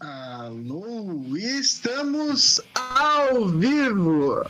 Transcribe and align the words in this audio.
Alô, 0.00 1.24
estamos 1.36 2.60
ao 2.74 3.46
vivo! 3.48 4.44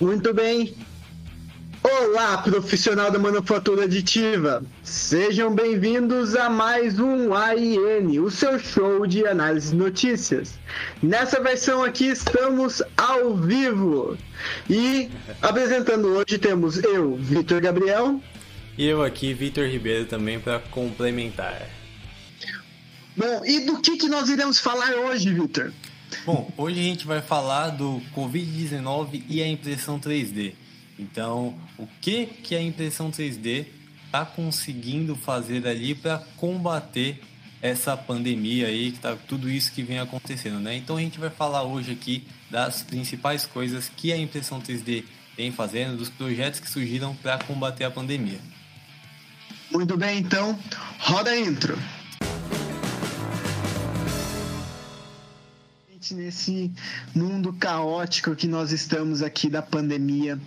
Muito 0.00 0.34
bem. 0.34 0.74
Olá, 1.82 2.38
profissional 2.38 3.10
da 3.10 3.20
manufatura 3.20 3.84
aditiva. 3.84 4.64
Sejam 4.82 5.54
bem-vindos 5.54 6.34
a 6.34 6.50
mais 6.50 6.98
um 6.98 7.32
AIN, 7.32 8.18
o 8.18 8.30
seu 8.30 8.58
show 8.58 9.06
de 9.06 9.24
análise 9.24 9.70
de 9.70 9.76
notícias. 9.76 10.58
Nessa 11.00 11.40
versão 11.40 11.84
aqui 11.84 12.06
estamos 12.06 12.82
ao 12.96 13.36
vivo. 13.36 14.18
E 14.68 15.08
apresentando 15.40 16.08
hoje 16.08 16.36
temos 16.36 16.82
eu, 16.82 17.14
Vitor 17.14 17.60
Gabriel. 17.60 18.20
E 18.76 18.86
eu 18.86 19.04
aqui, 19.04 19.32
Vitor 19.32 19.66
Ribeiro, 19.66 20.06
também 20.06 20.40
para 20.40 20.58
complementar. 20.58 21.79
Bom, 23.16 23.44
e 23.44 23.60
do 23.60 23.80
que, 23.80 23.96
que 23.96 24.08
nós 24.08 24.28
iremos 24.28 24.58
falar 24.58 24.92
hoje, 24.92 25.32
Vitor? 25.32 25.72
Bom, 26.24 26.52
hoje 26.56 26.80
a 26.80 26.82
gente 26.82 27.06
vai 27.06 27.20
falar 27.20 27.70
do 27.70 28.00
Covid-19 28.14 29.22
e 29.28 29.42
a 29.42 29.48
impressão 29.48 29.98
3D. 29.98 30.54
Então, 30.98 31.58
o 31.78 31.88
que, 32.00 32.26
que 32.26 32.54
a 32.54 32.62
impressão 32.62 33.10
3D 33.10 33.66
está 34.06 34.24
conseguindo 34.24 35.14
fazer 35.16 35.66
ali 35.66 35.94
para 35.94 36.18
combater 36.36 37.20
essa 37.62 37.96
pandemia 37.96 38.66
aí, 38.66 38.92
que 38.92 38.98
tá 38.98 39.16
tudo 39.28 39.48
isso 39.48 39.72
que 39.72 39.82
vem 39.82 39.98
acontecendo, 39.98 40.58
né? 40.58 40.74
Então 40.76 40.96
a 40.96 41.00
gente 41.00 41.18
vai 41.18 41.30
falar 41.30 41.62
hoje 41.62 41.92
aqui 41.92 42.26
das 42.50 42.82
principais 42.82 43.46
coisas 43.46 43.90
que 43.94 44.12
a 44.12 44.16
impressão 44.16 44.60
3D 44.60 45.04
vem 45.36 45.52
fazendo, 45.52 45.96
dos 45.96 46.08
projetos 46.08 46.58
que 46.58 46.70
surgiram 46.70 47.14
para 47.14 47.38
combater 47.38 47.84
a 47.84 47.90
pandemia. 47.90 48.40
Muito 49.70 49.96
bem, 49.96 50.18
então, 50.18 50.58
roda 50.98 51.30
a 51.30 51.38
intro. 51.38 51.78
Nesse 56.12 56.72
mundo 57.14 57.52
caótico 57.52 58.34
que 58.34 58.48
nós 58.48 58.72
estamos 58.72 59.22
aqui 59.22 59.50
da 59.50 59.60
pandemia, 59.60 60.40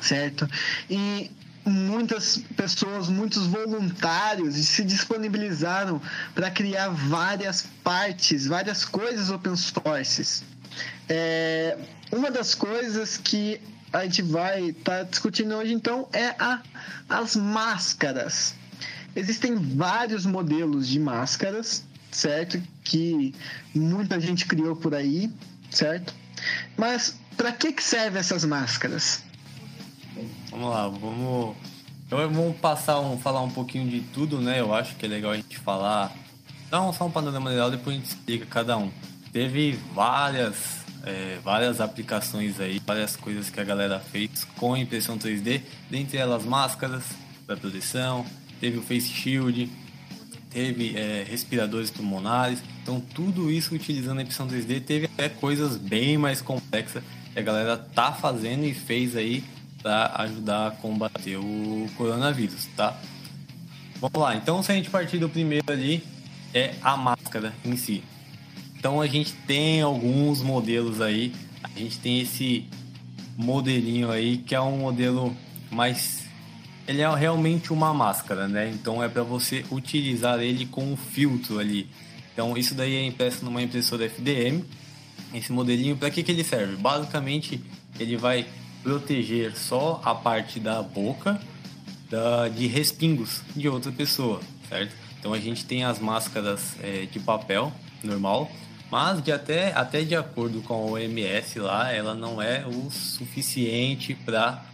certo? 0.00 0.48
E 0.88 1.30
muitas 1.64 2.38
pessoas, 2.56 3.08
muitos 3.08 3.46
voluntários 3.46 4.54
se 4.54 4.82
disponibilizaram 4.82 6.00
para 6.34 6.50
criar 6.50 6.88
várias 6.88 7.66
partes, 7.84 8.46
várias 8.46 8.84
coisas 8.84 9.30
open 9.30 9.54
source. 9.54 10.42
É, 11.08 11.76
uma 12.10 12.30
das 12.30 12.54
coisas 12.54 13.18
que 13.18 13.60
a 13.92 14.04
gente 14.04 14.22
vai 14.22 14.70
estar 14.70 14.98
tá 14.98 15.02
discutindo 15.02 15.54
hoje, 15.56 15.72
então, 15.74 16.08
é 16.12 16.34
a, 16.38 16.62
as 17.08 17.36
máscaras. 17.36 18.54
Existem 19.14 19.56
vários 19.56 20.24
modelos 20.24 20.88
de 20.88 21.00
máscaras, 21.00 21.84
certo? 22.10 22.62
Que 22.84 23.34
muita 23.74 24.20
gente 24.20 24.46
criou 24.46 24.76
por 24.76 24.94
aí, 24.94 25.30
certo? 25.70 26.14
Mas 26.76 27.18
para 27.36 27.52
que, 27.52 27.72
que 27.72 27.82
servem 27.82 28.20
essas 28.20 28.44
máscaras? 28.44 29.22
Vamos 30.50 30.70
lá, 30.70 30.88
vamos. 30.88 31.56
Então 32.06 32.18
vamos 32.30 32.56
passar 32.56 33.00
um, 33.00 33.18
falar 33.18 33.42
um 33.42 33.50
pouquinho 33.50 33.88
de 33.88 34.00
tudo, 34.00 34.40
né? 34.40 34.60
Eu 34.60 34.74
acho 34.74 34.96
que 34.96 35.06
é 35.06 35.08
legal 35.08 35.32
a 35.32 35.36
gente 35.36 35.58
falar. 35.58 36.12
Dá 36.70 36.82
um, 36.82 36.92
só 36.92 37.06
um 37.06 37.10
panorama 37.10 37.50
geral, 37.50 37.70
depois 37.70 37.96
a 37.96 37.98
gente 37.98 38.08
explica 38.08 38.46
cada 38.46 38.76
um. 38.76 38.90
Teve 39.32 39.78
várias 39.94 40.80
é, 41.04 41.38
várias 41.42 41.80
aplicações 41.80 42.60
aí, 42.60 42.80
várias 42.84 43.16
coisas 43.16 43.50
que 43.50 43.60
a 43.60 43.64
galera 43.64 44.00
fez 44.00 44.44
com 44.56 44.76
impressão 44.76 45.18
3D, 45.18 45.62
dentre 45.88 46.18
elas 46.18 46.44
máscaras 46.44 47.04
para 47.46 47.56
proteção, 47.56 48.26
teve 48.60 48.78
o 48.78 48.82
face 48.82 49.08
shield, 49.08 49.70
teve 50.50 50.96
é, 50.96 51.24
respiradores 51.28 51.90
pulmonares, 51.90 52.62
então 52.82 53.00
tudo 53.00 53.50
isso 53.50 53.74
utilizando 53.74 54.18
a 54.18 54.22
impressão 54.22 54.46
3D 54.46 54.82
teve 54.82 55.06
até 55.06 55.28
coisas 55.28 55.76
bem 55.76 56.18
mais 56.18 56.42
complexas 56.42 57.02
que 57.32 57.38
a 57.38 57.42
galera 57.42 57.76
tá 57.76 58.12
fazendo 58.12 58.64
e 58.64 58.74
fez 58.74 59.16
aí 59.16 59.44
para 59.82 60.12
ajudar 60.16 60.66
a 60.66 60.70
combater 60.72 61.36
o 61.36 61.88
coronavírus, 61.96 62.66
tá? 62.76 62.98
Vamos 64.00 64.20
lá, 64.20 64.34
então 64.34 64.62
se 64.62 64.72
a 64.72 64.74
gente 64.74 64.90
partir 64.90 65.18
do 65.18 65.28
primeiro 65.28 65.64
ali, 65.70 66.02
é 66.52 66.74
a 66.82 66.96
máscara 66.96 67.54
em 67.64 67.76
si. 67.76 68.02
Então 68.76 69.00
a 69.00 69.06
gente 69.06 69.32
tem 69.46 69.82
alguns 69.82 70.42
modelos 70.42 71.00
aí. 71.00 71.32
A 71.62 71.68
gente 71.78 71.98
tem 71.98 72.20
esse 72.20 72.66
modelinho 73.36 74.10
aí 74.10 74.38
que 74.38 74.54
é 74.54 74.60
um 74.60 74.78
modelo 74.78 75.36
mais 75.70 76.19
ele 76.90 77.02
é 77.02 77.14
realmente 77.14 77.72
uma 77.72 77.94
máscara, 77.94 78.48
né? 78.48 78.68
Então 78.68 79.02
é 79.02 79.08
para 79.08 79.22
você 79.22 79.64
utilizar 79.70 80.40
ele 80.40 80.66
com 80.66 80.84
um 80.84 80.96
filtro 80.96 81.60
ali. 81.60 81.88
Então 82.32 82.56
isso 82.56 82.74
daí 82.74 82.96
é 82.96 83.04
impresso 83.04 83.44
numa 83.44 83.62
impressora 83.62 84.06
FDM. 84.06 84.64
Esse 85.32 85.52
modelinho 85.52 85.96
para 85.96 86.10
que 86.10 86.22
que 86.22 86.32
ele 86.32 86.42
serve? 86.42 86.74
Basicamente 86.76 87.62
ele 87.98 88.16
vai 88.16 88.44
proteger 88.82 89.56
só 89.56 90.00
a 90.04 90.14
parte 90.14 90.58
da 90.58 90.82
boca 90.82 91.40
da, 92.10 92.48
de 92.48 92.66
respingos 92.66 93.42
de 93.54 93.68
outra 93.68 93.92
pessoa, 93.92 94.40
certo? 94.68 94.92
Então 95.18 95.32
a 95.32 95.38
gente 95.38 95.64
tem 95.64 95.84
as 95.84 96.00
máscaras 96.00 96.74
é, 96.82 97.06
de 97.06 97.20
papel 97.20 97.72
normal 98.02 98.50
mas 98.90 99.22
de 99.22 99.30
até, 99.30 99.72
até 99.72 100.02
de 100.02 100.16
acordo 100.16 100.60
com 100.62 100.74
a 100.74 100.76
OMS 100.78 101.60
lá, 101.60 101.92
ela 101.92 102.12
não 102.12 102.42
é 102.42 102.66
o 102.66 102.90
suficiente 102.90 104.14
para 104.14 104.64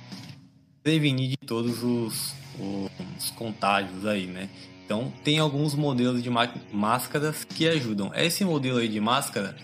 prevenir 0.87 1.31
de 1.31 1.37
todos 1.39 1.83
os, 1.83 2.33
os 2.61 3.31
contágios 3.31 4.07
aí, 4.07 4.25
né? 4.29 4.49
Então 4.85 5.13
tem 5.25 5.41
alguns 5.41 5.75
modelos 5.75 6.23
de 6.23 6.31
máscaras 6.71 7.43
que 7.43 7.67
ajudam. 7.67 8.13
Esse 8.15 8.45
modelo 8.45 8.79
aí 8.79 8.87
de 8.87 9.01
máscara, 9.01 9.57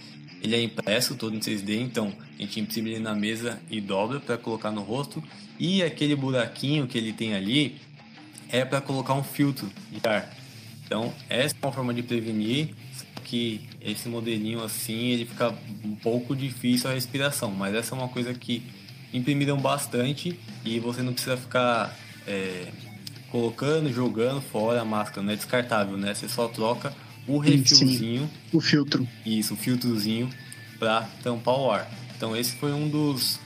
ele 0.43 0.57
é 0.57 0.61
impresso 0.61 1.15
todo 1.15 1.37
em 1.37 1.39
3D, 1.39 1.81
então 1.81 2.13
a 2.37 2.43
gente 2.43 2.59
imprime 2.59 2.91
ele 2.91 2.99
na 2.99 3.15
mesa 3.15 3.61
e 3.71 3.81
dobra 3.81 4.19
para 4.19 4.37
colocar 4.37 4.73
no 4.73 4.81
rosto. 4.83 5.23
E 5.61 5.81
aquele 5.85 6.17
buraquinho 6.17 6.89
que 6.89 6.99
ele 6.99 7.13
tem 7.13 7.35
ali 7.35 7.77
é 8.49 8.65
para 8.65 8.81
colocar 8.81 9.15
um 9.15 9.23
filtro 9.23 9.71
de 9.93 10.01
ar. 10.05 10.29
Então 10.85 11.15
essa 11.29 11.55
é 11.55 11.65
uma 11.65 11.73
forma 11.73 11.95
de 11.95 12.03
prevenir 12.03 12.71
que 13.23 13.61
esse 13.81 14.09
modelinho 14.09 14.61
assim 14.61 15.11
ele 15.11 15.25
fica 15.25 15.55
um 15.85 15.95
pouco 15.95 16.35
difícil 16.35 16.91
a 16.91 16.95
respiração, 16.95 17.53
mas 17.53 17.77
essa 17.77 17.95
é 17.95 17.99
uma 17.99 18.09
coisa 18.09 18.35
que 18.35 18.61
imprimiram 19.13 19.59
bastante 19.59 20.39
e 20.65 20.79
você 20.79 21.03
não 21.03 21.13
precisa 21.13 21.37
ficar 21.37 21.97
é, 22.27 22.69
colocando, 23.31 23.93
jogando 23.93 24.41
fora 24.41 24.81
a 24.81 24.85
máscara, 24.85 25.23
não 25.23 25.33
é 25.33 25.37
descartável, 25.37 25.97
né? 25.97 26.15
Você 26.15 26.29
só 26.29 26.49
troca 26.49 26.95
o 27.27 27.39
refilzinho, 27.39 28.29
o 28.53 28.61
filtro. 28.61 29.07
Isso, 29.25 29.55
o 29.55 29.57
filtrozinho 29.57 30.29
para 30.79 31.03
tampar 31.23 31.55
o 31.55 31.71
ar. 31.71 31.91
Então 32.17 32.37
esse 32.37 32.57
foi 32.57 32.73
um 32.73 32.89
dos 32.89 33.39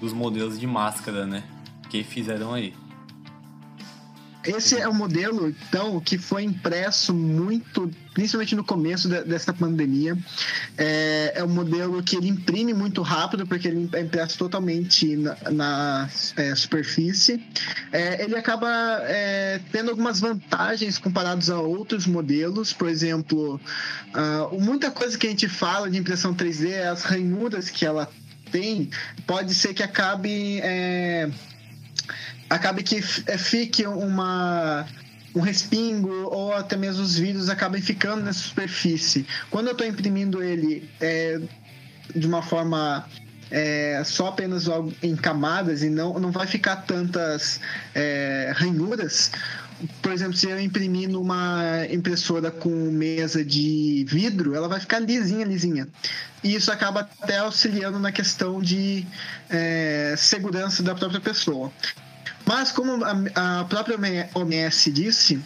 dos 0.00 0.12
modelos 0.12 0.60
de 0.60 0.66
máscara, 0.66 1.26
né, 1.26 1.42
que 1.88 2.04
fizeram 2.04 2.52
aí. 2.52 2.74
Esse 4.46 4.78
é 4.78 4.88
o 4.88 4.94
modelo, 4.94 5.48
então, 5.48 6.00
que 6.00 6.16
foi 6.16 6.44
impresso 6.44 7.12
muito, 7.12 7.90
principalmente 8.14 8.54
no 8.54 8.62
começo 8.64 9.08
de, 9.08 9.24
dessa 9.24 9.52
pandemia. 9.52 10.16
É, 10.78 11.32
é 11.36 11.44
um 11.44 11.48
modelo 11.48 12.02
que 12.02 12.16
ele 12.16 12.28
imprime 12.28 12.72
muito 12.72 13.02
rápido, 13.02 13.46
porque 13.46 13.66
ele 13.68 13.88
é 13.92 14.00
impresso 14.00 14.38
totalmente 14.38 15.16
na, 15.16 15.36
na 15.50 16.10
é, 16.36 16.54
superfície. 16.54 17.42
É, 17.90 18.22
ele 18.22 18.36
acaba 18.36 18.68
é, 19.02 19.60
tendo 19.72 19.90
algumas 19.90 20.20
vantagens 20.20 20.98
comparados 20.98 21.50
a 21.50 21.60
outros 21.60 22.06
modelos. 22.06 22.72
Por 22.72 22.88
exemplo, 22.88 23.60
uh, 24.14 24.60
muita 24.60 24.90
coisa 24.90 25.18
que 25.18 25.26
a 25.26 25.30
gente 25.30 25.48
fala 25.48 25.90
de 25.90 25.98
impressão 25.98 26.34
3D, 26.34 26.70
é 26.70 26.88
as 26.88 27.02
ranhuras 27.02 27.68
que 27.68 27.84
ela 27.84 28.08
tem, 28.50 28.90
pode 29.26 29.54
ser 29.54 29.74
que 29.74 29.82
acabe 29.82 30.60
é, 30.62 31.28
acabe 32.48 32.82
que 32.82 32.96
é, 33.26 33.38
fique 33.38 33.86
uma 33.86 34.86
um 35.34 35.40
respingo 35.40 36.10
ou 36.30 36.54
até 36.54 36.76
mesmo 36.76 37.02
os 37.02 37.18
vidros 37.18 37.50
acabem 37.50 37.82
ficando 37.82 38.22
nessa 38.22 38.38
superfície. 38.38 39.26
Quando 39.50 39.66
eu 39.66 39.72
estou 39.72 39.86
imprimindo 39.86 40.42
ele 40.42 40.88
é, 40.98 41.38
de 42.14 42.26
uma 42.26 42.42
forma 42.42 43.06
é, 43.50 44.02
só 44.04 44.28
apenas 44.28 44.66
em 45.02 45.14
camadas 45.14 45.82
e 45.82 45.90
não, 45.90 46.18
não 46.18 46.30
vai 46.30 46.46
ficar 46.46 46.76
tantas 46.76 47.60
é, 47.94 48.52
ranhuras. 48.56 49.30
Por 50.00 50.10
exemplo, 50.10 50.34
se 50.34 50.48
eu 50.48 50.58
imprimir 50.58 51.06
numa 51.06 51.86
impressora 51.90 52.50
com 52.50 52.70
mesa 52.70 53.44
de 53.44 54.06
vidro, 54.08 54.54
ela 54.54 54.68
vai 54.68 54.80
ficar 54.80 55.00
lisinha, 55.00 55.44
lisinha. 55.44 55.86
E 56.42 56.54
isso 56.54 56.72
acaba 56.72 57.00
até 57.00 57.36
auxiliando 57.38 57.98
na 57.98 58.10
questão 58.10 58.58
de 58.62 59.06
é, 59.50 60.14
segurança 60.16 60.82
da 60.82 60.94
própria 60.94 61.20
pessoa. 61.20 61.70
Mas 62.46 62.70
como 62.70 63.04
a, 63.04 63.60
a 63.60 63.64
própria 63.64 63.98
OMS 64.34 64.92
disse, 64.92 65.42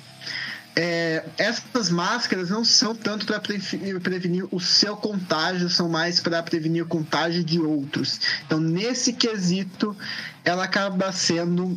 é, 0.76 1.24
essas 1.36 1.90
máscaras 1.90 2.50
não 2.50 2.64
são 2.64 2.94
tanto 2.94 3.26
para 3.26 3.40
prevenir, 3.40 4.46
o 4.50 4.60
seu 4.60 4.96
contágio, 4.96 5.68
são 5.68 5.88
mais 5.88 6.20
para 6.20 6.42
prevenir 6.42 6.84
o 6.84 6.86
contágio 6.86 7.42
de 7.42 7.58
outros. 7.58 8.20
Então, 8.46 8.60
nesse 8.60 9.12
quesito, 9.14 9.96
ela 10.44 10.64
acaba 10.64 11.10
sendo 11.10 11.76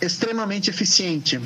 extremamente 0.00 0.70
eficiente. 0.70 1.40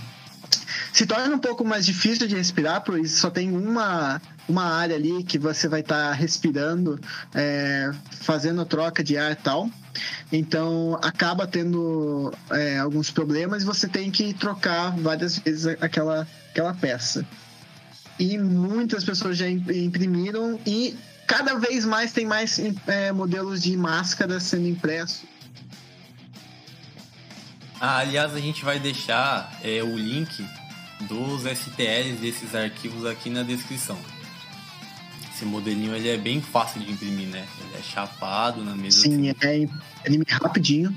se 0.92 1.04
torna 1.04 1.34
um 1.34 1.38
pouco 1.38 1.64
mais 1.64 1.84
difícil 1.84 2.26
de 2.26 2.36
respirar, 2.36 2.82
pois 2.82 3.12
só 3.12 3.28
tem 3.28 3.50
uma, 3.54 4.20
uma 4.48 4.64
área 4.64 4.96
ali 4.96 5.22
que 5.22 5.38
você 5.38 5.68
vai 5.68 5.80
estar 5.80 6.08
tá 6.08 6.12
respirando, 6.12 7.00
é, 7.34 7.90
fazendo 8.10 8.64
troca 8.64 9.02
de 9.02 9.16
ar 9.16 9.32
e 9.32 9.36
tal. 9.36 9.70
Então 10.32 10.98
acaba 11.02 11.46
tendo 11.46 12.32
é, 12.50 12.78
alguns 12.78 13.10
problemas 13.10 13.62
e 13.62 13.66
você 13.66 13.88
tem 13.88 14.10
que 14.10 14.34
trocar 14.34 14.90
várias 14.96 15.38
vezes 15.38 15.66
aquela, 15.80 16.26
aquela 16.50 16.74
peça. 16.74 17.26
E 18.18 18.38
muitas 18.38 19.04
pessoas 19.04 19.36
já 19.36 19.48
imprimiram 19.48 20.58
e 20.66 20.96
cada 21.26 21.54
vez 21.58 21.84
mais 21.84 22.12
tem 22.12 22.24
mais 22.24 22.58
é, 22.86 23.12
modelos 23.12 23.62
de 23.62 23.76
máscara 23.76 24.40
sendo 24.40 24.68
impressos. 24.68 25.24
Ah, 27.78 27.98
aliás, 27.98 28.34
a 28.34 28.40
gente 28.40 28.64
vai 28.64 28.78
deixar 28.78 29.58
é, 29.62 29.82
o 29.82 29.96
link 29.96 30.44
dos 31.00 31.42
STLs 31.42 32.20
desses 32.20 32.54
arquivos 32.54 33.04
aqui 33.04 33.28
na 33.28 33.42
descrição. 33.42 33.98
Esse 35.36 35.44
modelinho 35.44 35.94
ele 35.94 36.08
é 36.08 36.16
bem 36.16 36.40
fácil 36.40 36.80
de 36.80 36.90
imprimir, 36.90 37.28
né? 37.28 37.46
Ele 37.60 37.78
é 37.78 37.82
chapado 37.82 38.64
na 38.64 38.74
mesa. 38.74 39.02
Sim, 39.02 39.28
assim. 39.28 39.46
é 39.46 39.58
imprime 39.58 40.24
rapidinho. 40.30 40.88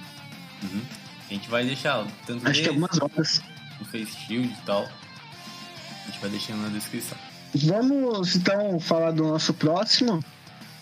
Uhum. 0.63 0.81
A 1.30 1.33
gente 1.33 1.50
vai 1.50 1.65
deixar 1.65 2.07
tanto 2.25 2.47
Acho 2.47 2.62
que 2.62 2.69
algumas 2.69 3.01
horas. 3.01 3.41
O 3.81 3.86
Face 3.86 4.15
Shield 4.25 4.47
e 4.47 4.65
tal. 4.65 4.83
A 4.83 6.06
gente 6.09 6.21
vai 6.21 6.30
deixando 6.30 6.62
na 6.62 6.69
descrição. 6.69 7.18
Vamos 7.53 8.38
então 8.38 8.80
falar 8.80 9.12
do 9.12 9.27
nosso 9.27 9.53
próximo. 9.53 10.24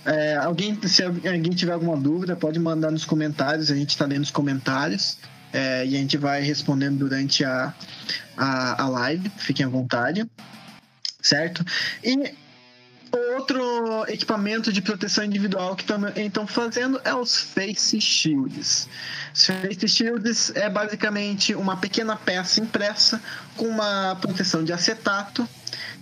É, 0.06 0.36
alguém, 0.36 0.80
se 0.88 1.02
alguém 1.02 1.42
tiver 1.50 1.74
alguma 1.74 1.98
dúvida, 1.98 2.36
pode 2.36 2.60
mandar 2.60 2.92
nos 2.92 3.06
comentários, 3.06 3.72
a 3.72 3.76
gente 3.76 3.90
está 3.90 4.06
lendo 4.06 4.22
os 4.22 4.32
comentários. 4.32 5.18
É, 5.52 5.84
e 5.84 5.96
a 5.96 6.00
gente 6.00 6.16
vai 6.16 6.44
respondendo 6.44 7.00
durante 7.00 7.44
a, 7.44 7.74
a, 8.38 8.84
a 8.84 8.88
live, 8.88 9.32
fiquem 9.36 9.66
à 9.66 9.70
vontade, 9.70 10.30
certo? 11.20 11.66
E 12.04 12.36
outro 13.36 14.06
equipamento 14.08 14.72
de 14.72 14.82
proteção 14.82 15.24
individual 15.24 15.76
que 15.76 15.84
também 15.84 16.28
estão 16.28 16.46
fazendo 16.48 17.00
é 17.04 17.14
os 17.14 17.38
Face 17.38 18.00
Shields. 18.00 18.88
Os 19.34 19.46
Face 19.46 19.88
Shields 19.88 20.52
é 20.56 20.70
basicamente 20.70 21.54
uma 21.56 21.78
pequena 21.78 22.16
peça 22.16 22.60
impressa 22.60 23.22
com 23.56 23.66
uma 23.66 24.16
proteção 24.16 24.64
de 24.64 24.74
acetato 24.74 25.48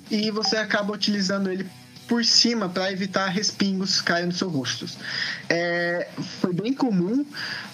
e 0.09 0.31
você 0.31 0.57
acaba 0.57 0.93
utilizando 0.93 1.49
ele 1.49 1.69
por 2.07 2.23
cima 2.23 2.69
para 2.69 2.91
evitar 2.91 3.27
respingos 3.27 3.99
caírem 4.01 4.27
no 4.27 4.33
seu 4.33 4.49
rosto. 4.49 4.85
É, 5.49 6.07
foi 6.39 6.53
bem 6.53 6.73
comum. 6.73 7.25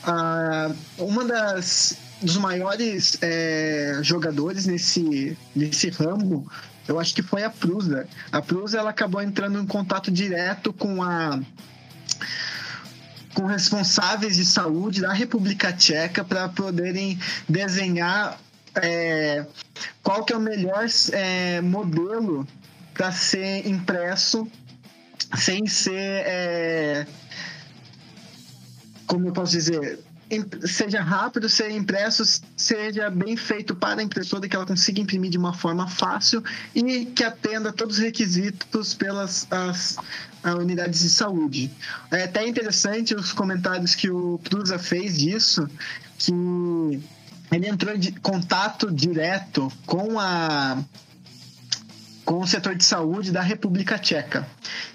Ah, 0.04 0.72
uma 0.98 1.26
das 1.26 1.98
dos 2.22 2.38
maiores 2.38 3.18
é, 3.22 4.00
jogadores 4.04 4.66
nesse, 4.68 5.36
nesse 5.56 5.90
ramo, 5.90 6.48
eu 6.88 7.00
acho 7.00 7.14
que 7.14 7.22
foi 7.22 7.44
a 7.44 7.50
Prusa. 7.50 8.08
A 8.32 8.42
Prusa 8.42 8.80
ela 8.80 8.90
acabou 8.90 9.22
entrando 9.22 9.60
em 9.60 9.66
contato 9.66 10.12
direto 10.12 10.74
com 10.74 11.02
a 11.02 11.40
com 13.34 13.46
responsáveis 13.46 14.36
de 14.36 14.46
saúde 14.46 15.00
da 15.00 15.14
República 15.14 15.72
Tcheca 15.72 16.22
para 16.24 16.50
poderem 16.50 17.18
desenhar 17.48 18.38
é, 18.76 19.46
qual 20.04 20.26
que 20.26 20.34
é 20.34 20.38
o 20.38 20.40
melhor 20.40 20.86
é, 21.14 21.62
modelo 21.62 22.46
para 22.94 23.12
ser 23.12 23.68
impresso 23.68 24.48
sem 25.38 25.66
ser. 25.68 26.24
É, 26.26 27.08
como 29.06 29.28
eu 29.28 29.34
posso 29.34 29.52
dizer? 29.52 30.00
Seja 30.66 31.02
rápido, 31.02 31.50
ser 31.50 31.72
impresso, 31.72 32.24
seja 32.56 33.10
bem 33.10 33.36
feito 33.36 33.76
para 33.76 34.00
a 34.00 34.04
impressora, 34.04 34.48
que 34.48 34.56
ela 34.56 34.66
consiga 34.66 35.02
imprimir 35.02 35.30
de 35.30 35.38
uma 35.38 35.54
forma 35.54 35.90
fácil 35.90 36.42
e 36.74 37.06
que 37.06 37.24
atenda 37.24 37.74
todos 37.74 37.98
os 37.98 38.02
requisitos 38.02 38.94
pelas 38.94 39.46
as, 39.52 39.98
as 40.42 40.56
unidades 40.56 41.02
de 41.02 41.10
saúde. 41.10 41.70
É 42.12 42.24
até 42.24 42.48
interessante 42.48 43.14
os 43.14 43.34
comentários 43.34 43.94
que 43.94 44.10
o 44.10 44.40
Prusa 44.44 44.80
fez 44.80 45.18
disso, 45.18 45.68
que 46.18 46.32
ele 47.52 47.68
entrou 47.68 47.94
em 47.94 48.12
contato 48.22 48.90
direto 48.90 49.72
com 49.86 50.18
a 50.18 50.82
com 52.26 52.40
o 52.40 52.48
setor 52.48 52.76
de 52.76 52.84
saúde 52.84 53.32
da 53.32 53.42
República 53.42 53.98
Tcheca. 53.98 54.48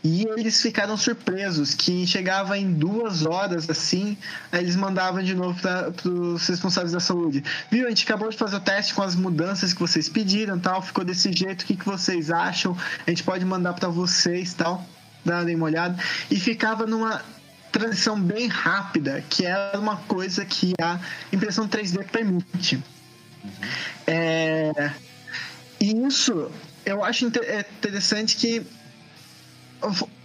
E 0.03 0.25
eles 0.37 0.61
ficaram 0.61 0.97
surpresos 0.97 1.75
que 1.75 2.07
chegava 2.07 2.57
em 2.57 2.73
duas 2.73 3.27
horas 3.27 3.69
assim, 3.69 4.17
aí 4.53 4.63
eles 4.63 4.77
mandavam 4.77 5.23
de 5.23 5.35
novo 5.35 5.61
para 5.61 5.93
os 6.09 6.47
responsáveis 6.47 6.93
da 6.93 7.01
saúde. 7.01 7.43
Viu, 7.71 7.87
a 7.87 7.89
gente 7.89 8.05
acabou 8.05 8.29
de 8.29 8.37
fazer 8.37 8.57
o 8.57 8.61
teste 8.61 8.95
com 8.95 9.03
as 9.03 9.15
mudanças 9.15 9.73
que 9.73 9.81
vocês 9.81 10.09
pediram, 10.09 10.59
tal, 10.59 10.81
ficou 10.81 11.05
desse 11.05 11.33
jeito, 11.33 11.63
o 11.63 11.67
que, 11.67 11.77
que 11.77 11.85
vocês 11.85 12.31
acham? 12.31 12.77
A 13.07 13.11
gente 13.11 13.23
pode 13.23 13.45
mandar 13.45 13.75
para 13.75 13.89
vocês, 13.89 14.55
tal, 14.55 14.87
darem 15.25 15.57
uma 15.57 15.67
olhada. 15.67 15.97
E 16.31 16.39
ficava 16.39 16.87
numa 16.87 17.23
transição 17.73 18.19
bem 18.19 18.47
rápida, 18.47 19.23
que 19.29 19.45
é 19.45 19.73
uma 19.75 19.97
coisa 19.97 20.45
que 20.45 20.73
a 20.81 20.99
impressão 21.33 21.69
3D 21.69 22.05
permite. 22.07 22.77
Uhum. 22.77 23.51
É, 24.07 24.93
e 25.81 26.07
isso 26.07 26.51
eu 26.87 27.05
acho 27.05 27.27
é 27.27 27.61
interessante 27.61 28.37
que 28.37 28.65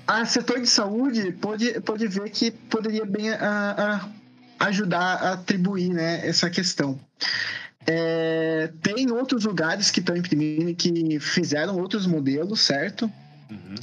a 0.07 0.25
setor 0.25 0.61
de 0.61 0.67
saúde 0.67 1.31
pode, 1.33 1.81
pode 1.81 2.07
ver 2.07 2.29
que 2.29 2.51
poderia 2.51 3.05
bem 3.05 3.31
a, 3.31 4.07
a 4.59 4.67
ajudar 4.67 5.15
a 5.15 5.33
atribuir 5.33 5.89
né, 5.89 6.25
essa 6.25 6.49
questão. 6.49 6.99
É, 7.87 8.71
tem 8.83 9.11
outros 9.11 9.43
lugares 9.43 9.89
que 9.89 9.99
estão 9.99 10.15
imprimindo, 10.15 10.73
que 10.75 11.19
fizeram 11.19 11.77
outros 11.77 12.05
modelos, 12.05 12.61
certo? 12.61 13.11
Uhum. 13.49 13.75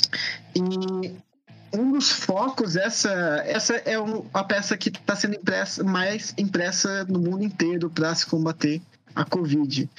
E 0.55 1.77
um 1.77 1.91
dos 1.93 2.13
focos, 2.13 2.77
essa, 2.77 3.43
essa 3.45 3.75
é 3.75 3.95
a 4.33 4.45
peça 4.45 4.77
que 4.77 4.89
está 4.89 5.17
sendo 5.17 5.35
impressa, 5.35 5.83
mais 5.83 6.33
impressa 6.39 7.05
no 7.05 7.19
mundo 7.19 7.43
inteiro 7.43 7.91
para 7.91 8.15
se 8.15 8.25
combater 8.25 8.81
a 9.19 9.25
Covid. 9.25 9.91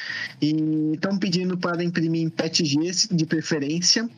E 0.41 0.91
estão 0.93 1.17
pedindo 1.17 1.57
para 1.57 1.83
imprimir 1.83 2.21
em 2.21 2.29
PETG 2.29 3.07
de 3.11 3.25
preferência. 3.25 4.09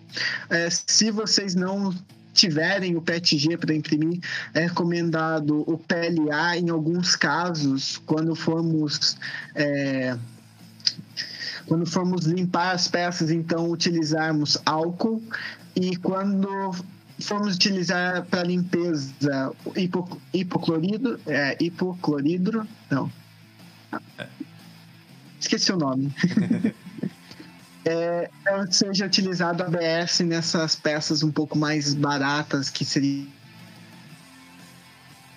É, 0.48 0.69
se 0.69 1.09
vocês 1.09 1.56
não 1.56 1.94
tiverem 2.33 2.95
o 2.95 3.01
PETG 3.01 3.57
para 3.57 3.74
imprimir, 3.74 4.19
é 4.53 4.62
recomendado 4.62 5.63
o 5.68 5.77
PLA 5.77 6.57
em 6.57 6.69
alguns 6.69 7.15
casos, 7.15 7.98
quando 8.06 8.36
formos. 8.36 9.18
É, 9.56 10.15
quando 11.65 11.86
formos 11.86 12.25
limpar 12.25 12.75
as 12.75 12.88
peças, 12.88 13.31
então 13.31 13.69
utilizarmos 13.71 14.57
álcool 14.65 15.21
e 15.75 15.95
quando 15.95 16.75
formos 17.20 17.55
utilizar 17.55 18.25
para 18.25 18.43
limpeza 18.43 19.53
hipo, 19.75 20.20
hipoclorido, 20.34 21.20
é, 21.25 21.55
hipocloridro, 21.62 22.67
não, 22.89 23.10
esqueci 25.41 25.71
o 25.71 25.77
nome. 25.77 26.13
é, 27.86 28.29
seja 28.69 29.05
utilizado 29.05 29.63
ABS 29.63 30.19
nessas 30.21 30.75
peças 30.75 31.24
um 31.24 31.31
pouco 31.31 31.57
mais 31.57 31.93
baratas 31.93 32.69
que 32.69 32.86
seria. 32.86 33.27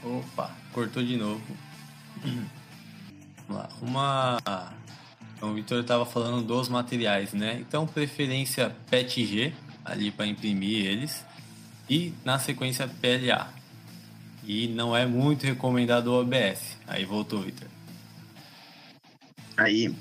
Opa, 0.02 0.50
cortou 0.72 1.02
de 1.02 1.16
novo. 1.16 1.42
Vamos 3.48 3.62
lá. 3.62 3.68
Uma. 3.80 4.38
Então, 5.36 5.50
o 5.50 5.54
Victor 5.54 5.80
estava 5.80 6.06
falando 6.06 6.46
dos 6.46 6.68
materiais, 6.68 7.32
né? 7.32 7.58
Então, 7.60 7.86
preferência 7.86 8.74
PETG, 8.88 9.52
ali 9.84 10.10
para 10.10 10.26
imprimir 10.26 10.86
eles, 10.86 11.24
e 11.88 12.12
na 12.24 12.38
sequência 12.38 12.88
PLA. 12.88 13.52
E 14.46 14.68
não 14.68 14.94
é 14.96 15.06
muito 15.06 15.44
recomendado 15.44 16.08
o 16.08 16.20
ABS. 16.20 16.76
Aí 16.86 17.04
voltou, 17.04 17.42
Victor. 17.42 17.68
Aí, 19.56 19.94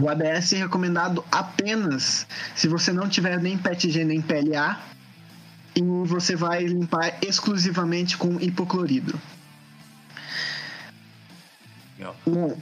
o 0.00 0.08
ABS 0.08 0.52
é 0.52 0.58
recomendado 0.58 1.24
apenas 1.30 2.26
se 2.54 2.68
você 2.68 2.92
não 2.92 3.08
tiver 3.08 3.40
nem 3.40 3.56
PETG 3.56 4.04
nem 4.04 4.20
PLA 4.20 4.80
e 5.74 5.82
você 5.82 6.34
vai 6.34 6.64
limpar 6.64 7.18
exclusivamente 7.22 8.16
com 8.16 8.40
hipocloridro. 8.40 9.20
Bom, 12.26 12.56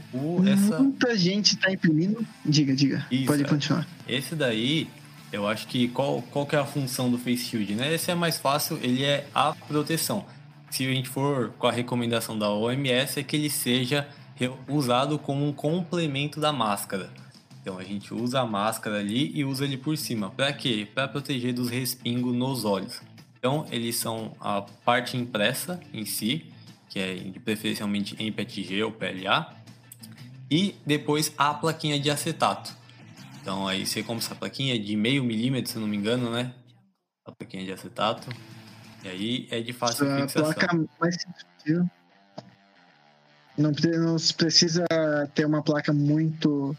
essa... 0.47 0.79
Muita 0.79 1.17
gente 1.17 1.55
está 1.55 1.73
imprimindo. 1.73 2.25
Diga, 2.45 2.75
diga. 2.75 3.07
Isso, 3.11 3.27
Pode 3.27 3.45
continuar. 3.45 3.87
Esse 4.07 4.35
daí, 4.35 4.89
eu 5.33 5.47
acho 5.47 5.67
que 5.67 5.89
qual, 5.89 6.23
qual 6.23 6.47
que 6.47 6.55
é 6.55 6.59
a 6.59 6.67
função 6.67 7.11
do 7.11 7.19
Face 7.19 7.45
Shield, 7.45 7.75
né? 7.75 7.95
Esse 7.95 8.11
é 8.11 8.15
mais 8.15 8.39
fácil, 8.39 8.79
ele 8.83 9.03
é 9.03 9.27
a 9.35 9.53
proteção. 9.53 10.25
Se 10.71 10.87
a 10.87 10.91
gente 10.91 11.09
for 11.09 11.51
com 11.59 11.67
a 11.67 11.73
recomendação 11.73 12.39
da 12.39 12.51
OMS, 12.51 13.19
é 13.19 13.23
que 13.23 13.37
ele 13.37 13.51
seja 13.51 14.07
usado 14.69 15.19
como 15.19 15.47
um 15.47 15.53
complemento 15.53 16.41
da 16.41 16.53
máscara. 16.53 17.11
Então 17.61 17.79
a 17.79 17.83
gente 17.83 18.13
usa 18.13 18.41
a 18.41 18.47
máscara 18.47 18.99
ali 18.99 19.31
e 19.35 19.45
usa 19.45 19.65
ele 19.65 19.79
por 19.79 19.97
cima. 19.97 20.31
Para 20.31 20.53
quê? 20.53 20.87
Para 20.95 21.09
proteger 21.09 21.55
dos 21.55 21.71
respingos 21.71 22.35
nos 22.35 22.65
olhos. 22.65 23.01
Então 23.39 23.67
eles 23.71 23.97
são 23.97 24.37
a 24.41 24.63
parte 24.63 25.17
impressa 25.17 25.81
em 25.93 26.05
si, 26.05 26.45
que 26.91 26.99
é 26.99 27.17
preferencialmente 27.43 28.15
em 28.19 28.31
PETG 28.31 28.83
ou 28.83 28.93
PLA, 28.93 29.55
e 30.51 30.75
depois 30.85 31.33
a 31.39 31.55
plaquinha 31.55 31.99
de 31.99 32.11
acetato. 32.11 32.77
Então 33.41 33.67
aí 33.67 33.87
você 33.87 34.03
compra 34.03 34.25
essa 34.25 34.35
plaquinha 34.35 34.79
de 34.79 34.95
meio 34.97 35.25
milímetro, 35.25 35.73
se 35.73 35.79
não 35.79 35.87
me 35.87 35.97
engano, 35.97 36.31
né? 36.31 36.53
A 37.25 37.33
plaquinha 37.33 37.65
de 37.65 37.73
acetato. 37.73 38.29
E 39.03 39.09
aí 39.09 39.49
é 39.51 39.61
de 39.61 39.73
fácil 39.73 40.11
a 40.11 40.21
fixação. 40.21 40.53
placa 40.53 40.89
mais 41.01 41.17
sensível. 41.17 41.89
Não, 43.57 43.71
não 43.71 44.17
precisa 44.37 44.85
ter 45.35 45.47
uma 45.47 45.63
placa 45.63 45.93
muito 45.93 46.77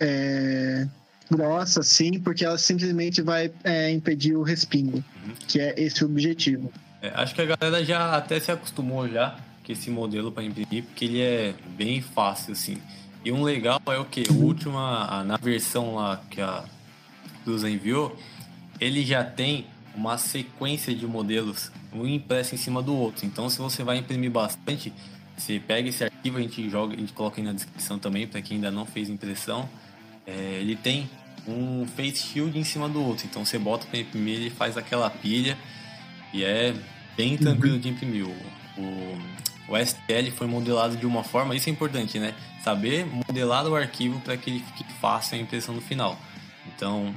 é, 0.00 0.86
grossa, 1.30 1.80
assim, 1.80 2.20
porque 2.20 2.44
ela 2.44 2.58
simplesmente 2.58 3.20
vai 3.22 3.50
é, 3.64 3.90
impedir 3.90 4.36
o 4.36 4.42
respingo, 4.42 4.98
Uhum. 5.24 5.32
que 5.48 5.60
é 5.60 5.74
esse 5.80 6.04
o 6.04 6.06
objetivo. 6.08 6.72
É, 7.02 7.08
acho 7.14 7.34
que 7.34 7.42
a 7.42 7.56
galera 7.56 7.84
já 7.84 8.16
até 8.16 8.38
se 8.38 8.50
acostumou 8.52 9.08
já 9.08 9.36
com 9.64 9.72
esse 9.72 9.90
modelo 9.90 10.30
para 10.30 10.44
imprimir, 10.44 10.84
porque 10.84 11.04
ele 11.06 11.20
é 11.20 11.54
bem 11.76 12.00
fácil, 12.00 12.52
assim. 12.52 12.78
E 13.24 13.32
um 13.32 13.42
legal 13.42 13.80
é 13.86 13.98
o 13.98 14.04
que? 14.04 14.24
O 14.30 14.34
último, 14.34 14.74
na 14.74 15.38
versão 15.40 15.94
lá 15.94 16.22
que 16.30 16.40
a 16.40 16.64
Cruza 17.42 17.70
enviou, 17.70 18.14
ele 18.78 19.04
já 19.04 19.24
tem 19.24 19.66
uma 19.94 20.18
sequência 20.18 20.94
de 20.94 21.06
modelos, 21.06 21.70
um 21.92 22.06
impresso 22.06 22.54
em 22.54 22.58
cima 22.58 22.82
do 22.82 22.94
outro. 22.94 23.24
Então, 23.24 23.48
se 23.48 23.58
você 23.58 23.82
vai 23.82 23.96
imprimir 23.96 24.30
bastante, 24.30 24.92
você 25.36 25.60
pega 25.60 25.88
esse 25.88 26.04
arquivo, 26.04 26.38
a 26.38 26.40
gente 26.40 26.68
joga, 26.70 26.94
a 26.94 26.98
gente 26.98 27.12
coloca 27.12 27.40
aí 27.40 27.44
na 27.44 27.52
descrição 27.52 27.98
também, 27.98 28.26
para 28.26 28.40
quem 28.40 28.56
ainda 28.56 28.70
não 28.70 28.86
fez 28.86 29.08
impressão. 29.08 29.68
É, 30.26 30.58
ele 30.60 30.76
tem 30.76 31.08
um 31.46 31.86
face 31.86 32.26
shield 32.26 32.58
em 32.58 32.64
cima 32.64 32.88
do 32.88 33.02
outro. 33.02 33.26
Então, 33.26 33.44
você 33.44 33.58
bota 33.58 33.86
para 33.86 33.98
imprimir, 33.98 34.36
ele 34.36 34.50
faz 34.50 34.76
aquela 34.76 35.10
pilha. 35.10 35.58
E 36.32 36.42
é 36.44 36.74
bem 37.16 37.36
tranquilo 37.36 37.78
de 37.78 37.88
imprimir. 37.88 38.26
O, 38.26 38.30
o, 38.80 39.18
o 39.68 39.84
STL 39.84 40.30
foi 40.34 40.46
modelado 40.46 40.96
de 40.96 41.06
uma 41.06 41.22
forma, 41.22 41.54
isso 41.54 41.68
é 41.68 41.72
importante, 41.72 42.18
né? 42.18 42.34
Saber 42.62 43.04
modelar 43.06 43.66
o 43.66 43.74
arquivo 43.74 44.20
para 44.20 44.36
que 44.36 44.50
ele 44.50 44.60
fique 44.60 44.84
fácil 44.94 45.36
a 45.36 45.40
impressão 45.40 45.74
no 45.74 45.80
final. 45.80 46.18
Então, 46.74 47.14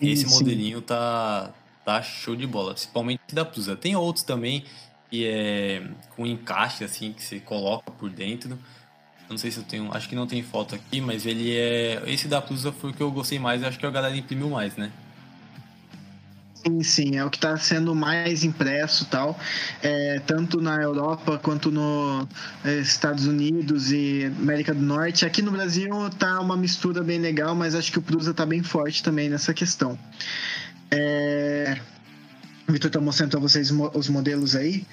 esse 0.00 0.28
Sim. 0.28 0.34
modelinho 0.34 0.80
tá, 0.80 1.52
tá 1.84 2.02
show 2.02 2.34
de 2.34 2.46
bola, 2.46 2.72
principalmente 2.72 3.20
da 3.32 3.44
Prusa. 3.44 3.76
Tem 3.76 3.94
outros 3.94 4.24
também 4.24 4.64
que 5.12 5.26
é 5.26 5.82
com 6.16 6.26
encaixe 6.26 6.82
assim 6.82 7.12
que 7.12 7.22
você 7.22 7.38
coloca 7.38 7.90
por 7.90 8.08
dentro. 8.08 8.58
Não 9.28 9.36
sei 9.36 9.50
se 9.50 9.58
eu 9.58 9.62
tenho, 9.62 9.94
acho 9.94 10.08
que 10.08 10.16
não 10.16 10.26
tem 10.26 10.42
foto 10.42 10.74
aqui, 10.74 11.02
mas 11.02 11.26
ele 11.26 11.54
é 11.54 12.02
esse 12.06 12.28
da 12.28 12.40
Prusa 12.40 12.72
foi 12.72 12.90
o 12.90 12.94
que 12.94 13.02
eu 13.02 13.10
gostei 13.10 13.38
mais, 13.38 13.62
acho 13.62 13.78
que 13.78 13.84
a 13.84 13.90
galera 13.90 14.16
imprimiu 14.16 14.48
mais, 14.48 14.74
né? 14.74 14.90
Sim, 16.54 16.82
sim, 16.82 17.16
é 17.16 17.24
o 17.24 17.28
que 17.28 17.36
está 17.36 17.56
sendo 17.58 17.94
mais 17.94 18.42
impresso 18.42 19.04
tal, 19.06 19.38
é, 19.82 20.18
tanto 20.26 20.62
na 20.62 20.76
Europa 20.76 21.38
quanto 21.38 21.70
nos 21.70 22.26
Estados 22.64 23.26
Unidos 23.26 23.92
e 23.92 24.32
América 24.38 24.72
do 24.72 24.80
Norte. 24.80 25.26
Aqui 25.26 25.42
no 25.42 25.50
Brasil 25.50 25.90
tá 26.18 26.40
uma 26.40 26.56
mistura 26.56 27.02
bem 27.02 27.18
legal, 27.18 27.54
mas 27.54 27.74
acho 27.74 27.92
que 27.92 27.98
o 27.98 28.02
Prusa 28.02 28.32
tá 28.32 28.46
bem 28.46 28.62
forte 28.62 29.02
também 29.02 29.28
nessa 29.28 29.52
questão. 29.52 29.98
É, 30.90 31.78
Vitor 32.72 32.88
está 32.88 33.00
mostrando 33.00 33.30
para 33.30 33.40
vocês 33.40 33.70
os 33.70 34.08
modelos 34.08 34.56
aí. 34.56 34.86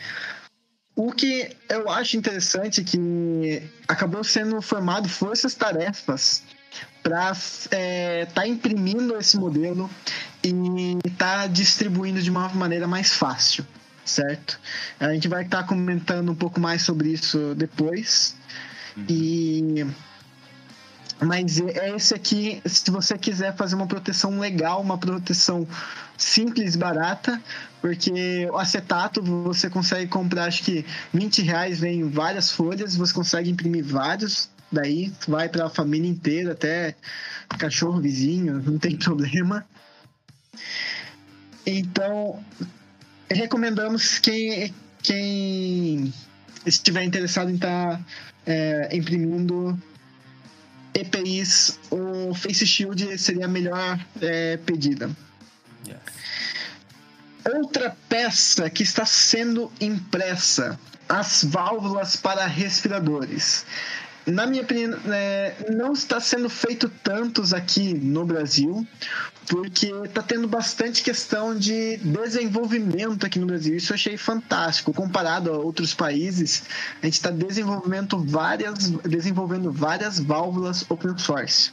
O 0.95 1.11
que 1.11 1.55
eu 1.69 1.89
acho 1.89 2.17
interessante 2.17 2.81
é 2.81 2.83
que 2.83 3.63
acabou 3.87 4.23
sendo 4.23 4.61
formado 4.61 5.07
forças-tarefas 5.07 6.43
para 7.01 7.31
estar 7.31 8.45
imprimindo 8.45 9.17
esse 9.17 9.37
modelo 9.37 9.89
e 10.43 10.97
tá 11.17 11.47
distribuindo 11.47 12.21
de 12.21 12.29
uma 12.29 12.49
maneira 12.49 12.87
mais 12.87 13.13
fácil, 13.13 13.65
certo? 14.03 14.59
A 14.99 15.13
gente 15.13 15.27
vai 15.27 15.45
estar 15.45 15.63
comentando 15.63 16.31
um 16.31 16.35
pouco 16.35 16.59
mais 16.59 16.81
sobre 16.81 17.09
isso 17.09 17.55
depois. 17.55 18.35
E 19.07 19.85
mas 21.21 21.59
é 21.59 21.95
esse 21.95 22.13
aqui, 22.13 22.61
se 22.65 22.89
você 22.89 23.17
quiser 23.17 23.55
fazer 23.55 23.75
uma 23.75 23.87
proteção 23.87 24.39
legal, 24.39 24.81
uma 24.81 24.97
proteção 24.97 25.67
simples 26.17 26.75
barata, 26.75 27.41
porque 27.81 28.47
o 28.51 28.57
acetato 28.57 29.21
você 29.21 29.69
consegue 29.69 30.09
comprar, 30.09 30.45
acho 30.45 30.63
que 30.63 30.85
20 31.13 31.41
reais 31.41 31.79
vem 31.79 32.09
várias 32.09 32.51
folhas, 32.51 32.95
você 32.95 33.13
consegue 33.13 33.49
imprimir 33.49 33.83
vários, 33.83 34.49
daí 34.71 35.11
vai 35.27 35.49
para 35.49 35.65
a 35.65 35.69
família 35.69 36.09
inteira, 36.09 36.53
até 36.53 36.95
cachorro 37.57 37.99
vizinho, 37.99 38.61
não 38.63 38.77
tem 38.77 38.95
problema. 38.97 39.65
Então, 41.65 42.41
recomendamos 43.29 44.19
quem, 44.19 44.73
quem 45.03 46.13
estiver 46.65 47.03
interessado 47.03 47.51
em 47.51 47.55
estar 47.55 48.01
imprimindo 48.91 49.77
EPIs, 50.93 51.79
o 51.89 52.33
Face 52.33 52.65
Shield 52.65 53.17
seria 53.17 53.45
a 53.45 53.47
melhor 53.47 53.99
é, 54.21 54.57
pedida. 54.57 55.09
Outra 57.45 57.95
peça 58.07 58.69
que 58.69 58.83
está 58.83 59.05
sendo 59.05 59.71
impressa, 59.79 60.79
as 61.07 61.43
válvulas 61.43 62.15
para 62.15 62.45
respiradores. 62.45 63.65
Na 64.31 64.45
minha 64.45 64.63
opinião, 64.63 64.97
é, 65.11 65.55
não 65.71 65.93
está 65.93 66.19
sendo 66.19 66.49
feito 66.49 66.89
tantos 67.03 67.53
aqui 67.53 67.93
no 67.93 68.25
Brasil, 68.25 68.85
porque 69.47 69.87
está 70.05 70.21
tendo 70.21 70.47
bastante 70.47 71.01
questão 71.01 71.57
de 71.57 71.97
desenvolvimento 71.97 73.25
aqui 73.25 73.39
no 73.39 73.47
Brasil. 73.47 73.75
Isso 73.75 73.91
eu 73.91 73.95
achei 73.95 74.17
fantástico. 74.17 74.93
Comparado 74.93 75.51
a 75.51 75.57
outros 75.57 75.93
países, 75.93 76.63
a 77.01 77.05
gente 77.05 77.15
está 77.15 77.31
desenvolvendo 77.31 78.23
várias, 78.23 78.91
desenvolvendo 79.03 79.71
várias 79.71 80.19
válvulas 80.19 80.85
open 80.89 81.17
source. 81.17 81.71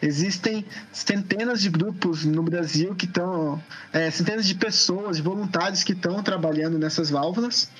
Existem 0.00 0.64
centenas 0.92 1.60
de 1.60 1.70
grupos 1.70 2.24
no 2.24 2.42
Brasil 2.42 2.94
que 2.94 3.06
estão, 3.06 3.62
é, 3.92 4.10
centenas 4.10 4.46
de 4.46 4.54
pessoas, 4.54 5.16
de 5.16 5.22
voluntários 5.22 5.84
que 5.84 5.92
estão 5.92 6.22
trabalhando 6.22 6.78
nessas 6.78 7.10
válvulas, 7.10 7.70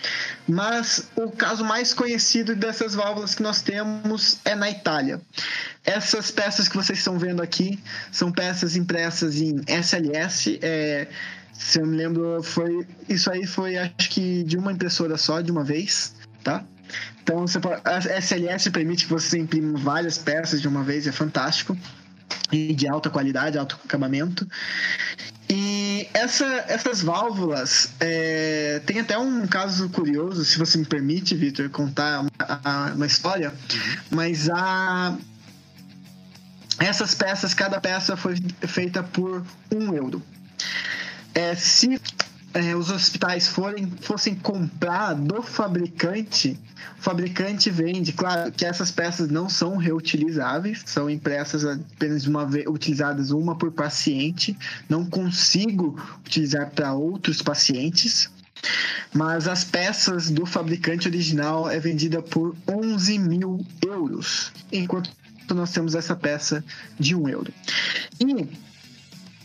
mas 0.49 1.09
o 1.17 1.31
caso 1.31 1.65
mais 1.65 1.93
conhecido 1.93 2.55
dessas 2.55 2.95
válvulas 2.95 3.35
que 3.35 3.43
nós 3.43 3.63
temos 3.63 4.39
é 4.45 4.55
na 4.55 4.71
Itália. 4.71 5.21
Essas 5.85 6.31
peças 6.31 6.69
que 6.69 6.77
vocês 6.77 6.99
estão 6.99 7.19
vendo 7.19 7.43
aqui 7.43 7.79
são 8.11 8.31
peças 8.31 8.77
impressas 8.77 9.41
em 9.41 9.61
SLS. 9.67 10.59
É, 10.63 11.09
se 11.53 11.81
eu 11.81 11.87
me 11.87 11.97
lembro, 11.97 12.43
foi 12.43 12.87
isso 13.09 13.31
aí 13.31 13.47
foi 13.47 13.77
acho 13.77 14.11
que 14.11 14.43
de 14.45 14.57
uma 14.57 14.73
impressora 14.73 15.17
só, 15.17 15.41
de 15.41 15.51
uma 15.51 15.65
vez, 15.65 16.15
tá? 16.43 16.65
Então, 17.23 17.47
você 17.47 17.61
pode, 17.61 17.81
a 17.85 18.19
SLS 18.19 18.71
permite 18.71 19.07
que 19.07 19.11
você 19.11 19.39
imprima 19.39 19.79
várias 19.79 20.19
peças 20.19 20.61
de 20.61 20.69
uma 20.69 20.83
vez, 20.83 21.07
é 21.07 21.13
fantástico. 21.13 21.77
E 22.51 22.75
de 22.75 22.89
alta 22.89 23.09
qualidade, 23.09 23.59
alto 23.59 23.79
acabamento. 23.85 24.47
E 25.49 26.09
essa, 26.15 26.47
essas 26.67 27.03
válvulas, 27.03 27.91
é, 28.01 28.81
tem 28.87 29.01
até 29.01 29.19
um 29.19 29.47
caso 29.47 29.89
curioso, 29.91 30.45
se 30.45 30.59
você 30.59 30.79
me 30.79 30.85
permite, 30.85 31.35
Vitor, 31.35 31.69
contar 31.69 32.21
uma, 32.21 32.93
uma 32.95 33.07
história. 33.07 33.53
Mas 34.11 34.49
a, 34.49 35.17
essas 36.79 37.15
peças, 37.15 37.53
cada 37.53 37.81
peça 37.81 38.17
foi 38.17 38.37
feita 38.67 39.03
por 39.03 39.45
um 39.71 39.95
euro. 39.95 40.23
É, 41.35 41.55
se 41.55 42.01
é, 42.55 42.77
os 42.77 42.91
hospitais 42.91 43.49
forem, 43.49 43.91
fossem 44.03 44.35
comprar 44.35 45.15
do 45.15 45.43
fabricante, 45.43 46.59
o 46.99 47.03
fabricante 47.03 47.71
vende. 47.71 48.13
Claro 48.13 48.53
que 48.53 48.65
essas 48.65 48.91
peças 48.91 49.29
não 49.31 49.49
são 49.49 49.77
reutilizáveis, 49.77 50.83
são 50.85 51.09
impressas 51.09 51.65
apenas 51.65 52.27
uma 52.27 52.45
vez, 52.45 52.67
utilizadas 52.67 53.31
uma 53.31 53.57
por 53.57 53.73
paciente. 53.73 54.57
Não 54.89 55.05
consigo 55.05 55.99
utilizar 56.27 56.71
para 56.71 56.93
outros 56.93 57.41
pacientes. 57.41 58.31
Mas 59.13 59.49
as 59.49 59.65
peças 59.65 60.31
do 60.31 60.47
fabricante 60.47 61.09
original 61.09 61.69
é 61.69 61.81
vendida 61.81 62.23
por 62.23 62.55
11 62.69 63.19
mil 63.19 63.67
euros, 63.85 64.53
enquanto 64.71 65.11
nós 65.51 65.73
temos 65.73 65.95
essa 65.95 66.15
peça 66.15 66.65
de 66.99 67.15
um 67.15 67.29
euro. 67.29 67.53
E 68.21 68.49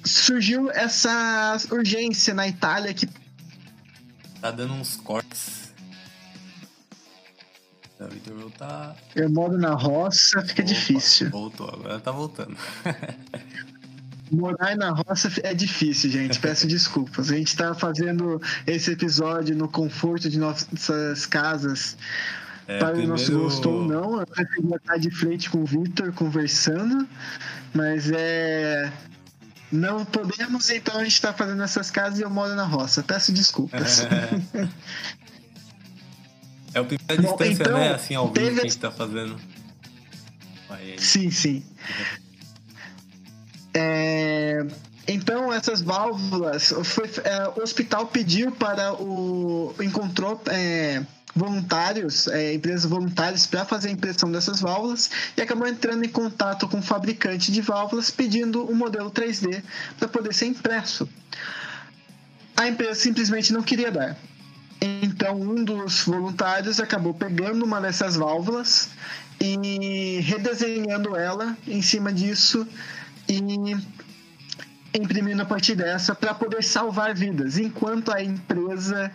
surgiu 0.07 0.71
essa 0.71 1.57
urgência 1.71 2.33
na 2.33 2.47
Itália 2.47 2.93
que 2.93 3.07
Tá 4.41 4.51
dando 4.51 4.73
uns 4.73 4.95
cortes. 4.97 5.73
O 7.99 8.07
Vitor 8.07 8.51
tá. 8.51 8.95
eu 9.15 9.27
moro 9.29 9.57
na 9.57 9.73
roça, 9.73 10.39
fica 10.43 10.61
Opa, 10.61 10.71
difícil. 10.71 11.29
Voltou, 11.31 11.67
agora 11.67 11.99
tá 11.99 12.11
voltando. 12.11 12.55
Morar 14.31 14.75
na 14.75 14.91
roça 14.91 15.31
é 15.41 15.53
difícil, 15.53 16.11
gente. 16.11 16.39
Peço 16.39 16.67
desculpas. 16.69 17.31
A 17.31 17.35
gente 17.35 17.55
tá 17.55 17.73
fazendo 17.73 18.39
esse 18.67 18.91
episódio 18.91 19.55
no 19.55 19.67
conforto 19.67 20.29
de 20.29 20.37
nossas 20.37 21.25
casas. 21.25 21.97
É, 22.67 22.77
para 22.77 22.97
o 22.97 23.07
nosso 23.07 23.25
primeiro- 23.25 23.49
gosto 23.49 23.69
ou 23.69 23.85
não, 23.87 24.19
eu 24.19 24.27
preferia 24.27 24.75
estar 24.75 24.97
de 24.97 25.09
frente 25.09 25.49
com 25.49 25.59
o 25.59 25.65
Victor 25.65 26.11
conversando, 26.13 27.07
mas 27.73 28.11
é. 28.11 28.91
Não 29.71 30.05
podemos, 30.05 30.69
então 30.69 30.95
a 30.95 31.03
gente 31.03 31.13
está 31.13 31.33
fazendo 31.33 31.62
essas 31.62 31.91
casas 31.91 32.19
e 32.19 32.21
eu 32.21 32.29
moro 32.29 32.55
na 32.55 32.63
roça. 32.63 33.03
Peço 33.03 33.31
desculpas. 33.31 34.07
É 36.74 36.81
o 36.81 36.86
primeira 36.86 37.21
Bom, 37.24 37.38
distância, 37.38 37.63
então, 37.63 37.79
né? 37.79 37.93
Assim, 37.93 38.13
ao 38.13 38.31
vivo 38.31 38.53
que 38.53 38.59
a 38.59 38.63
gente 38.63 38.77
tá 38.77 38.91
fazendo. 38.91 39.39
Aí, 40.69 40.95
sim, 41.00 41.31
sim. 41.31 41.63
É, 43.74 44.63
então, 45.07 45.51
essas 45.51 45.81
válvulas, 45.81 46.74
foi, 46.83 47.09
é, 47.24 47.47
o 47.59 47.63
hospital 47.63 48.05
pediu 48.07 48.51
para 48.51 48.93
o. 48.93 49.74
encontrou. 49.81 50.39
É, 50.47 51.01
voluntários, 51.38 52.27
é, 52.27 52.53
empresas 52.53 52.86
voluntárias 52.86 53.46
para 53.46 53.63
fazer 53.63 53.89
a 53.89 53.91
impressão 53.91 54.32
dessas 54.32 54.60
válvulas 54.60 55.10
e 55.36 55.41
acabou 55.41 55.67
entrando 55.67 56.03
em 56.03 56.10
contato 56.10 56.67
com 56.67 56.79
o 56.79 56.82
fabricante 56.82 57.51
de 57.51 57.62
válvulas 57.62 58.10
pedindo 58.10 58.70
um 58.70 58.75
modelo 58.75 59.12
3D 59.12 59.63
para 59.98 60.08
poder 60.08 60.34
ser 60.34 60.48
impresso. 60.48 61.08
A 62.56 62.67
empresa 62.67 62.96
simplesmente 62.96 63.53
não 63.53 63.62
queria 63.62 63.91
dar. 63.91 64.17
Então, 64.82 65.39
um 65.39 65.63
dos 65.63 66.01
voluntários 66.01 66.79
acabou 66.79 67.13
pegando 67.13 67.63
uma 67.63 67.79
dessas 67.79 68.15
válvulas 68.15 68.89
e 69.39 70.20
redesenhando 70.22 71.15
ela 71.15 71.56
em 71.67 71.82
cima 71.82 72.12
disso 72.12 72.67
e 73.29 73.39
imprimindo 74.94 75.41
a 75.41 75.46
partir 75.46 75.75
dessa 75.75 76.15
para 76.15 76.34
poder 76.34 76.63
salvar 76.63 77.13
vidas, 77.13 77.58
enquanto 77.58 78.12
a 78.12 78.24
empresa 78.24 79.12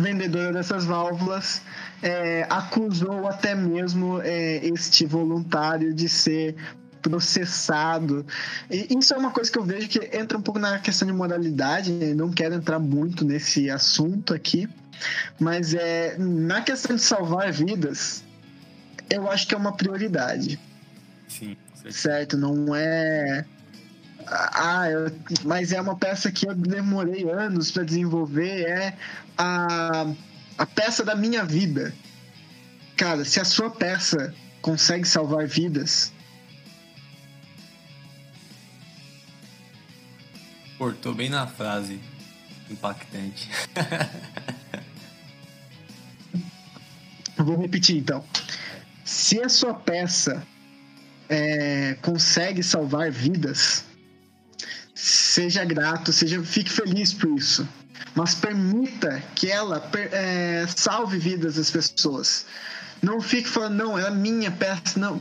vendedora 0.00 0.52
dessas 0.52 0.84
válvulas 0.84 1.62
é, 2.02 2.46
acusou 2.50 3.26
até 3.26 3.54
mesmo 3.54 4.20
é, 4.22 4.64
este 4.66 5.06
voluntário 5.06 5.94
de 5.94 6.08
ser 6.08 6.56
processado. 7.00 8.26
E 8.70 8.96
isso 8.98 9.12
é 9.14 9.16
uma 9.16 9.30
coisa 9.30 9.50
que 9.50 9.58
eu 9.58 9.64
vejo 9.64 9.88
que 9.88 10.16
entra 10.16 10.38
um 10.38 10.42
pouco 10.42 10.58
na 10.58 10.78
questão 10.78 11.06
de 11.06 11.12
moralidade, 11.12 11.92
né? 11.92 12.14
não 12.14 12.30
quero 12.30 12.54
entrar 12.54 12.78
muito 12.78 13.24
nesse 13.24 13.70
assunto 13.70 14.32
aqui, 14.32 14.68
mas 15.38 15.74
é 15.74 16.16
na 16.18 16.62
questão 16.62 16.96
de 16.96 17.02
salvar 17.02 17.52
vidas, 17.52 18.24
eu 19.10 19.30
acho 19.30 19.46
que 19.46 19.54
é 19.54 19.58
uma 19.58 19.72
prioridade. 19.72 20.58
Sim. 21.28 21.56
Certo, 21.90 22.38
não 22.38 22.74
é 22.74 23.44
ah, 24.26 24.88
eu, 24.90 25.10
mas 25.44 25.72
é 25.72 25.80
uma 25.80 25.96
peça 25.96 26.30
que 26.30 26.46
eu 26.48 26.54
demorei 26.54 27.28
anos 27.30 27.70
para 27.70 27.84
desenvolver. 27.84 28.62
É 28.62 28.96
a, 29.36 30.06
a 30.58 30.66
peça 30.66 31.04
da 31.04 31.14
minha 31.14 31.44
vida. 31.44 31.94
Cara, 32.96 33.24
se 33.24 33.40
a 33.40 33.44
sua 33.44 33.70
peça 33.70 34.34
consegue 34.62 35.06
salvar 35.06 35.46
vidas. 35.46 36.12
Cortou 40.78 41.14
bem 41.14 41.28
na 41.28 41.46
frase. 41.46 42.00
Impactante. 42.70 43.50
Vou 47.36 47.60
repetir 47.60 47.98
então. 47.98 48.24
Se 49.04 49.40
a 49.42 49.48
sua 49.48 49.74
peça 49.74 50.42
é, 51.28 51.94
consegue 52.00 52.62
salvar 52.62 53.10
vidas, 53.10 53.84
seja 55.34 55.64
grato, 55.64 56.12
seja 56.12 56.40
fique 56.44 56.70
feliz 56.70 57.12
por 57.12 57.36
isso. 57.36 57.68
Mas 58.14 58.34
permita 58.34 59.20
que 59.34 59.50
ela 59.50 59.82
é, 60.12 60.64
salve 60.68 61.18
vidas 61.18 61.56
das 61.56 61.70
pessoas. 61.70 62.46
Não 63.02 63.20
fique 63.20 63.48
falando, 63.48 63.74
não, 63.74 63.98
é 63.98 64.06
a 64.06 64.10
minha 64.12 64.50
peça, 64.52 64.98
não. 64.98 65.20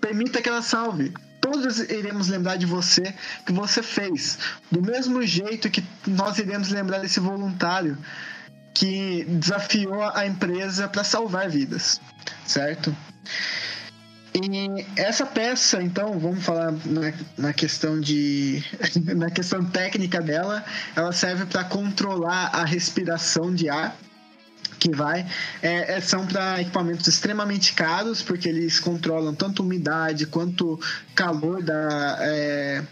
Permita 0.00 0.42
que 0.42 0.48
ela 0.48 0.62
salve. 0.62 1.12
Todos 1.40 1.78
iremos 1.78 2.26
lembrar 2.26 2.56
de 2.56 2.66
você 2.66 3.14
que 3.46 3.52
você 3.52 3.82
fez. 3.82 4.36
Do 4.70 4.82
mesmo 4.82 5.22
jeito 5.22 5.70
que 5.70 5.84
nós 6.06 6.38
iremos 6.38 6.68
lembrar 6.68 6.98
desse 6.98 7.20
voluntário 7.20 7.96
que 8.74 9.24
desafiou 9.28 10.02
a 10.02 10.26
empresa 10.26 10.88
para 10.88 11.04
salvar 11.04 11.48
vidas, 11.48 12.00
certo? 12.44 12.94
E 14.32 14.86
essa 14.96 15.26
peça, 15.26 15.82
então, 15.82 16.18
vamos 16.18 16.44
falar 16.44 16.72
na, 16.84 17.12
na 17.36 17.52
questão 17.52 18.00
de. 18.00 18.62
na 19.16 19.30
questão 19.30 19.64
técnica 19.64 20.20
dela, 20.20 20.64
ela 20.94 21.12
serve 21.12 21.46
para 21.46 21.64
controlar 21.64 22.50
a 22.52 22.64
respiração 22.64 23.52
de 23.52 23.68
ar 23.68 23.96
que 24.78 24.94
vai. 24.94 25.26
É, 25.60 25.96
é 25.96 26.00
são 26.00 26.26
para 26.26 26.60
equipamentos 26.60 27.06
extremamente 27.08 27.72
caros, 27.72 28.22
porque 28.22 28.48
eles 28.48 28.78
controlam 28.78 29.34
tanto 29.34 29.62
umidade 29.62 30.26
quanto 30.26 30.80
calor 31.14 31.62
da. 31.62 32.18
É, 32.20 32.82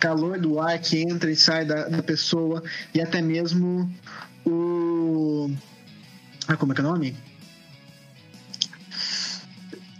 calor 0.00 0.36
do 0.36 0.58
ar 0.60 0.78
que 0.80 1.00
entra 1.00 1.30
e 1.30 1.36
sai 1.36 1.64
da, 1.64 1.88
da 1.88 2.02
pessoa 2.02 2.60
e 2.92 3.00
até 3.00 3.22
mesmo 3.22 3.88
o. 4.44 5.48
Ah, 6.48 6.56
como 6.56 6.72
é 6.72 6.74
que 6.74 6.80
é 6.80 6.84
o 6.84 6.88
nome? 6.88 7.31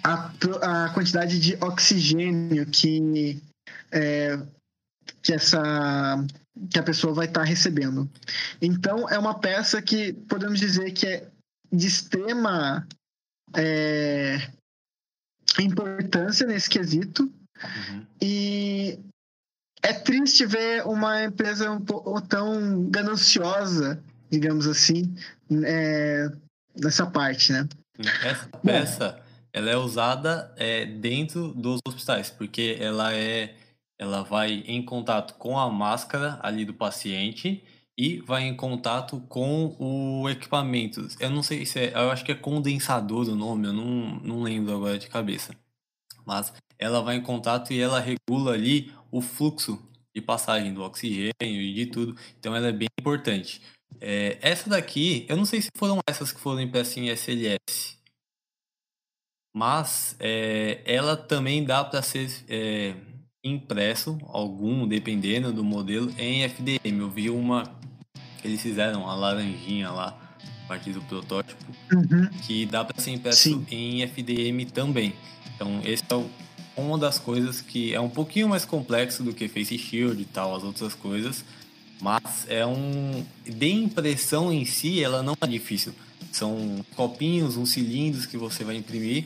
A, 0.03 0.33
a 0.85 0.91
quantidade 0.91 1.38
de 1.38 1.55
oxigênio 1.62 2.67
que, 2.67 3.41
é, 3.91 4.38
que 5.23 5.33
essa 5.33 6.25
que 6.71 6.79
a 6.79 6.83
pessoa 6.83 7.15
vai 7.15 7.27
estar 7.27 7.41
tá 7.41 7.47
recebendo. 7.47 8.11
Então 8.61 9.09
é 9.09 9.19
uma 9.19 9.38
peça 9.38 9.81
que 9.81 10.12
podemos 10.12 10.59
dizer 10.59 10.93
que 10.93 11.07
é 11.07 11.29
de 11.73 11.87
extrema 11.87 12.87
é, 13.57 14.37
importância 15.59 16.47
nesse 16.47 16.69
quesito 16.69 17.23
uhum. 17.23 18.07
e 18.21 18.99
é 19.83 19.93
triste 19.93 20.45
ver 20.45 20.87
uma 20.87 21.25
empresa 21.25 21.71
um 21.71 21.81
pouco, 21.81 22.21
tão 22.21 22.85
gananciosa, 22.91 24.03
digamos 24.31 24.67
assim, 24.67 25.15
é, 25.65 26.31
nessa 26.79 27.07
parte, 27.07 27.53
né? 27.53 27.67
Essa 28.25 28.49
peça 28.62 29.22
ela 29.53 29.71
é 29.71 29.77
usada 29.77 30.53
é, 30.57 30.87
dentro 30.87 31.53
dos 31.55 31.81
hospitais, 31.87 32.31
porque 32.31 32.77
ela 32.81 33.15
é 33.15 33.55
ela 33.99 34.23
vai 34.25 34.65
em 34.67 34.83
contato 34.85 35.35
com 35.35 35.57
a 35.57 35.71
máscara 35.71 36.41
ali 36.43 36.65
do 36.65 36.75
paciente 36.75 37.62
e 37.97 38.21
vai 38.21 38.43
em 38.43 38.57
contato 38.57 39.21
com 39.29 39.77
o 39.79 40.29
equipamento. 40.29 41.07
Eu 41.21 41.31
não 41.31 41.43
sei 41.43 41.65
se 41.65 41.79
é, 41.79 41.93
eu 41.95 42.11
acho 42.11 42.25
que 42.25 42.33
é 42.33 42.35
condensador 42.35 43.29
o 43.29 43.37
nome, 43.37 43.69
eu 43.69 43.73
não, 43.73 44.19
não 44.21 44.43
lembro 44.43 44.75
agora 44.75 44.99
de 44.99 45.09
cabeça. 45.09 45.55
Mas 46.27 46.53
ela 46.79 47.01
vai 47.01 47.17
em 47.17 47.23
contato 47.23 47.73
e 47.73 47.81
ela 47.81 48.01
regula 48.01 48.55
ali 48.55 48.93
o 49.11 49.21
fluxo 49.21 49.81
de 50.15 50.21
passagem 50.21 50.75
do 50.75 50.83
oxigênio 50.83 51.33
e 51.41 51.73
de 51.73 51.87
tudo. 51.87 52.17
Então 52.41 52.57
ela 52.57 52.69
é 52.69 52.73
bem 52.73 52.88
importante. 52.99 53.62
É, 54.01 54.37
essa 54.41 54.69
daqui, 54.69 55.27
eu 55.29 55.37
não 55.37 55.45
sei 55.45 55.62
se 55.62 55.71
foram 55.77 56.01
essas 56.09 56.33
que 56.33 56.41
foram 56.41 56.61
impressas 56.61 56.97
em 56.97 57.09
SLS 57.09 58.02
mas 59.53 60.17
é, 60.19 60.81
ela 60.85 61.17
também 61.17 61.62
dá 61.65 61.85
para 61.85 62.01
ser 62.01 62.31
é, 62.49 62.95
impresso, 63.45 64.19
algum, 64.29 64.87
dependendo 64.87 65.53
do 65.53 65.62
modelo, 65.62 66.11
em 66.19 66.43
FDM. 66.45 67.01
Eu 67.01 67.11
vi 67.11 67.29
uma 67.29 67.65
que 68.41 68.49
eles 68.49 68.62
fizeram, 68.62 69.09
a 69.09 69.15
laranjinha 69.15 69.91
lá, 69.91 70.19
a 70.65 70.69
partir 70.69 70.93
do 70.93 71.03
protótipo, 71.03 71.62
uhum. 71.93 72.29
que 72.47 72.65
dá 72.67 72.85
para 72.85 73.01
ser 73.01 73.11
impresso 73.11 73.51
Sim. 73.51 73.67
em 73.71 74.03
FDM 74.03 74.65
também. 74.73 75.15
Então, 75.55 75.81
esse 75.85 76.03
é 76.11 76.81
uma 76.81 76.97
das 76.97 77.19
coisas 77.19 77.61
que 77.61 77.95
é 77.95 78.01
um 78.01 78.09
pouquinho 78.09 78.49
mais 78.49 78.65
complexo 78.65 79.23
do 79.23 79.35
que 79.35 79.49
Face 79.49 79.77
Shield 79.77 80.21
e 80.21 80.25
tal, 80.25 80.57
as 80.57 80.65
outras 80.65 80.95
coisas, 80.95 81.45
mas 82.01 82.47
é 82.49 82.67
um. 82.67 83.25
De 83.45 83.71
impressão 83.71 84.53
em 84.53 84.65
si, 84.65 85.05
ela 85.05 85.23
não 85.23 85.37
é 85.41 85.47
difícil 85.47 85.95
são 86.37 86.85
copinhos, 86.97 87.57
uns 87.57 87.71
cilindros 87.73 88.27
que 88.27 88.37
você 88.37 88.64
vai 88.64 88.77
imprimir. 88.77 89.25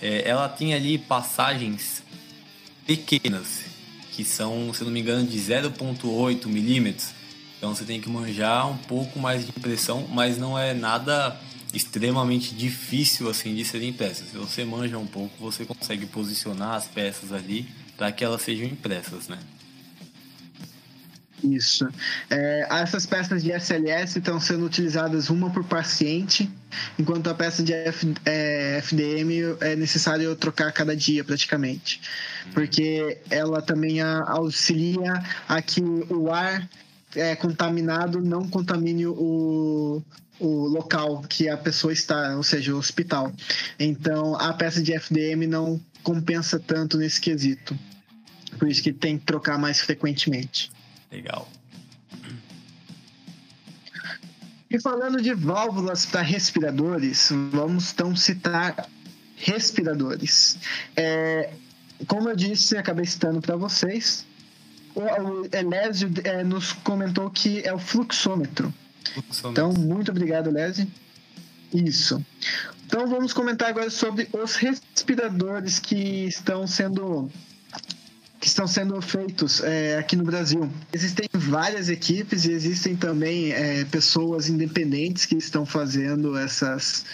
É, 0.00 0.28
ela 0.28 0.48
tem 0.48 0.74
ali 0.74 0.98
passagens 0.98 2.02
pequenas, 2.86 3.62
que 4.12 4.24
são, 4.24 4.72
se 4.72 4.84
não 4.84 4.90
me 4.90 5.00
engano, 5.00 5.26
de 5.26 5.38
0.8 5.38 6.46
milímetros. 6.46 7.10
Então 7.56 7.74
você 7.74 7.84
tem 7.84 8.00
que 8.00 8.08
manjar 8.08 8.70
um 8.70 8.76
pouco 8.76 9.18
mais 9.18 9.44
de 9.44 9.50
impressão, 9.50 10.06
mas 10.08 10.38
não 10.38 10.58
é 10.58 10.74
nada 10.74 11.38
extremamente 11.72 12.54
difícil 12.54 13.28
assim 13.28 13.54
de 13.54 13.64
serem 13.64 13.90
impressas. 13.90 14.28
Se 14.28 14.36
você 14.36 14.64
manja 14.64 14.98
um 14.98 15.06
pouco, 15.06 15.34
você 15.38 15.64
consegue 15.64 16.06
posicionar 16.06 16.74
as 16.74 16.86
peças 16.86 17.32
ali 17.32 17.68
para 17.96 18.12
que 18.12 18.24
elas 18.24 18.42
sejam 18.42 18.66
impressas, 18.66 19.28
né? 19.28 19.38
Isso. 21.52 21.88
É, 22.28 22.66
essas 22.70 23.06
peças 23.06 23.42
de 23.42 23.52
SLS 23.52 24.18
estão 24.18 24.40
sendo 24.40 24.64
utilizadas 24.64 25.30
uma 25.30 25.48
por 25.48 25.64
paciente, 25.64 26.50
enquanto 26.98 27.28
a 27.28 27.34
peça 27.34 27.62
de 27.62 27.72
F, 27.72 28.14
é, 28.24 28.78
FDM 28.78 29.56
é 29.60 29.76
necessário 29.76 30.34
trocar 30.34 30.72
cada 30.72 30.96
dia 30.96 31.22
praticamente, 31.22 32.00
porque 32.52 33.18
ela 33.30 33.62
também 33.62 34.00
auxilia 34.00 35.22
a 35.48 35.62
que 35.62 35.80
o 35.80 36.32
ar 36.32 36.68
é, 37.14 37.36
contaminado 37.36 38.20
não 38.20 38.48
contamine 38.48 39.06
o, 39.06 40.02
o 40.40 40.66
local 40.66 41.22
que 41.28 41.48
a 41.48 41.56
pessoa 41.56 41.92
está, 41.92 42.36
ou 42.36 42.42
seja, 42.42 42.74
o 42.74 42.78
hospital. 42.78 43.32
Então 43.78 44.34
a 44.34 44.52
peça 44.52 44.82
de 44.82 44.92
FDM 44.92 45.46
não 45.46 45.80
compensa 46.02 46.58
tanto 46.58 46.98
nesse 46.98 47.20
quesito. 47.20 47.78
Por 48.58 48.68
isso 48.68 48.82
que 48.82 48.92
tem 48.92 49.18
que 49.18 49.24
trocar 49.24 49.58
mais 49.58 49.80
frequentemente. 49.80 50.70
Legal. 51.10 51.48
E 54.70 54.80
falando 54.80 55.22
de 55.22 55.32
válvulas 55.32 56.04
para 56.04 56.22
respiradores, 56.22 57.30
vamos 57.50 57.92
então 57.92 58.16
citar 58.16 58.88
respiradores. 59.36 60.58
É, 60.96 61.50
como 62.06 62.28
eu 62.28 62.36
disse, 62.36 62.76
acabei 62.76 63.04
citando 63.04 63.40
para 63.40 63.56
vocês, 63.56 64.26
o 64.94 65.46
Elésio 65.54 66.10
é, 66.24 66.42
nos 66.42 66.72
comentou 66.72 67.30
que 67.30 67.62
é 67.66 67.72
o 67.72 67.78
fluxômetro. 67.78 68.72
fluxômetro. 69.14 69.50
Então, 69.50 69.72
muito 69.72 70.10
obrigado, 70.10 70.48
Elésio. 70.48 70.86
Isso. 71.72 72.24
Então, 72.86 73.06
vamos 73.06 73.32
comentar 73.32 73.68
agora 73.68 73.90
sobre 73.90 74.28
os 74.32 74.56
respiradores 74.56 75.78
que 75.78 76.26
estão 76.26 76.66
sendo 76.66 77.30
que 78.40 78.46
estão 78.46 78.66
sendo 78.66 79.00
feitos 79.00 79.62
é, 79.62 79.98
aqui 79.98 80.14
no 80.14 80.24
Brasil. 80.24 80.70
Existem 80.92 81.28
várias 81.32 81.88
equipes 81.88 82.44
e 82.44 82.52
existem 82.52 82.94
também 82.94 83.52
é, 83.52 83.84
pessoas 83.86 84.48
independentes 84.48 85.24
que 85.24 85.36
estão 85.36 85.64
fazendo 85.64 86.36
essas 86.36 87.04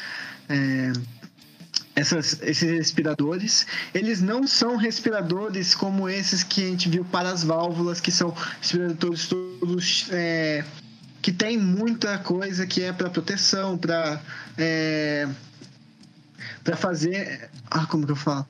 é, 0.48 0.92
essas, 1.94 2.40
esses 2.42 2.70
respiradores, 2.70 3.66
eles 3.92 4.20
não 4.22 4.46
são 4.46 4.76
respiradores 4.76 5.74
como 5.74 6.08
esses 6.08 6.42
que 6.42 6.64
a 6.64 6.68
gente 6.68 6.88
viu 6.88 7.04
para 7.04 7.30
as 7.30 7.44
válvulas, 7.44 8.00
que 8.00 8.10
são 8.10 8.34
respiradores 8.60 9.28
todos 9.28 10.06
é, 10.10 10.64
que 11.20 11.30
tem 11.30 11.58
muita 11.58 12.18
coisa 12.18 12.66
que 12.66 12.82
é 12.82 12.92
para 12.92 13.10
proteção, 13.10 13.76
para 13.76 14.20
é, 14.56 15.28
para 16.64 16.76
fazer, 16.76 17.50
ah, 17.70 17.86
como 17.86 18.06
que 18.06 18.12
eu 18.12 18.16
falo? 18.16 18.46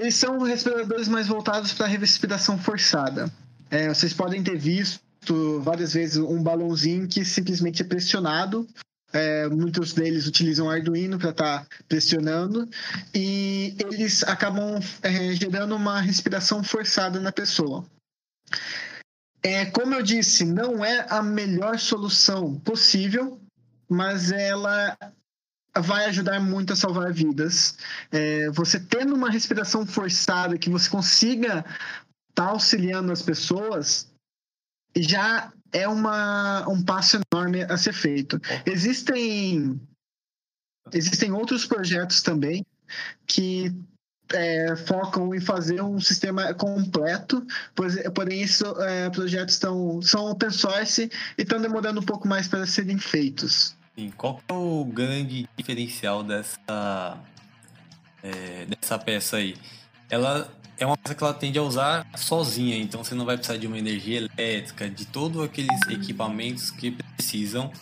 Eles 0.00 0.14
são 0.14 0.38
respiradores 0.38 1.08
mais 1.08 1.26
voltados 1.26 1.72
para 1.72 1.86
respiração 1.86 2.56
forçada. 2.56 3.30
É, 3.70 3.88
vocês 3.88 4.14
podem 4.14 4.42
ter 4.42 4.56
visto 4.56 5.60
várias 5.60 5.92
vezes 5.92 6.16
um 6.16 6.42
balãozinho 6.42 7.08
que 7.08 7.24
simplesmente 7.24 7.82
é 7.82 7.84
pressionado 7.84 8.66
é, 9.12 9.48
muitos 9.48 9.92
deles 9.94 10.26
utilizam 10.26 10.70
Arduino 10.70 11.18
para 11.18 11.30
estar 11.30 11.60
tá 11.60 11.76
pressionando 11.88 12.68
e 13.14 13.74
eles 13.78 14.22
acabam 14.22 14.80
é, 15.02 15.32
gerando 15.32 15.74
uma 15.74 16.00
respiração 16.00 16.62
forçada 16.62 17.18
na 17.18 17.32
pessoa. 17.32 17.84
É, 19.42 19.66
como 19.66 19.94
eu 19.94 20.02
disse, 20.02 20.44
não 20.44 20.84
é 20.84 21.06
a 21.08 21.22
melhor 21.22 21.78
solução 21.78 22.58
possível, 22.60 23.40
mas 23.88 24.30
ela 24.30 24.96
vai 25.80 26.06
ajudar 26.06 26.40
muito 26.40 26.72
a 26.72 26.76
salvar 26.76 27.12
vidas. 27.12 27.76
É, 28.10 28.50
você 28.50 28.78
tendo 28.80 29.14
uma 29.14 29.30
respiração 29.30 29.86
forçada 29.86 30.58
que 30.58 30.70
você 30.70 30.88
consiga 30.88 31.64
estar 32.30 32.46
tá 32.46 32.50
auxiliando 32.50 33.12
as 33.12 33.22
pessoas, 33.22 34.08
já 34.96 35.52
é 35.72 35.86
uma, 35.86 36.68
um 36.68 36.82
passo 36.82 37.20
enorme 37.32 37.62
a 37.62 37.76
ser 37.76 37.92
feito. 37.92 38.40
Existem, 38.64 39.80
existem 40.92 41.32
outros 41.32 41.66
projetos 41.66 42.22
também 42.22 42.64
que 43.26 43.72
é, 44.32 44.76
focam 44.76 45.34
em 45.34 45.40
fazer 45.40 45.82
um 45.82 46.00
sistema 46.00 46.52
completo, 46.54 47.46
porém 48.14 48.42
esses 48.42 48.62
é, 48.62 49.10
projetos 49.10 49.54
estão, 49.54 50.02
são 50.02 50.30
open 50.30 50.50
source 50.50 51.10
e 51.36 51.42
estão 51.42 51.60
demorando 51.60 52.00
um 52.00 52.04
pouco 52.04 52.28
mais 52.28 52.46
para 52.48 52.66
serem 52.66 52.98
feitos. 52.98 53.76
Sim, 53.98 54.12
qual 54.16 54.40
é 54.48 54.52
o 54.52 54.84
grande 54.84 55.48
diferencial 55.56 56.22
dessa, 56.22 57.18
é, 58.22 58.64
dessa 58.66 58.96
peça 58.96 59.38
aí? 59.38 59.56
Ela 60.08 60.48
é 60.78 60.86
uma 60.86 60.96
coisa 60.96 61.16
que 61.16 61.24
ela 61.24 61.34
tende 61.34 61.58
a 61.58 61.62
usar 61.64 62.06
sozinha, 62.16 62.76
então 62.76 63.02
você 63.02 63.16
não 63.16 63.24
vai 63.24 63.36
precisar 63.36 63.58
de 63.58 63.66
uma 63.66 63.76
energia 63.76 64.18
elétrica, 64.18 64.88
de 64.88 65.04
todos 65.04 65.42
aqueles 65.42 65.80
equipamentos 65.88 66.70
que 66.70 66.92
precisam 66.92 67.72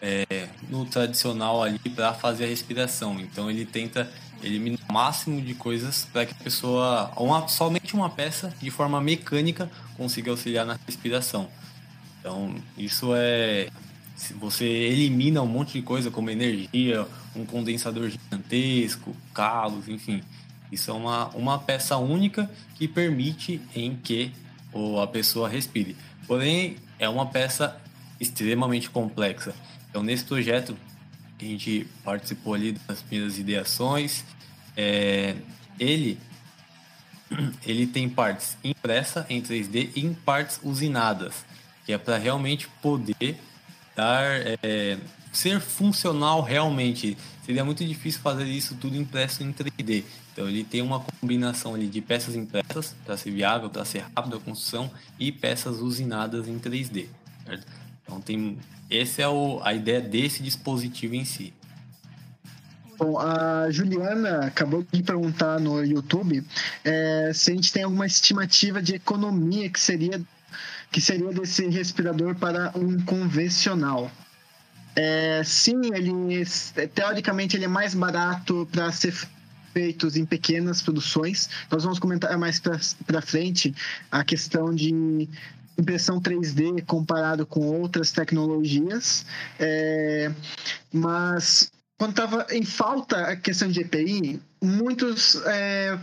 é, 0.00 0.48
no 0.68 0.86
tradicional 0.86 1.60
ali 1.60 1.80
para 1.80 2.14
fazer 2.14 2.44
a 2.44 2.48
respiração. 2.48 3.18
Então 3.18 3.50
ele 3.50 3.66
tenta 3.66 4.08
eliminar 4.44 4.78
o 4.88 4.92
máximo 4.92 5.42
de 5.42 5.54
coisas 5.54 6.04
para 6.12 6.24
que 6.24 6.34
a 6.34 6.44
pessoa, 6.44 7.10
uma, 7.16 7.48
somente 7.48 7.96
uma 7.96 8.08
peça 8.08 8.54
de 8.62 8.70
forma 8.70 9.00
mecânica, 9.00 9.68
consiga 9.96 10.30
auxiliar 10.30 10.64
na 10.64 10.78
respiração. 10.86 11.48
Então 12.20 12.54
isso 12.78 13.12
é 13.16 13.70
você 14.38 14.64
elimina 14.64 15.42
um 15.42 15.46
monte 15.46 15.72
de 15.72 15.82
coisa 15.82 16.10
como 16.10 16.30
energia, 16.30 17.06
um 17.34 17.44
condensador 17.44 18.08
gigantesco, 18.08 19.14
calos, 19.32 19.88
enfim. 19.88 20.22
Isso 20.70 20.90
é 20.90 20.94
uma, 20.94 21.28
uma 21.30 21.58
peça 21.58 21.96
única 21.96 22.50
que 22.74 22.86
permite 22.86 23.60
em 23.74 23.96
que 23.96 24.32
ou 24.72 25.00
a 25.00 25.06
pessoa 25.06 25.48
respire. 25.48 25.96
Porém, 26.26 26.76
é 26.98 27.08
uma 27.08 27.26
peça 27.26 27.80
extremamente 28.20 28.88
complexa. 28.90 29.54
Então, 29.90 30.02
nesse 30.02 30.24
projeto 30.24 30.76
a 31.40 31.44
gente 31.44 31.86
participou 32.02 32.54
ali 32.54 32.72
das 32.88 33.02
primeiras 33.02 33.38
ideações, 33.38 34.24
é, 34.76 35.34
ele 35.78 36.18
ele 37.66 37.86
tem 37.86 38.08
partes 38.08 38.56
impressa 38.64 39.26
em 39.28 39.42
3D 39.42 39.90
e 39.94 40.00
em 40.00 40.14
partes 40.14 40.58
usinadas, 40.62 41.44
que 41.84 41.92
é 41.92 41.98
para 41.98 42.16
realmente 42.16 42.68
poder 42.80 43.38
dar 43.94 44.24
é, 44.62 44.98
ser 45.32 45.60
funcional 45.60 46.42
realmente. 46.42 47.16
Seria 47.44 47.64
muito 47.64 47.84
difícil 47.84 48.20
fazer 48.20 48.44
isso 48.44 48.74
tudo 48.76 48.96
impresso 48.96 49.42
em 49.42 49.52
3D. 49.52 50.04
Então 50.32 50.48
ele 50.48 50.64
tem 50.64 50.82
uma 50.82 51.00
combinação 51.20 51.74
ali 51.74 51.86
de 51.86 52.00
peças 52.00 52.34
impressas 52.34 52.94
para 53.04 53.16
ser 53.16 53.30
viável, 53.30 53.70
para 53.70 53.84
ser 53.84 54.04
rápido 54.16 54.36
a 54.36 54.40
construção 54.40 54.90
e 55.18 55.30
peças 55.30 55.78
usinadas 55.78 56.48
em 56.48 56.58
3D. 56.58 57.06
Certo? 57.46 57.66
Então 58.02 58.20
tem 58.20 58.58
essa 58.90 59.22
é 59.22 59.28
o, 59.28 59.60
a 59.62 59.74
ideia 59.74 60.00
desse 60.00 60.42
dispositivo 60.42 61.14
em 61.14 61.24
si. 61.24 61.52
Bom, 62.98 63.18
a 63.18 63.70
Juliana 63.70 64.46
acabou 64.46 64.84
de 64.90 65.02
perguntar 65.02 65.58
no 65.58 65.82
YouTube 65.84 66.44
é, 66.84 67.32
se 67.34 67.50
a 67.50 67.54
gente 67.54 67.72
tem 67.72 67.82
alguma 67.82 68.06
estimativa 68.06 68.80
de 68.80 68.94
economia 68.94 69.68
que 69.68 69.80
seria 69.80 70.20
que 70.94 71.00
seria 71.00 71.32
desse 71.32 71.66
respirador 71.66 72.36
para 72.36 72.70
um 72.76 73.00
convencional. 73.00 74.08
É, 74.94 75.42
sim, 75.44 75.80
ele 75.92 76.44
teoricamente 76.94 77.56
ele 77.56 77.64
é 77.64 77.68
mais 77.68 77.96
barato 77.96 78.68
para 78.70 78.92
ser 78.92 79.12
feitos 79.72 80.16
em 80.16 80.24
pequenas 80.24 80.80
produções. 80.80 81.50
Nós 81.68 81.82
vamos 81.82 81.98
comentar 81.98 82.38
mais 82.38 82.60
para 82.60 83.20
frente 83.20 83.74
a 84.08 84.22
questão 84.22 84.72
de 84.72 85.28
impressão 85.76 86.20
3D 86.20 86.84
comparado 86.86 87.44
com 87.44 87.66
outras 87.66 88.12
tecnologias, 88.12 89.26
é, 89.58 90.30
mas 90.92 91.72
quando 91.98 92.10
estava 92.10 92.46
em 92.52 92.64
falta 92.64 93.32
a 93.32 93.36
questão 93.36 93.66
de 93.66 93.80
EPI, 93.80 94.40
muitos 94.62 95.42
é, 95.44 95.98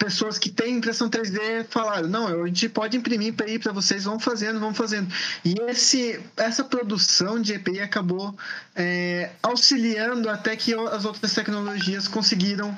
pessoas 0.00 0.38
que 0.38 0.48
têm 0.48 0.78
impressão 0.78 1.10
3D 1.10 1.66
falaram: 1.68 2.08
não, 2.08 2.26
a 2.26 2.46
gente 2.46 2.68
pode 2.70 2.96
imprimir 2.96 3.28
EPI 3.28 3.58
para 3.58 3.70
vocês, 3.70 4.04
vão 4.04 4.18
fazendo, 4.18 4.58
vão 4.58 4.72
fazendo. 4.72 5.12
E 5.44 5.54
esse, 5.68 6.18
essa 6.36 6.64
produção 6.64 7.40
de 7.40 7.52
EPI 7.52 7.80
acabou 7.80 8.34
é, 8.74 9.30
auxiliando 9.42 10.28
até 10.30 10.56
que 10.56 10.74
as 10.74 11.04
outras 11.04 11.32
tecnologias 11.34 12.08
conseguiram 12.08 12.74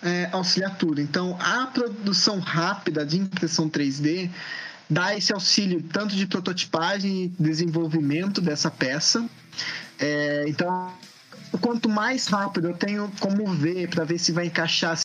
é, 0.00 0.28
auxiliar 0.30 0.78
tudo. 0.78 1.00
Então, 1.00 1.36
a 1.40 1.66
produção 1.66 2.38
rápida 2.38 3.04
de 3.04 3.18
impressão 3.18 3.68
3D 3.68 4.30
dá 4.88 5.16
esse 5.16 5.32
auxílio 5.32 5.82
tanto 5.92 6.14
de 6.14 6.26
prototipagem 6.26 7.24
e 7.24 7.28
desenvolvimento 7.28 8.40
dessa 8.40 8.70
peça. 8.70 9.28
É, 9.98 10.44
então, 10.46 10.94
quanto 11.60 11.88
mais 11.88 12.28
rápido 12.28 12.68
eu 12.68 12.76
tenho 12.76 13.10
como 13.18 13.52
ver 13.54 13.88
para 13.88 14.04
ver 14.04 14.18
se 14.18 14.30
vai 14.30 14.46
encaixar 14.46 14.96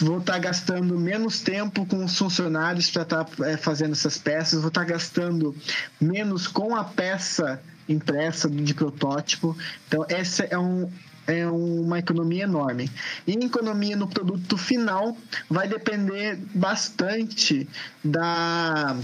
vou 0.00 0.18
estar 0.18 0.34
tá 0.34 0.38
gastando 0.38 0.98
menos 0.98 1.40
tempo 1.40 1.84
com 1.84 2.04
os 2.04 2.16
funcionários 2.16 2.90
para 2.90 3.02
estar 3.02 3.24
tá, 3.24 3.48
é, 3.48 3.56
fazendo 3.56 3.92
essas 3.92 4.16
peças, 4.16 4.60
vou 4.60 4.68
estar 4.68 4.84
tá 4.84 4.86
gastando 4.86 5.54
menos 6.00 6.46
com 6.46 6.74
a 6.74 6.82
peça 6.82 7.60
impressa 7.88 8.48
de 8.48 8.72
protótipo. 8.74 9.56
Então, 9.86 10.04
essa 10.08 10.44
é 10.44 10.58
um, 10.58 10.90
é 11.26 11.46
uma 11.46 11.98
economia 11.98 12.44
enorme. 12.44 12.90
E 13.26 13.32
economia 13.32 13.96
no 13.96 14.08
produto 14.08 14.56
final 14.56 15.16
vai 15.48 15.68
depender 15.68 16.38
bastante 16.54 17.68
da, 18.02 18.96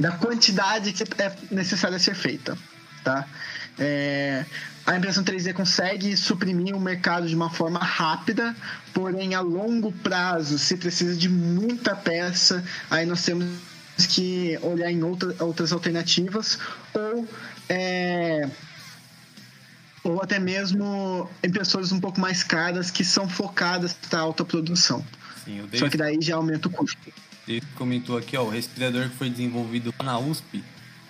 da 0.00 0.12
quantidade 0.12 0.92
que 0.92 1.04
é 1.22 1.36
necessária 1.50 1.98
ser 1.98 2.14
feita. 2.14 2.58
Tá? 3.04 3.26
É, 3.78 4.44
a 4.86 4.96
impressão 4.96 5.24
3D 5.24 5.52
consegue 5.52 6.16
suprimir 6.16 6.74
o 6.74 6.80
mercado 6.80 7.26
de 7.26 7.34
uma 7.34 7.50
forma 7.50 7.80
rápida, 7.80 8.54
porém 8.94 9.34
a 9.34 9.40
longo 9.40 9.90
prazo, 9.90 10.58
se 10.58 10.76
precisa 10.76 11.16
de 11.16 11.28
muita 11.28 11.96
peça, 11.96 12.64
aí 12.88 13.04
nós 13.04 13.24
temos 13.24 13.48
que 14.08 14.56
olhar 14.62 14.90
em 14.90 15.02
outra, 15.02 15.34
outras 15.40 15.72
alternativas 15.72 16.58
ou 16.94 17.26
é, 17.68 18.48
ou 20.04 20.22
até 20.22 20.38
mesmo 20.38 21.28
impressoras 21.42 21.90
um 21.90 21.98
pouco 21.98 22.20
mais 22.20 22.44
caras 22.44 22.88
que 22.88 23.04
são 23.04 23.28
focadas 23.28 23.92
para 23.92 24.20
alta 24.20 24.44
produção. 24.44 25.04
Sim, 25.44 25.68
Só 25.74 25.88
que 25.88 25.96
daí 25.96 26.18
já 26.20 26.36
aumenta 26.36 26.68
o 26.68 26.70
custo. 26.70 26.96
Ele 27.48 27.62
comentou 27.74 28.16
aqui, 28.16 28.36
ó, 28.36 28.44
o 28.44 28.48
respirador 28.48 29.08
que 29.08 29.16
foi 29.16 29.30
desenvolvido 29.30 29.92
na 30.02 30.16
USP, 30.16 30.62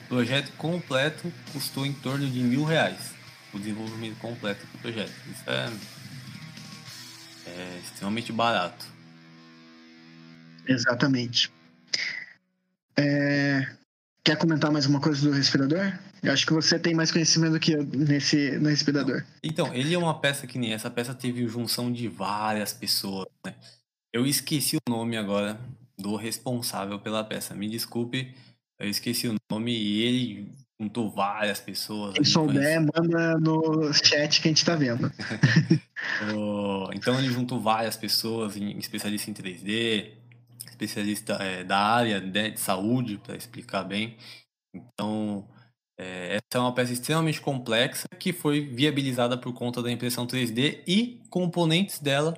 o 0.04 0.08
projeto 0.08 0.50
completo 0.56 1.30
custou 1.52 1.84
em 1.84 1.92
torno 1.92 2.26
de 2.26 2.40
mil 2.40 2.64
reais 2.64 3.15
o 3.52 3.58
desenvolvimento 3.58 4.18
completo 4.18 4.66
do 4.66 4.78
projeto. 4.78 5.12
Isso 5.30 5.50
é, 5.50 5.72
é 7.46 7.78
extremamente 7.82 8.32
barato. 8.32 8.86
Exatamente. 10.66 11.50
É... 12.96 13.66
Quer 14.24 14.36
comentar 14.36 14.72
mais 14.72 14.86
uma 14.86 15.00
coisa 15.00 15.28
do 15.28 15.34
respirador? 15.34 15.96
Eu 16.22 16.32
acho 16.32 16.44
que 16.44 16.52
você 16.52 16.78
tem 16.78 16.94
mais 16.94 17.12
conhecimento 17.12 17.60
que 17.60 17.72
eu 17.72 17.84
nesse, 17.84 18.58
no 18.58 18.68
respirador. 18.68 19.22
Então, 19.42 19.72
ele 19.72 19.94
é 19.94 19.98
uma 19.98 20.18
peça 20.18 20.46
que 20.46 20.58
nem 20.58 20.72
essa 20.72 20.90
peça 20.90 21.14
teve 21.14 21.46
junção 21.46 21.92
de 21.92 22.08
várias 22.08 22.72
pessoas, 22.72 23.28
né? 23.44 23.54
Eu 24.12 24.26
esqueci 24.26 24.76
o 24.76 24.90
nome 24.90 25.16
agora 25.16 25.60
do 25.96 26.16
responsável 26.16 26.98
pela 26.98 27.22
peça. 27.22 27.54
Me 27.54 27.68
desculpe, 27.68 28.34
eu 28.78 28.88
esqueci 28.88 29.28
o 29.28 29.36
nome 29.50 29.72
e 29.72 30.02
ele 30.02 30.52
juntou 30.80 31.10
várias 31.10 31.58
pessoas. 31.58 32.14
Quem 32.14 32.24
souber, 32.24 32.80
manda 32.80 33.38
no 33.38 33.92
chat 33.92 34.40
que 34.40 34.48
a 34.48 34.50
gente 34.50 34.64
tá 34.64 34.76
vendo. 34.76 35.10
então 36.94 37.18
ele 37.18 37.32
juntou 37.32 37.60
várias 37.60 37.96
pessoas, 37.96 38.56
especialistas 38.56 39.28
em 39.28 39.34
3D, 39.34 40.12
especialista 40.68 41.34
é, 41.34 41.64
da 41.64 41.78
área 41.78 42.20
né, 42.20 42.50
de 42.50 42.60
saúde, 42.60 43.18
para 43.18 43.36
explicar 43.36 43.84
bem. 43.84 44.16
Então, 44.74 45.48
é, 45.98 46.36
essa 46.36 46.58
é 46.58 46.58
uma 46.58 46.74
peça 46.74 46.92
extremamente 46.92 47.40
complexa 47.40 48.06
que 48.18 48.32
foi 48.32 48.60
viabilizada 48.60 49.38
por 49.38 49.54
conta 49.54 49.82
da 49.82 49.90
impressão 49.90 50.26
3D 50.26 50.82
e 50.86 51.22
componentes 51.30 51.98
dela 51.98 52.34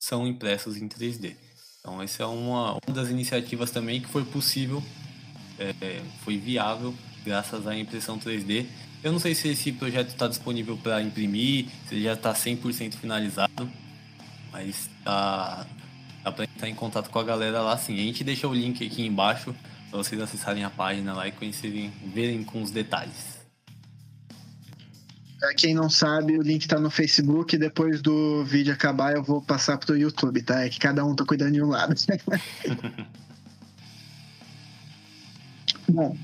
são 0.00 0.26
impressos 0.26 0.78
em 0.78 0.88
3D. 0.88 1.36
Então, 1.80 2.00
essa 2.00 2.22
é 2.22 2.26
uma, 2.26 2.72
uma 2.72 2.94
das 2.94 3.10
iniciativas 3.10 3.70
também 3.70 4.00
que 4.00 4.08
foi 4.08 4.24
possível, 4.24 4.82
é, 5.58 6.00
foi 6.24 6.38
viável 6.38 6.94
graças 7.24 7.66
à 7.66 7.76
impressão 7.76 8.18
3D. 8.18 8.66
Eu 9.02 9.12
não 9.12 9.18
sei 9.18 9.34
se 9.34 9.48
esse 9.48 9.72
projeto 9.72 10.08
está 10.08 10.28
disponível 10.28 10.76
para 10.76 11.02
imprimir, 11.02 11.66
se 11.88 11.94
ele 11.94 12.04
já 12.04 12.14
está 12.14 12.32
100% 12.32 12.94
finalizado, 12.94 13.68
mas 14.52 14.88
tá, 15.02 15.66
dá 16.22 16.32
para 16.32 16.44
entrar 16.44 16.68
em 16.68 16.74
contato 16.74 17.10
com 17.10 17.18
a 17.18 17.24
galera 17.24 17.60
lá 17.62 17.76
sim. 17.76 17.94
A 17.94 18.02
gente 18.02 18.24
deixa 18.24 18.48
o 18.48 18.54
link 18.54 18.86
aqui 18.86 19.04
embaixo 19.04 19.54
para 19.90 19.98
vocês 19.98 20.20
acessarem 20.20 20.64
a 20.64 20.70
página 20.70 21.12
lá 21.12 21.28
e 21.28 21.32
conhecerem, 21.32 21.92
verem 22.14 22.44
com 22.44 22.62
os 22.62 22.70
detalhes. 22.70 23.34
Pra 25.38 25.52
quem 25.54 25.74
não 25.74 25.90
sabe, 25.90 26.38
o 26.38 26.42
link 26.42 26.62
está 26.62 26.80
no 26.80 26.90
Facebook. 26.90 27.58
Depois 27.58 28.00
do 28.00 28.42
vídeo 28.44 28.72
acabar, 28.72 29.14
eu 29.14 29.22
vou 29.22 29.42
passar 29.42 29.76
pro 29.76 29.94
YouTube, 29.94 30.40
tá? 30.42 30.64
É 30.64 30.70
que 30.70 30.78
cada 30.78 31.04
um 31.04 31.14
tá 31.14 31.22
cuidando 31.26 31.52
de 31.52 31.62
um 31.62 31.68
lado. 31.68 31.94
Bom, 35.86 36.16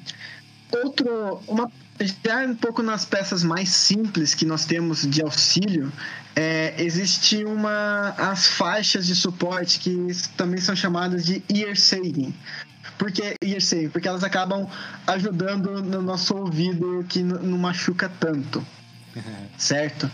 outro, 0.72 1.42
uma, 1.46 1.70
já 2.00 2.46
um 2.46 2.54
pouco 2.54 2.82
nas 2.82 3.04
peças 3.04 3.42
mais 3.42 3.68
simples 3.70 4.34
que 4.34 4.44
nós 4.44 4.64
temos 4.64 5.06
de 5.06 5.22
auxílio, 5.22 5.92
é, 6.34 6.74
existe 6.82 7.44
uma 7.44 8.14
as 8.16 8.46
faixas 8.46 9.06
de 9.06 9.14
suporte 9.14 9.78
que 9.80 9.94
também 10.36 10.60
são 10.60 10.74
chamadas 10.74 11.24
de 11.24 11.42
ear 11.48 11.76
saving. 11.76 12.34
Por 12.98 13.10
que 13.10 13.34
ear 13.42 13.60
saving? 13.60 13.88
Porque 13.88 14.08
elas 14.08 14.24
acabam 14.24 14.68
ajudando 15.06 15.82
no 15.82 16.02
nosso 16.02 16.34
ouvido 16.36 17.04
que 17.08 17.22
não 17.22 17.58
machuca 17.58 18.10
tanto, 18.20 18.64
certo? 19.58 20.10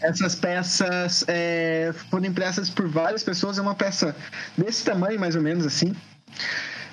Essas 0.00 0.34
peças 0.34 1.24
é, 1.26 1.94
foram 2.10 2.26
impressas 2.26 2.68
por 2.68 2.86
várias 2.86 3.22
pessoas. 3.22 3.58
É 3.58 3.62
uma 3.62 3.74
peça 3.74 4.14
desse 4.56 4.84
tamanho, 4.84 5.18
mais 5.18 5.34
ou 5.34 5.42
menos 5.42 5.64
assim. 5.64 5.96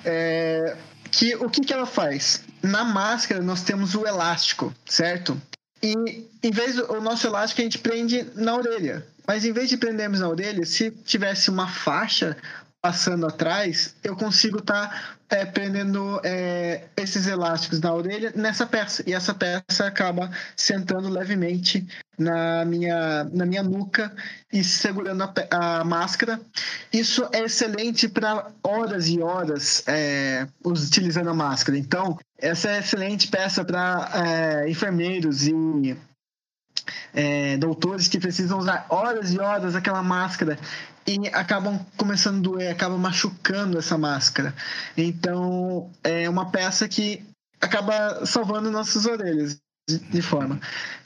É, 0.04 0.76
que 1.10 1.34
o 1.36 1.48
que, 1.48 1.60
que 1.60 1.72
ela 1.72 1.86
faz? 1.86 2.42
Na 2.64 2.82
máscara 2.82 3.42
nós 3.42 3.62
temos 3.62 3.94
o 3.94 4.06
elástico, 4.06 4.74
certo? 4.86 5.40
E 5.82 5.92
em 6.42 6.50
vez 6.50 6.76
do 6.76 6.92
o 6.94 7.00
nosso 7.00 7.26
elástico 7.26 7.60
a 7.60 7.64
gente 7.64 7.78
prende 7.78 8.26
na 8.34 8.56
orelha. 8.56 9.06
Mas 9.26 9.44
em 9.44 9.52
vez 9.52 9.68
de 9.68 9.76
prendermos 9.76 10.20
na 10.20 10.28
orelha, 10.28 10.64
se 10.64 10.90
tivesse 10.90 11.50
uma 11.50 11.68
faixa 11.68 12.36
passando 12.80 13.26
atrás, 13.26 13.94
eu 14.02 14.16
consigo 14.16 14.58
estar 14.58 14.88
tá, 14.88 15.16
é, 15.34 15.44
prendendo 15.44 16.20
é, 16.22 16.84
esses 16.96 17.26
elásticos 17.26 17.80
na 17.80 17.92
orelha 17.92 18.32
nessa 18.36 18.64
peça. 18.64 19.02
E 19.06 19.12
essa 19.12 19.34
peça 19.34 19.86
acaba 19.86 20.30
sentando 20.56 21.08
levemente 21.08 21.86
na 22.16 22.64
minha, 22.64 23.24
na 23.24 23.44
minha 23.44 23.62
nuca 23.62 24.14
e 24.52 24.62
segurando 24.62 25.24
a, 25.24 25.80
a 25.80 25.84
máscara. 25.84 26.40
Isso 26.92 27.28
é 27.32 27.40
excelente 27.40 28.08
para 28.08 28.46
horas 28.62 29.08
e 29.08 29.20
horas 29.20 29.82
é, 29.88 30.46
utilizando 30.64 31.30
a 31.30 31.34
máscara. 31.34 31.76
Então, 31.76 32.16
essa 32.38 32.70
é 32.70 32.78
excelente 32.78 33.28
peça 33.28 33.64
para 33.64 34.10
é, 34.14 34.70
enfermeiros 34.70 35.46
e 35.48 35.96
é, 37.12 37.56
doutores 37.56 38.06
que 38.08 38.20
precisam 38.20 38.58
usar 38.58 38.86
horas 38.88 39.32
e 39.32 39.38
horas 39.40 39.74
aquela 39.74 40.02
máscara 40.02 40.58
e 41.06 41.28
acabam 41.28 41.84
começando 41.96 42.38
a 42.38 42.42
doer, 42.42 42.72
acabam 42.72 42.98
machucando 42.98 43.78
essa 43.78 43.98
máscara. 43.98 44.54
Então, 44.96 45.90
é 46.02 46.28
uma 46.28 46.50
peça 46.50 46.88
que 46.88 47.24
acaba 47.60 48.24
salvando 48.26 48.70
nossas 48.70 49.06
orelhas 49.06 49.58
de, 49.88 50.22
forma. 50.22 50.60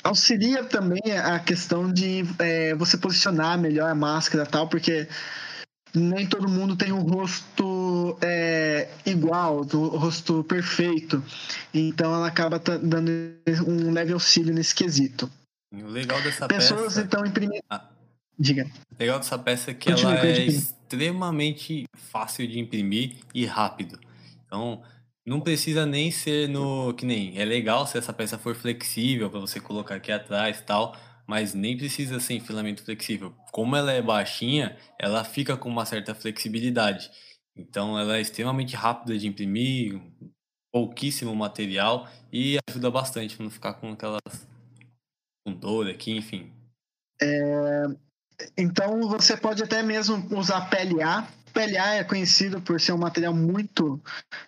Auxilia 0.05 0.65
também 0.65 1.01
a 1.13 1.39
questão 1.41 1.93
de 1.93 2.25
é, 2.39 2.75
você 2.75 2.97
posicionar 2.97 3.59
melhor 3.59 3.91
a 3.91 3.95
máscara 3.95 4.47
tal, 4.47 4.69
porque 4.69 5.09
nem 5.95 6.27
todo 6.27 6.49
mundo 6.49 6.77
tem 6.77 6.93
um 6.93 7.01
rosto 7.01 8.17
é, 8.21 8.89
igual, 9.05 9.67
um 9.75 9.87
rosto 9.97 10.45
perfeito. 10.45 11.23
Então 11.75 12.15
ela 12.15 12.29
acaba 12.29 12.59
dando 12.59 13.11
um 13.67 13.93
leve 13.93 14.13
auxílio 14.13 14.55
nesse 14.55 14.75
quesito. 14.75 15.31
O 15.73 15.87
legal 15.89 16.21
dessa 16.23 16.47
Pessoas, 16.47 16.95
peça... 16.95 17.03
então, 17.03 17.27
imprimir. 17.27 17.61
Ah. 17.69 17.98
Diga. 18.39 18.71
O 18.93 18.97
legal 18.99 19.19
dessa 19.19 19.39
peça 19.39 19.73
é 19.73 19.75
que 19.75 19.91
continue, 19.91 20.13
ela 20.13 20.21
continue. 20.21 20.41
é 20.41 20.47
extremamente 20.47 21.85
fácil 21.97 22.47
de 22.47 22.59
imprimir 22.59 23.17
e 23.35 23.45
rápido. 23.45 23.99
Então, 24.47 24.83
não 25.27 25.41
precisa 25.41 25.85
nem 25.85 26.11
ser 26.11 26.49
no. 26.49 26.95
Que 26.95 27.05
nem. 27.05 27.39
É 27.39 27.45
legal 27.45 27.87
se 27.87 27.99
essa 27.99 28.13
peça 28.13 28.39
for 28.39 28.55
flexível 28.55 29.29
para 29.29 29.41
você 29.41 29.61
colocar 29.61 29.97
aqui 29.97 30.13
atrás 30.13 30.61
e 30.61 30.63
tal, 30.63 30.97
mas 31.27 31.53
nem 31.53 31.77
precisa 31.77 32.21
ser 32.21 32.35
em 32.35 32.41
filamento 32.41 32.85
flexível. 32.85 33.35
Como 33.53 33.75
ela 33.77 33.93
é 33.93 34.01
baixinha, 34.01 34.77
ela 34.99 35.25
fica 35.25 35.57
com 35.57 35.69
uma 35.69 35.85
certa 35.85 36.15
flexibilidade. 36.15 37.11
Então, 37.57 37.99
ela 37.99 38.17
é 38.17 38.21
extremamente 38.21 38.77
rápida 38.77 39.19
de 39.19 39.27
imprimir, 39.27 40.01
pouquíssimo 40.73 41.35
material 41.35 42.09
e 42.33 42.57
ajuda 42.69 42.91
bastante 42.91 43.37
para 43.37 43.45
não 43.45 43.51
ficar 43.51 43.75
com 43.75 43.93
aquelas. 43.93 44.47
com 45.45 45.53
dor 45.53 45.89
aqui, 45.91 46.13
enfim. 46.13 46.53
É, 47.21 47.85
então 48.57 49.09
você 49.09 49.37
pode 49.37 49.63
até 49.63 49.83
mesmo 49.83 50.27
usar 50.37 50.69
PLA. 50.69 51.27
PLA 51.53 51.97
é 51.97 52.05
conhecido 52.05 52.61
por 52.61 52.81
ser 52.81 52.93
um 52.93 52.99
material 52.99 53.35
muito 53.35 54.01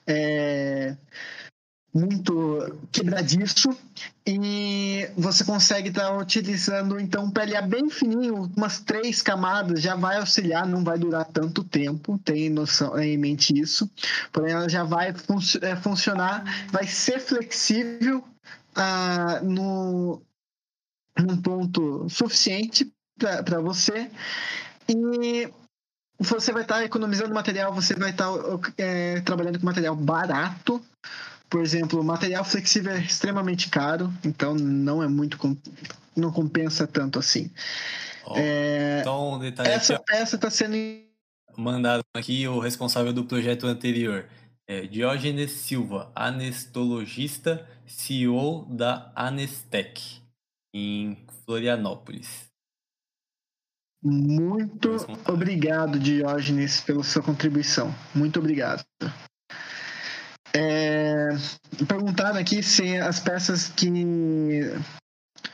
é, 0.06 0.96
muito 1.92 2.78
quebradiço 2.92 3.76
e 4.24 5.08
você 5.16 5.44
consegue 5.44 5.88
estar 5.88 6.08
tá 6.08 6.16
utilizando 6.16 7.00
então 7.00 7.24
um 7.24 7.30
PLA 7.30 7.62
bem 7.62 7.90
fininho, 7.90 8.50
umas 8.56 8.78
três 8.78 9.20
camadas, 9.20 9.82
já 9.82 9.96
vai 9.96 10.18
auxiliar, 10.18 10.66
não 10.66 10.84
vai 10.84 10.98
durar 10.98 11.24
tanto 11.24 11.64
tempo, 11.64 12.18
tem 12.18 12.48
noção 12.48 12.96
em 12.98 13.18
mente 13.18 13.58
isso, 13.58 13.90
porém 14.32 14.52
ela 14.52 14.68
já 14.68 14.84
vai 14.84 15.12
fun 15.12 15.38
é, 15.62 15.74
funcionar, 15.74 16.68
vai 16.70 16.86
ser 16.86 17.18
flexível 17.18 18.22
ah, 18.74 19.40
no 19.42 20.22
num 21.18 21.42
ponto 21.42 22.08
suficiente 22.08 22.90
para 23.44 23.60
você 23.60 24.10
e 24.88 25.48
você 26.18 26.52
vai 26.52 26.62
estar 26.62 26.76
tá 26.76 26.84
economizando 26.84 27.32
material, 27.34 27.72
você 27.72 27.94
vai 27.94 28.10
estar 28.10 28.30
tá, 28.30 28.72
é, 28.76 29.20
trabalhando 29.20 29.58
com 29.58 29.66
material 29.66 29.96
barato. 29.96 30.82
Por 31.48 31.62
exemplo, 31.62 32.04
material 32.04 32.44
flexível 32.44 32.92
é 32.92 33.00
extremamente 33.00 33.68
caro, 33.68 34.12
então 34.24 34.54
não 34.54 35.02
é 35.02 35.08
muito 35.08 35.36
não 36.16 36.30
compensa 36.30 36.86
tanto 36.86 37.18
assim. 37.18 37.50
Oh, 38.24 38.34
é, 38.36 39.00
então, 39.00 39.38
detalhe 39.38 39.70
essa 39.70 39.98
peça 39.98 40.36
está 40.36 40.50
sendo 40.50 40.76
mandado 41.56 42.02
aqui 42.14 42.46
o 42.46 42.60
responsável 42.60 43.12
do 43.12 43.24
projeto 43.24 43.66
anterior. 43.66 44.26
É 44.68 44.82
Diógenes 44.82 45.50
Silva, 45.50 46.12
anestologista, 46.14 47.66
CEO 47.86 48.66
da 48.66 49.10
Anestec, 49.16 50.00
em 50.72 51.18
Florianópolis. 51.44 52.49
Muito 54.02 54.96
obrigado, 55.28 55.98
Diógenes, 55.98 56.80
pela 56.80 57.02
sua 57.02 57.22
contribuição. 57.22 57.94
Muito 58.14 58.38
obrigado. 58.38 58.82
É, 60.54 61.28
perguntaram 61.86 62.38
aqui 62.38 62.62
se 62.62 62.96
as 62.96 63.20
peças 63.20 63.68
que. 63.68 64.72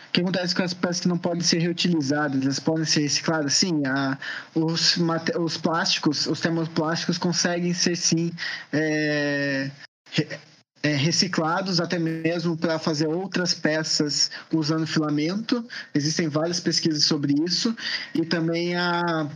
O 0.08 0.12
que 0.16 0.22
acontece 0.22 0.54
com 0.54 0.62
as 0.62 0.72
peças 0.72 1.00
que 1.00 1.08
não 1.08 1.18
podem 1.18 1.42
ser 1.42 1.58
reutilizadas? 1.58 2.42
Elas 2.42 2.58
podem 2.58 2.86
ser 2.86 3.00
recicladas? 3.00 3.52
Sim, 3.52 3.82
a, 3.86 4.16
os, 4.54 4.96
os 5.38 5.58
plásticos, 5.58 6.26
os 6.26 6.40
termoplásticos 6.40 7.18
conseguem 7.18 7.74
ser 7.74 7.96
sim 7.96 8.32
é, 8.72 9.70
é, 10.82 10.94
reciclados 10.94 11.80
até 11.80 11.98
mesmo 11.98 12.56
para 12.56 12.78
fazer 12.78 13.06
outras 13.06 13.54
peças 13.54 14.30
usando 14.52 14.86
filamento. 14.86 15.66
Existem 15.94 16.28
várias 16.28 16.60
pesquisas 16.60 17.04
sobre 17.04 17.34
isso. 17.44 17.76
E 18.14 18.24
também 18.24 18.76
a, 18.76 19.28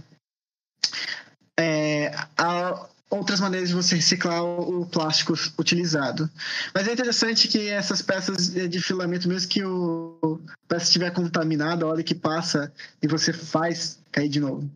é, 1.59 2.15
a 2.37 2.87
outras 3.11 3.41
maneiras 3.41 3.71
de 3.71 3.75
você 3.75 3.97
reciclar 3.97 4.43
o, 4.45 4.87
plástico 4.87 5.35
utilizado. 5.59 6.31
Mas 6.73 6.87
é 6.87 6.93
interessante 6.93 7.49
que 7.49 7.69
essas 7.69 8.01
peças 8.01 8.51
de 8.53 8.81
filamento, 8.81 9.29
mesmo 9.29 9.51
que 9.51 9.65
o 9.65 10.41
peça 10.69 10.85
estiver 10.85 11.11
contaminada, 11.11 11.85
a 11.85 11.89
hora 11.89 12.03
que 12.03 12.15
passa 12.15 12.73
e 13.03 13.09
você 13.09 13.33
faz 13.33 13.99
cair 14.13 14.29
de 14.29 14.39
novo. 14.39 14.71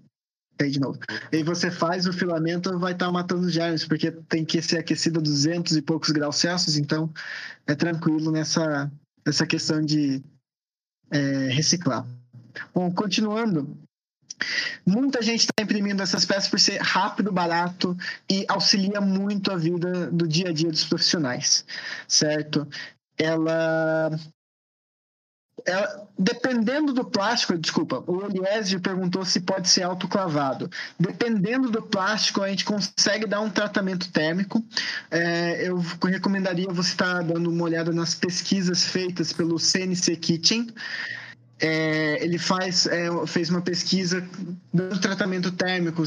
Cair 0.57 0.71
de 0.71 0.81
novo. 0.81 0.99
E 1.33 1.43
você 1.43 1.71
faz 1.71 2.07
o 2.07 2.13
filamento, 2.13 2.79
vai 2.79 2.93
estar 2.93 3.07
tá 3.07 3.13
matando 3.13 3.47
os 3.47 3.53
germes, 3.53 3.85
porque 3.85 4.11
tem 4.11 4.45
que 4.45 4.63
ser 4.63 4.79
aquecido 4.79 5.19
a 5.19 5.23
200 5.23 5.77
e 5.77 5.83
poucos 5.83 6.11
graus 6.11 6.37
Celsius, 6.37 6.77
então 6.77 7.13
é 7.67 7.75
tranquilo 7.75 8.31
nessa, 8.31 8.91
nessa 9.27 9.47
questão 9.47 9.83
de 9.85 10.23
é, 11.11 11.49
reciclar. 11.49 12.07
Bom, 12.73 12.93
continuando, 12.93 13.77
Muita 14.87 15.23
gente 15.23 15.41
está 15.41 15.63
imprimindo 15.63 16.03
essas 16.03 16.25
peças 16.25 16.49
por 16.49 16.61
ser 16.61 16.81
rápido, 16.81 17.33
barato 17.33 17.97
e 18.31 18.45
auxilia 18.49 19.01
muito 19.01 19.51
a 19.51 19.57
vida 19.57 20.11
do 20.11 20.29
dia 20.29 20.51
a 20.51 20.53
dia 20.53 20.71
dos 20.71 20.85
profissionais, 20.85 21.65
certo? 22.07 22.69
Ela 23.17 24.11
ela, 25.67 26.07
dependendo 26.19 26.93
do 26.93 27.05
plástico, 27.05 27.57
desculpa, 27.57 28.05
o 28.07 28.27
Eliésio 28.27 28.81
perguntou 28.81 29.25
se 29.25 29.41
pode 29.41 29.69
ser 29.69 29.83
autoclavado. 29.83 30.71
Dependendo 30.99 31.71
do 31.71 31.81
plástico, 31.81 32.43
a 32.43 32.49
gente 32.49 32.65
consegue 32.65 33.27
dar 33.27 33.41
um 33.41 33.49
tratamento 33.49 34.11
térmico. 34.13 34.63
É, 35.11 35.69
eu 35.69 35.83
recomendaria 36.03 36.69
você 36.69 36.91
estar 36.91 37.17
tá 37.17 37.23
dando 37.23 37.51
uma 37.51 37.65
olhada 37.65 37.93
nas 37.93 38.15
pesquisas 38.15 38.85
feitas 38.85 39.33
pelo 39.33 39.59
CNC 39.59 40.17
Kitchen. 40.17 40.67
É, 41.59 42.23
ele 42.23 42.37
faz, 42.37 42.87
é, 42.87 43.09
fez 43.27 43.49
uma 43.49 43.63
pesquisa 43.63 44.27
do 44.73 45.01
tratamento 45.01 45.51
térmico 45.53 46.03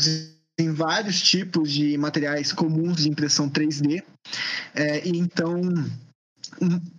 em 0.59 0.71
vários 0.71 1.21
tipos 1.21 1.71
de 1.71 1.97
materiais 1.97 2.51
comuns 2.51 2.97
de 2.97 3.09
impressão 3.09 3.49
3D. 3.49 4.03
É, 4.75 5.07
e 5.07 5.17
então, 5.17 5.61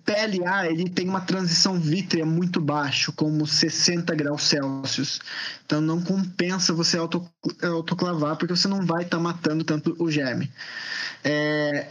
PLA 0.05 0.67
ele 0.67 0.89
tem 0.89 1.09
uma 1.09 1.21
transição 1.21 1.79
vítrea 1.79 2.25
muito 2.25 2.61
baixo, 2.61 3.13
como 3.13 3.47
60 3.47 4.15
graus 4.15 4.43
Celsius. 4.43 5.21
Então 5.65 5.81
não 5.81 6.03
compensa 6.03 6.73
você 6.73 6.97
auto, 6.99 7.29
autoclavar, 7.63 8.37
porque 8.37 8.55
você 8.55 8.69
não 8.69 8.85
vai 8.85 9.05
estar 9.05 9.17
tá 9.17 9.23
matando 9.23 9.65
tanto 9.65 9.97
o 9.99 10.11
germe. 10.11 10.51
É, 11.25 11.89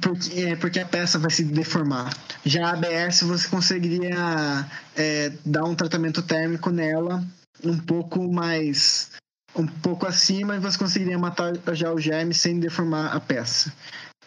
porque, 0.00 0.40
é, 0.40 0.56
porque 0.56 0.80
a 0.80 0.86
peça 0.86 1.18
vai 1.18 1.30
se 1.30 1.44
deformar. 1.44 2.14
Já 2.44 2.68
a 2.68 2.72
ABS 2.72 3.22
você 3.22 3.48
conseguiria 3.48 4.68
é, 4.96 5.32
dar 5.44 5.64
um 5.64 5.74
tratamento 5.74 6.22
térmico 6.22 6.70
nela 6.70 7.24
um 7.64 7.78
pouco 7.78 8.30
mais 8.30 9.10
um 9.58 9.66
pouco 9.66 10.06
acima 10.06 10.56
e 10.56 10.60
você 10.60 10.76
conseguiria 10.76 11.18
matar 11.18 11.54
já 11.72 11.90
o 11.90 11.98
germe 11.98 12.34
sem 12.34 12.60
deformar 12.60 13.14
a 13.14 13.20
peça. 13.20 13.72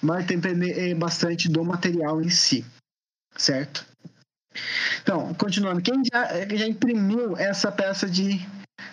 Mas 0.02 0.26
depende 0.26 0.72
é, 0.72 0.94
bastante 0.96 1.50
do 1.50 1.64
material 1.64 2.22
em 2.22 2.30
si, 2.30 2.66
certo? 3.36 3.86
Então, 5.02 5.34
continuando, 5.36 5.82
quem 5.82 6.02
já, 6.12 6.48
já 6.56 6.68
imprimiu 6.68 7.38
essa 7.38 7.72
peça 7.72 8.10
de 8.10 8.40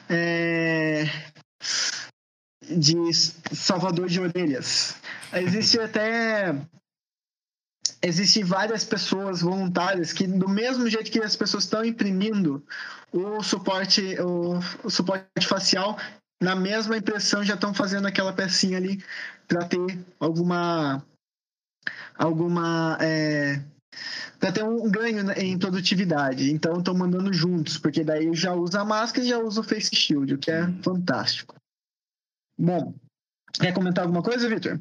é, 0.08 1.04
de 2.62 3.12
salvador 3.54 4.08
de 4.08 4.20
orelhas? 4.20 4.96
Existe 5.32 5.78
até 5.78 6.54
existem 8.02 8.44
várias 8.44 8.84
pessoas 8.84 9.40
voluntárias 9.40 10.12
que 10.12 10.26
do 10.26 10.48
mesmo 10.48 10.88
jeito 10.88 11.10
que 11.10 11.20
as 11.20 11.34
pessoas 11.34 11.64
estão 11.64 11.84
imprimindo 11.84 12.64
o 13.12 13.42
suporte 13.42 14.16
o, 14.20 14.58
o 14.84 14.90
suporte 14.90 15.46
facial 15.46 15.98
na 16.42 16.54
mesma 16.54 16.96
impressão 16.96 17.42
já 17.42 17.54
estão 17.54 17.72
fazendo 17.72 18.06
aquela 18.06 18.32
pecinha 18.32 18.76
ali 18.76 19.02
para 19.48 19.64
ter 19.64 20.04
alguma 20.20 21.04
alguma 22.18 22.98
é, 23.00 23.62
para 24.38 24.52
ter 24.52 24.64
um 24.64 24.90
ganho 24.90 25.30
em 25.32 25.58
produtividade. 25.58 26.50
Então 26.50 26.78
estão 26.78 26.94
mandando 26.94 27.32
juntos, 27.32 27.78
porque 27.78 28.04
daí 28.04 28.34
já 28.34 28.52
usa 28.52 28.80
a 28.80 28.84
máscara 28.84 29.24
e 29.24 29.28
já 29.28 29.38
usa 29.38 29.60
o 29.60 29.64
face 29.64 29.94
shield, 29.94 30.34
o 30.34 30.38
que 30.38 30.50
é 30.50 30.70
fantástico. 30.82 31.54
Bom, 32.58 32.94
quer 33.54 33.72
comentar 33.72 34.04
alguma 34.04 34.22
coisa, 34.22 34.48
Victor? 34.48 34.80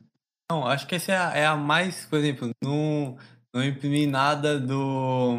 Não, 0.50 0.66
acho 0.66 0.88
que 0.88 0.96
essa 0.96 1.12
é 1.12 1.18
a, 1.18 1.38
é 1.38 1.46
a 1.46 1.56
mais, 1.56 2.06
por 2.06 2.20
exemplo, 2.20 2.52
não, 2.64 3.18
não 3.54 3.64
imprimir 3.64 4.10
nada 4.10 4.60
do 4.60 5.38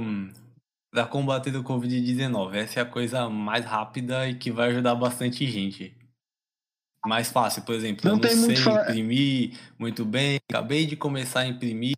para 0.91 1.07
combater 1.07 1.51
do 1.51 1.63
Covid-19. 1.63 2.55
Essa 2.55 2.81
é 2.81 2.83
a 2.83 2.87
coisa 2.87 3.29
mais 3.29 3.65
rápida 3.65 4.29
e 4.29 4.35
que 4.35 4.51
vai 4.51 4.71
ajudar 4.71 4.95
bastante 4.95 5.47
gente. 5.47 5.96
Mais 7.07 7.31
fácil, 7.31 7.63
por 7.63 7.75
exemplo, 7.75 8.03
não 8.05 8.17
eu 8.17 8.37
não 8.37 8.47
sei 8.47 8.57
muito 8.57 8.69
imprimir 8.69 9.59
muito 9.79 10.05
bem, 10.05 10.39
acabei 10.51 10.87
de 10.87 10.97
começar 10.97 11.41
a 11.41 11.47
imprimir. 11.47 11.97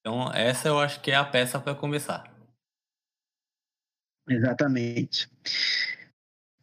Então, 0.00 0.30
essa 0.32 0.68
eu 0.68 0.78
acho 0.78 1.00
que 1.00 1.10
é 1.10 1.14
a 1.14 1.24
peça 1.24 1.58
para 1.58 1.74
começar. 1.74 2.24
Exatamente. 4.28 5.28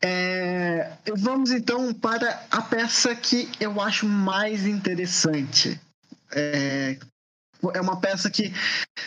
É, 0.04 0.92
vamos 1.16 1.52
então 1.52 1.94
para 1.94 2.44
a 2.50 2.62
peça 2.62 3.16
que 3.16 3.50
eu 3.60 3.80
acho 3.80 4.08
mais 4.08 4.66
interessante. 4.66 5.80
É, 6.34 6.98
é 7.74 7.82
uma 7.82 8.00
peça 8.00 8.30
que 8.32 8.52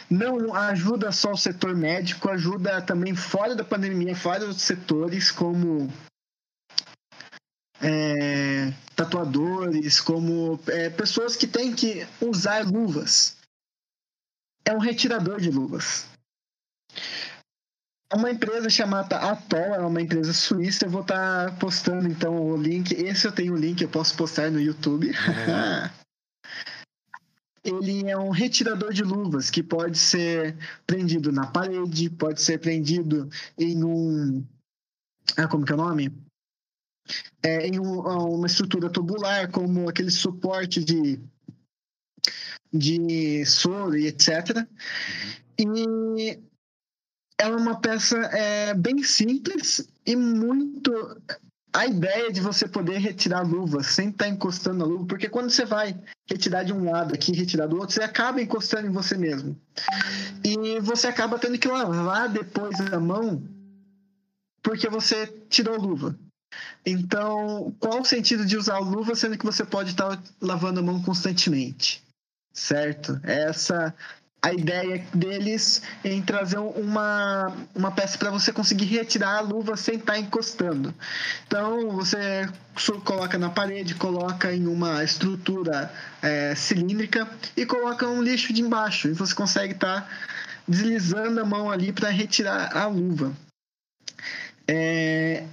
não 0.09 0.55
ajuda 0.55 1.11
só 1.11 1.33
o 1.33 1.37
setor 1.37 1.75
médico, 1.75 2.31
ajuda 2.31 2.81
também 2.81 3.15
fora 3.17 3.57
da 3.57 3.65
pandemia, 3.65 4.15
fora 4.15 4.47
dos 4.47 4.63
setores, 4.63 5.33
como 5.33 5.93
é, 7.85 8.73
tatuadores, 8.97 10.01
como 10.01 10.59
é, 10.68 10.88
pessoas 10.90 11.37
que 11.37 11.47
têm 11.47 11.75
que 11.75 12.07
usar 12.20 12.66
luvas. 12.66 13.37
É 14.64 14.73
um 14.73 14.79
retirador 14.79 15.40
de 15.40 15.51
luvas 15.51 16.07
uma 18.14 18.31
empresa 18.31 18.70
chamada 18.70 19.16
Atol, 19.16 19.75
é 19.75 19.81
uma 19.81 20.01
empresa 20.01 20.33
suíça. 20.33 20.85
Eu 20.85 20.90
vou 20.90 21.03
estar 21.03 21.51
tá 21.51 21.57
postando 21.57 22.09
então 22.09 22.35
o 22.35 22.57
link. 22.57 22.92
Esse 22.92 23.27
eu 23.27 23.33
tenho 23.33 23.55
o 23.55 23.57
link, 23.57 23.83
eu 23.83 23.88
posso 23.88 24.16
postar 24.16 24.51
no 24.51 24.61
YouTube. 24.61 25.11
É. 25.11 25.90
Ele 27.64 28.11
é 28.11 28.16
um 28.16 28.29
retirador 28.29 28.92
de 28.92 29.03
luvas 29.03 29.49
que 29.49 29.62
pode 29.62 29.99
ser 29.99 30.55
prendido 30.87 31.33
na 31.33 31.47
parede, 31.47 32.11
pode 32.11 32.42
ser 32.42 32.59
prendido 32.59 33.29
em 33.59 33.83
um. 33.83 34.44
Ah, 35.35 35.49
como 35.49 35.64
que 35.64 35.73
é 35.73 35.75
o 35.75 35.79
nome? 35.79 36.12
É, 37.43 37.67
em 37.67 37.79
um, 37.79 38.01
uma 38.01 38.47
estrutura 38.47 38.88
tubular, 38.88 39.51
como 39.51 39.88
aquele 39.88 40.11
suporte 40.11 40.83
de, 40.83 41.21
de 42.73 43.45
soro 43.45 43.97
e 43.97 44.07
etc. 44.07 44.67
E 45.59 46.38
é 47.38 47.49
uma 47.49 47.81
peça 47.81 48.17
é, 48.17 48.75
bem 48.75 49.03
simples 49.03 49.87
e 50.07 50.17
muito 50.17 50.93
a 51.75 51.87
ideia 51.87 52.33
de 52.33 52.40
você 52.40 52.69
poder 52.69 52.99
retirar 52.99 53.40
a 53.40 53.43
luva 53.43 53.83
sem 53.83 54.11
estar 54.11 54.27
tá 54.27 54.31
encostando 54.31 54.79
na 54.79 54.85
luva, 54.85 55.07
porque 55.07 55.29
quando 55.29 55.51
você 55.51 55.64
vai 55.64 55.99
retirar 56.31 56.62
de 56.62 56.73
um 56.73 56.88
lado 56.88 57.12
aqui, 57.12 57.33
retirar 57.33 57.67
do 57.67 57.77
outro, 57.77 57.95
você 57.95 58.03
acaba 58.03 58.40
encostando 58.40 58.87
em 58.87 58.93
você 58.93 59.17
mesmo. 59.17 59.59
E 60.45 60.79
você 60.81 61.09
acaba 61.09 61.38
tendo 61.38 61.59
que 61.59 61.67
lavar 61.67 62.29
depois 62.29 62.81
a 62.81 63.01
mão 63.01 63.43
porque 64.62 64.88
você 64.88 65.27
tirou 65.49 65.75
a 65.75 65.79
luva. 65.79 66.19
Então, 66.85 67.75
qual 67.81 68.01
o 68.01 68.05
sentido 68.05 68.45
de 68.45 68.57
usar 68.57 68.79
luva 68.79 69.14
sendo 69.14 69.38
que 69.38 69.45
você 69.45 69.64
pode 69.64 69.90
estar 69.90 70.21
lavando 70.40 70.81
a 70.81 70.83
mão 70.83 71.03
constantemente? 71.03 72.03
Certo? 72.53 73.21
Essa 73.25 73.95
a 74.45 74.53
ideia 74.53 75.03
deles 75.14 75.81
em 76.05 76.21
trazer 76.21 76.59
uma, 76.59 77.51
uma 77.75 77.90
peça 77.90 78.19
para 78.19 78.31
você 78.31 78.53
conseguir 78.53 78.85
retirar 78.85 79.38
a 79.38 79.40
luva 79.40 79.75
sem 79.75 79.95
estar 79.95 80.12
tá 80.12 80.19
encostando. 80.19 80.95
Então 81.46 81.90
você 81.92 82.46
coloca 83.05 83.38
na 83.38 83.48
parede, 83.48 83.94
coloca 83.94 84.52
em 84.52 84.67
uma 84.67 85.02
estrutura 85.02 85.90
é, 86.21 86.55
cilíndrica 86.55 87.27
e 87.57 87.65
coloca 87.65 88.07
um 88.07 88.23
lixo 88.23 88.52
de 88.52 88.61
embaixo 88.61 89.09
e 89.09 89.15
você 89.15 89.35
consegue 89.35 89.73
estar 89.73 90.02
tá 90.02 90.09
deslizando 90.69 91.40
a 91.40 91.44
mão 91.46 91.71
ali 91.71 91.90
para 91.90 92.11
retirar 92.11 92.77
a 92.77 92.87
luva. 92.87 93.33
É, 94.69 95.44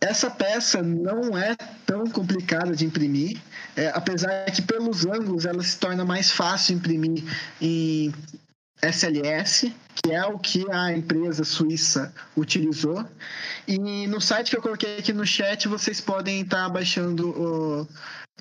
essa 0.00 0.30
peça 0.30 0.82
não 0.82 1.36
é 1.36 1.56
tão 1.86 2.04
complicada 2.06 2.74
de 2.74 2.84
imprimir, 2.84 3.40
é, 3.74 3.88
apesar 3.88 4.44
que 4.46 4.62
pelos 4.62 5.06
ângulos 5.06 5.46
ela 5.46 5.62
se 5.62 5.78
torna 5.78 6.04
mais 6.04 6.30
fácil 6.30 6.76
imprimir 6.76 7.24
em 7.60 8.12
SLS, 8.82 9.72
que 9.94 10.12
é 10.12 10.24
o 10.26 10.38
que 10.38 10.70
a 10.70 10.92
empresa 10.92 11.44
suíça 11.44 12.12
utilizou. 12.36 13.04
E 13.66 14.06
no 14.06 14.20
site 14.20 14.50
que 14.50 14.56
eu 14.56 14.62
coloquei 14.62 14.98
aqui 14.98 15.12
no 15.12 15.26
chat, 15.26 15.66
vocês 15.66 16.00
podem 16.00 16.42
estar 16.42 16.68
baixando 16.68 17.30
o, 17.30 17.88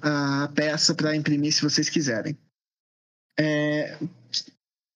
a 0.01 0.49
peça 0.53 0.93
para 0.93 1.16
imprimir 1.16 1.53
se 1.53 1.62
vocês 1.62 1.89
quiserem. 1.89 2.38
É, 3.39 3.97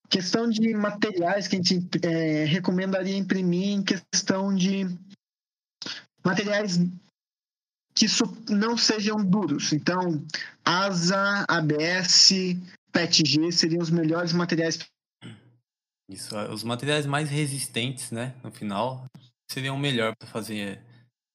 questão 0.10 0.50
de 0.50 0.74
materiais 0.74 1.48
que 1.48 1.56
a 1.56 1.62
gente 1.62 1.90
é, 2.02 2.44
recomendaria 2.46 3.18
imprimir 3.18 3.70
em 3.70 3.84
questão 3.84 4.54
de 4.54 4.88
materiais 6.24 6.78
que 7.96 8.06
não 8.50 8.78
sejam 8.78 9.18
duros. 9.24 9.74
Então, 9.74 10.26
ASA, 10.64 11.46
ABS, 11.48 12.32
PETG 12.92 13.52
seriam 13.52 13.82
os 13.82 13.90
melhores 13.90 14.34
materiais. 14.34 14.80
Isso, 16.10 16.36
os 16.52 16.64
materiais 16.64 17.06
mais 17.06 17.30
resistentes, 17.30 18.12
né, 18.12 18.36
no 18.44 18.52
final, 18.52 19.06
seriam 19.52 19.78
melhor 19.78 20.16
para 20.16 20.28
fazer 20.28 20.82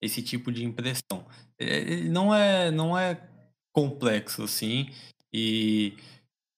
esse 0.02 0.22
tipo 0.22 0.50
de 0.50 0.64
impressão. 0.64 1.26
Ele 1.58 2.08
não 2.08 2.34
é, 2.34 2.70
não 2.70 2.98
é 2.98 3.20
complexo 3.72 4.42
assim 4.42 4.90
e 5.32 5.96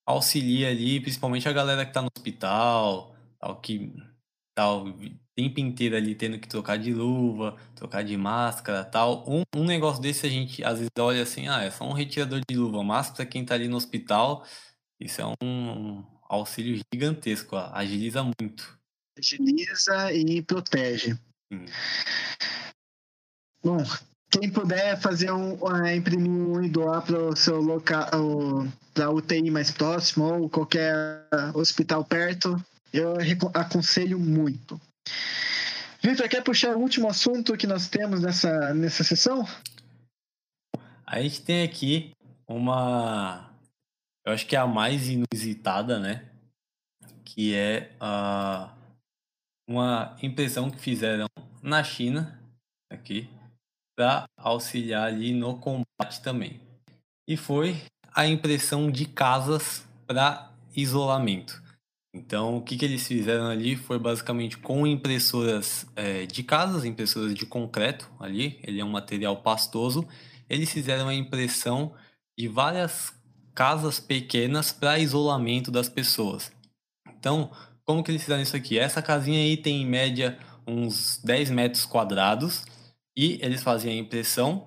auxilia 0.07 0.71
ali, 0.71 1.01
principalmente 1.01 1.49
a 1.49 1.53
galera 1.53 1.85
que 1.85 1.91
está 1.91 2.01
no 2.01 2.09
hospital, 2.17 3.15
tal, 3.41 3.61
que 3.61 3.93
o 4.59 5.26
tempo 5.37 5.61
inteiro 5.61 5.95
ali 5.95 6.15
tendo 6.15 6.39
que 6.39 6.49
trocar 6.49 6.79
de 6.79 6.93
luva, 6.93 7.57
trocar 7.75 8.03
de 8.03 8.17
máscara, 8.17 8.83
tal. 8.85 9.23
Um, 9.29 9.43
um 9.55 9.65
negócio 9.65 10.01
desse 10.01 10.27
a 10.27 10.31
gente 10.31 10.65
às 10.65 10.79
vezes 10.79 10.91
olha 10.99 11.23
assim, 11.23 11.47
ah, 11.47 11.63
é 11.63 11.71
só 11.71 11.85
um 11.85 11.93
retirador 11.93 12.41
de 12.49 12.57
luva, 12.57 12.83
mas 12.83 13.11
para 13.11 13.27
quem 13.27 13.43
está 13.43 13.55
ali 13.55 13.69
no 13.69 13.77
hospital, 13.77 14.45
isso 14.99 15.21
é 15.21 15.27
um, 15.45 16.03
auxílio 16.23 16.81
gigantesco, 16.93 17.55
ó, 17.55 17.71
agiliza 17.73 18.23
muito. 18.23 18.79
Agiliza 19.19 20.13
e 20.13 20.43
protege. 20.43 21.19
Bom, 23.63 23.85
quem 24.31 24.51
puder 24.51 25.01
fazer 25.01 25.31
um, 25.33 25.55
uh, 25.55 25.87
imprimir 25.87 26.31
um 26.31 26.63
e 26.63 26.69
doar 26.69 27.03
para 27.03 27.19
o 27.19 27.37
seu 27.37 27.61
local, 27.61 28.11
para 28.95 29.11
UTI 29.11 29.51
mais 29.51 29.71
próximo 29.71 30.25
ou 30.25 30.49
qualquer 30.49 31.27
hospital 31.55 32.05
perto, 32.05 32.63
eu 32.93 33.15
aconselho 33.55 34.19
muito. 34.19 34.81
Vitor, 36.03 36.29
quer 36.29 36.43
puxar 36.43 36.77
o 36.77 36.81
último 36.81 37.09
assunto 37.09 37.57
que 37.57 37.67
nós 37.67 37.89
temos 37.89 38.21
nessa, 38.21 38.73
nessa 38.75 39.03
sessão? 39.03 39.47
A 41.05 41.21
gente 41.21 41.43
tem 41.43 41.63
aqui 41.63 42.13
uma. 42.49 43.51
Eu 44.25 44.33
acho 44.33 44.47
que 44.47 44.57
é 44.57 44.59
a 44.59 44.67
mais 44.67 45.09
inusitada, 45.09 45.99
né? 45.99 46.25
Que 47.25 47.55
é 47.55 47.93
a, 48.01 48.73
uma 49.69 50.17
impressão 50.23 50.71
que 50.71 50.79
fizeram 50.79 51.27
na 51.63 51.83
China, 51.83 52.41
aqui, 52.93 53.29
para 53.97 54.27
auxiliar 54.37 55.09
ali 55.09 55.33
no 55.33 55.59
combate 55.59 56.21
também. 56.23 56.61
E 57.29 57.37
foi 57.37 57.83
a 58.15 58.27
impressão 58.27 58.91
de 58.91 59.07
casas 59.07 59.85
para 60.07 60.53
isolamento. 60.75 61.63
Então, 62.17 62.57
o 62.57 62.63
que, 62.63 62.79
que 62.79 62.85
eles 62.85 63.07
fizeram 63.07 63.47
ali 63.47 63.77
foi 63.77 63.99
basicamente 63.99 64.57
com 64.57 64.87
impressoras 64.87 65.87
é, 65.95 66.25
de 66.25 66.43
casas, 66.43 66.85
impressoras 66.85 67.35
de 67.35 67.45
concreto 67.45 68.11
ali, 68.19 68.59
ele 68.63 68.81
é 68.81 68.85
um 68.85 68.91
material 68.91 69.37
pastoso, 69.37 70.07
eles 70.49 70.71
fizeram 70.73 71.09
a 71.09 71.15
impressão 71.15 71.93
de 72.39 72.49
várias 72.49 73.13
casas 73.55 74.01
pequenas 74.01 74.73
para 74.73 74.99
isolamento 74.99 75.71
das 75.71 75.91
pessoas. 75.91 76.51
Então, 77.19 77.51
como 77.85 78.03
que 78.03 78.11
eles 78.11 78.23
fizeram 78.23 78.43
isso 78.43 78.57
aqui? 78.57 78.79
Essa 78.79 79.03
casinha 79.03 79.39
aí 79.39 79.57
tem 79.57 79.83
em 79.83 79.87
média 79.87 80.39
uns 80.67 81.21
10 81.23 81.51
metros 81.51 81.85
quadrados 81.85 82.65
e 83.15 83.39
eles 83.43 83.63
fazem 83.63 83.93
a 83.93 83.97
impressão 83.97 84.67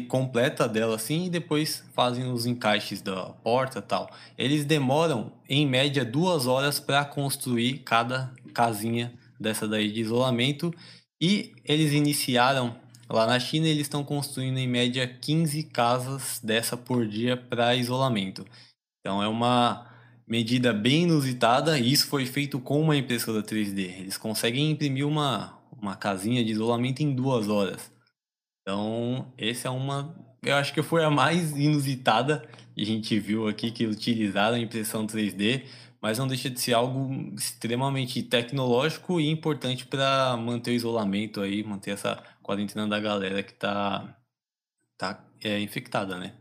completa 0.00 0.68
dela 0.68 0.96
assim 0.96 1.26
e 1.26 1.30
depois 1.30 1.84
fazem 1.92 2.30
os 2.30 2.46
encaixes 2.46 3.00
da 3.00 3.26
porta 3.26 3.80
tal. 3.80 4.10
Eles 4.36 4.64
demoram 4.64 5.32
em 5.48 5.66
média 5.66 6.04
duas 6.04 6.46
horas 6.46 6.78
para 6.78 7.04
construir 7.04 7.78
cada 7.78 8.32
casinha 8.52 9.12
dessa 9.38 9.66
daí 9.66 9.90
de 9.90 10.00
isolamento 10.00 10.72
e 11.20 11.52
eles 11.64 11.92
iniciaram 11.92 12.74
lá 13.08 13.26
na 13.26 13.38
China 13.38 13.66
eles 13.66 13.82
estão 13.82 14.02
construindo 14.02 14.58
em 14.58 14.68
média 14.68 15.06
15 15.06 15.62
casas 15.64 16.40
dessa 16.42 16.76
por 16.76 17.06
dia 17.06 17.36
para 17.36 17.74
isolamento. 17.74 18.44
Então 19.00 19.22
é 19.22 19.28
uma 19.28 19.86
medida 20.26 20.72
bem 20.72 21.02
inusitada 21.02 21.78
e 21.78 21.92
isso 21.92 22.06
foi 22.06 22.24
feito 22.24 22.58
com 22.58 22.80
uma 22.80 22.96
impressora 22.96 23.42
3D. 23.42 24.00
Eles 24.00 24.16
conseguem 24.16 24.70
imprimir 24.70 25.06
uma, 25.06 25.58
uma 25.80 25.96
casinha 25.96 26.44
de 26.44 26.52
isolamento 26.52 27.02
em 27.02 27.14
duas 27.14 27.48
horas. 27.48 27.90
Então, 28.62 29.32
esse 29.36 29.66
é 29.66 29.70
uma. 29.70 30.14
Eu 30.42 30.56
acho 30.56 30.72
que 30.72 30.82
foi 30.82 31.04
a 31.04 31.10
mais 31.10 31.52
inusitada 31.52 32.48
que 32.74 32.82
a 32.82 32.86
gente 32.86 33.18
viu 33.18 33.48
aqui 33.48 33.70
que 33.70 33.86
utilizaram 33.86 34.56
a 34.56 34.58
impressão 34.60 35.06
3D, 35.06 35.64
mas 36.00 36.18
não 36.18 36.26
deixa 36.26 36.48
de 36.50 36.60
ser 36.60 36.74
algo 36.74 37.34
extremamente 37.34 38.22
tecnológico 38.22 39.20
e 39.20 39.28
importante 39.30 39.86
para 39.86 40.36
manter 40.36 40.72
o 40.72 40.74
isolamento 40.74 41.40
aí, 41.40 41.62
manter 41.62 41.92
essa 41.92 42.22
quarentena 42.42 42.88
da 42.88 42.98
galera 42.98 43.42
que 43.42 43.52
está 43.52 44.16
tá, 44.96 45.24
é, 45.42 45.60
infectada, 45.60 46.18
né? 46.18 46.34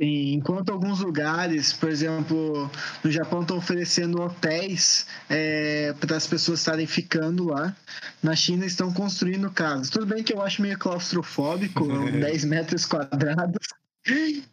Enquanto 0.00 0.70
alguns 0.70 1.00
lugares, 1.00 1.72
por 1.72 1.88
exemplo, 1.88 2.70
no 3.02 3.10
Japão 3.10 3.42
estão 3.42 3.56
oferecendo 3.56 4.22
hotéis 4.22 5.06
é, 5.28 5.92
para 5.94 6.16
as 6.16 6.26
pessoas 6.26 6.60
estarem 6.60 6.86
ficando 6.86 7.48
lá, 7.48 7.76
na 8.22 8.36
China 8.36 8.64
estão 8.64 8.92
construindo 8.92 9.50
casas. 9.50 9.90
Tudo 9.90 10.06
bem 10.06 10.22
que 10.22 10.32
eu 10.32 10.40
acho 10.40 10.62
meio 10.62 10.78
claustrofóbico, 10.78 11.84
10 12.12 12.44
metros 12.44 12.86
quadrados, 12.86 13.66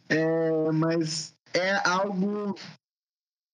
é, 0.10 0.72
mas 0.72 1.36
é 1.54 1.76
algo 1.88 2.58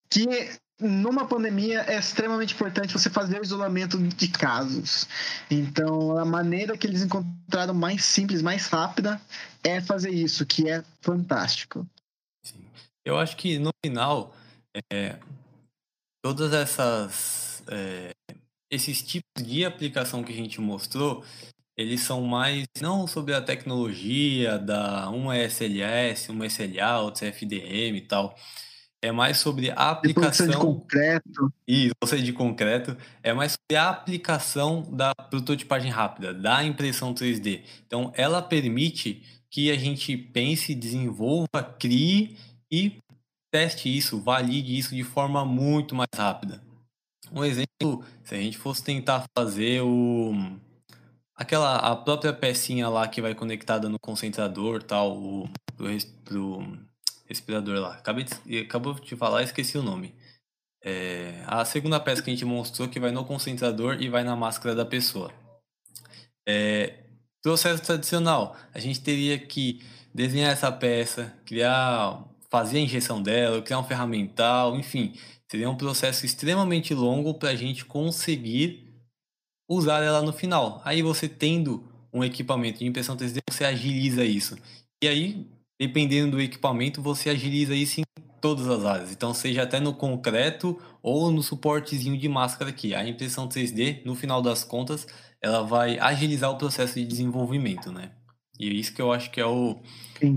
que 0.08 0.50
numa 0.82 1.26
pandemia 1.26 1.82
é 1.82 1.98
extremamente 1.98 2.54
importante 2.54 2.92
você 2.92 3.08
fazer 3.08 3.40
o 3.40 3.44
isolamento 3.44 3.98
de 3.98 4.28
casos. 4.28 5.06
Então, 5.50 6.18
a 6.18 6.24
maneira 6.24 6.76
que 6.76 6.86
eles 6.86 7.02
encontraram 7.02 7.74
mais 7.74 8.04
simples, 8.04 8.42
mais 8.42 8.66
rápida, 8.66 9.20
é 9.62 9.80
fazer 9.80 10.10
isso, 10.10 10.44
que 10.44 10.68
é 10.68 10.82
fantástico. 11.00 11.86
Sim. 12.44 12.64
Eu 13.04 13.18
acho 13.18 13.36
que 13.36 13.58
no 13.58 13.70
final, 13.84 14.34
é, 14.92 15.18
todas 16.22 16.52
essas 16.52 17.62
é, 17.68 18.10
esses 18.70 19.02
tipos 19.02 19.44
de 19.44 19.64
aplicação 19.64 20.22
que 20.24 20.32
a 20.32 20.36
gente 20.36 20.60
mostrou, 20.60 21.24
eles 21.76 22.02
são 22.02 22.22
mais 22.22 22.64
não 22.80 23.06
sobre 23.06 23.34
a 23.34 23.42
tecnologia 23.42 24.58
da 24.58 25.08
uma 25.10 25.36
SLS, 25.36 26.30
uma 26.30 26.46
SLA, 26.46 27.00
outra 27.00 27.28
FDM 27.28 27.96
e 27.96 28.00
tal 28.02 28.36
é 29.02 29.10
mais 29.10 29.38
sobre 29.38 29.70
a 29.72 29.90
aplicação. 29.90 30.46
de 30.46 30.56
concreto. 30.56 31.52
Isso, 31.66 31.92
você 32.00 32.22
de 32.22 32.32
concreto. 32.32 32.96
É 33.22 33.32
mais 33.34 33.52
sobre 33.52 33.76
a 33.76 33.90
aplicação 33.90 34.82
da 34.82 35.12
prototipagem 35.12 35.90
rápida, 35.90 36.32
da 36.32 36.62
impressão 36.64 37.12
3D. 37.12 37.62
Então, 37.84 38.12
ela 38.16 38.40
permite 38.40 39.20
que 39.50 39.70
a 39.70 39.76
gente 39.76 40.16
pense, 40.16 40.74
desenvolva, 40.74 41.62
crie 41.78 42.38
e 42.70 42.96
teste 43.52 43.94
isso, 43.94 44.20
valide 44.20 44.78
isso 44.78 44.94
de 44.94 45.02
forma 45.02 45.44
muito 45.44 45.94
mais 45.94 46.08
rápida. 46.16 46.62
Um 47.30 47.44
exemplo, 47.44 48.04
se 48.22 48.34
a 48.34 48.38
gente 48.38 48.56
fosse 48.56 48.82
tentar 48.82 49.24
fazer 49.36 49.82
o 49.82 50.32
aquela 51.34 51.76
a 51.76 51.96
própria 51.96 52.32
pecinha 52.32 52.88
lá 52.88 53.08
que 53.08 53.20
vai 53.20 53.34
conectada 53.34 53.88
no 53.88 53.98
concentrador, 53.98 54.82
tal, 54.82 55.16
o, 55.16 55.48
pro, 55.76 55.88
pro 56.24 56.78
respirador 57.32 57.78
lá. 57.80 57.94
Acabei 57.94 58.24
de, 58.24 58.58
acabou 58.58 58.94
de 58.94 59.16
falar, 59.16 59.42
esqueci 59.42 59.76
o 59.78 59.82
nome. 59.82 60.14
É, 60.84 61.42
a 61.46 61.64
segunda 61.64 62.00
peça 62.00 62.22
que 62.22 62.30
a 62.30 62.32
gente 62.32 62.44
mostrou 62.44 62.88
que 62.88 63.00
vai 63.00 63.12
no 63.12 63.24
concentrador 63.24 64.00
e 64.00 64.08
vai 64.08 64.24
na 64.24 64.36
máscara 64.36 64.74
da 64.74 64.84
pessoa. 64.84 65.32
É, 66.46 67.04
processo 67.42 67.82
tradicional, 67.82 68.56
a 68.74 68.78
gente 68.78 69.00
teria 69.00 69.38
que 69.38 69.80
desenhar 70.14 70.52
essa 70.52 70.70
peça, 70.70 71.32
criar, 71.44 72.24
fazer 72.50 72.78
a 72.78 72.82
injeção 72.82 73.22
dela, 73.22 73.62
criar 73.62 73.78
um 73.78 73.84
ferramental, 73.84 74.76
enfim, 74.76 75.14
seria 75.50 75.70
um 75.70 75.76
processo 75.76 76.26
extremamente 76.26 76.94
longo 76.94 77.34
para 77.34 77.50
a 77.50 77.56
gente 77.56 77.84
conseguir 77.84 78.92
usar 79.68 80.02
ela 80.02 80.22
no 80.22 80.32
final. 80.32 80.82
Aí 80.84 81.02
você 81.02 81.28
tendo 81.28 81.88
um 82.12 82.22
equipamento 82.22 82.80
de 82.80 82.86
impressão 82.86 83.16
3D, 83.16 83.40
você 83.48 83.64
agiliza 83.64 84.24
isso. 84.24 84.56
E 85.02 85.08
aí 85.08 85.46
dependendo 85.82 86.36
do 86.36 86.40
equipamento, 86.40 87.02
você 87.02 87.28
agiliza 87.28 87.74
isso 87.74 88.00
em 88.00 88.04
todas 88.40 88.68
as 88.68 88.84
áreas. 88.84 89.10
Então, 89.10 89.34
seja 89.34 89.64
até 89.64 89.80
no 89.80 89.92
concreto 89.92 90.80
ou 91.02 91.28
no 91.32 91.42
suportezinho 91.42 92.16
de 92.16 92.28
máscara 92.28 92.70
aqui. 92.70 92.94
A 92.94 93.04
impressão 93.04 93.48
3D, 93.48 94.04
no 94.04 94.14
final 94.14 94.40
das 94.40 94.62
contas, 94.62 95.08
ela 95.40 95.62
vai 95.62 95.98
agilizar 95.98 96.52
o 96.52 96.56
processo 96.56 96.94
de 96.94 97.04
desenvolvimento, 97.04 97.90
né? 97.90 98.12
E 98.60 98.68
é 98.68 98.72
isso 98.72 98.94
que 98.94 99.02
eu 99.02 99.12
acho 99.12 99.28
que 99.32 99.40
é 99.40 99.46
o, 99.46 99.82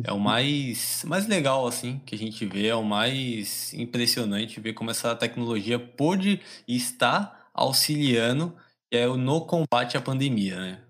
é 0.03 0.11
o 0.11 0.19
mais, 0.19 1.03
mais 1.05 1.27
legal, 1.27 1.67
assim, 1.67 2.01
que 2.07 2.15
a 2.15 2.17
gente 2.17 2.43
vê, 2.43 2.67
é 2.67 2.75
o 2.75 2.83
mais 2.83 3.71
impressionante 3.75 4.59
ver 4.59 4.73
como 4.73 4.89
essa 4.89 5.15
tecnologia 5.15 5.77
pode 5.77 6.41
estar 6.67 7.51
auxiliando 7.53 8.55
é, 8.89 9.05
no 9.05 9.45
combate 9.45 9.95
à 9.95 10.01
pandemia, 10.01 10.59
né? 10.59 10.81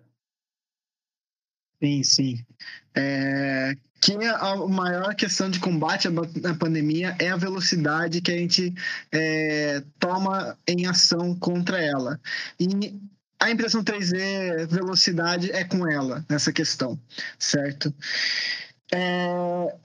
Sim, 1.82 2.04
sim. 2.04 2.46
É, 2.96 3.74
que 4.06 4.14
a 4.24 4.56
maior 4.68 5.16
questão 5.16 5.50
de 5.50 5.60
combate 5.60 6.08
à 6.08 6.54
pandemia 6.54 7.16
é 7.18 7.30
a 7.30 7.36
velocidade 7.36 8.22
que 8.22 8.32
a 8.32 8.38
gente 8.38 8.72
é, 9.12 9.82
toma 9.98 10.56
em 10.68 10.86
ação 10.86 11.36
contra 11.36 11.84
ela. 11.84 12.20
E 12.60 12.94
a 13.40 13.50
impressão 13.50 13.84
3D 13.84 14.68
velocidade 14.68 15.52
é 15.52 15.64
com 15.64 15.90
ela 15.90 16.24
nessa 16.30 16.54
questão, 16.54 17.00
certo? 17.40 17.92
É, 18.94 19.76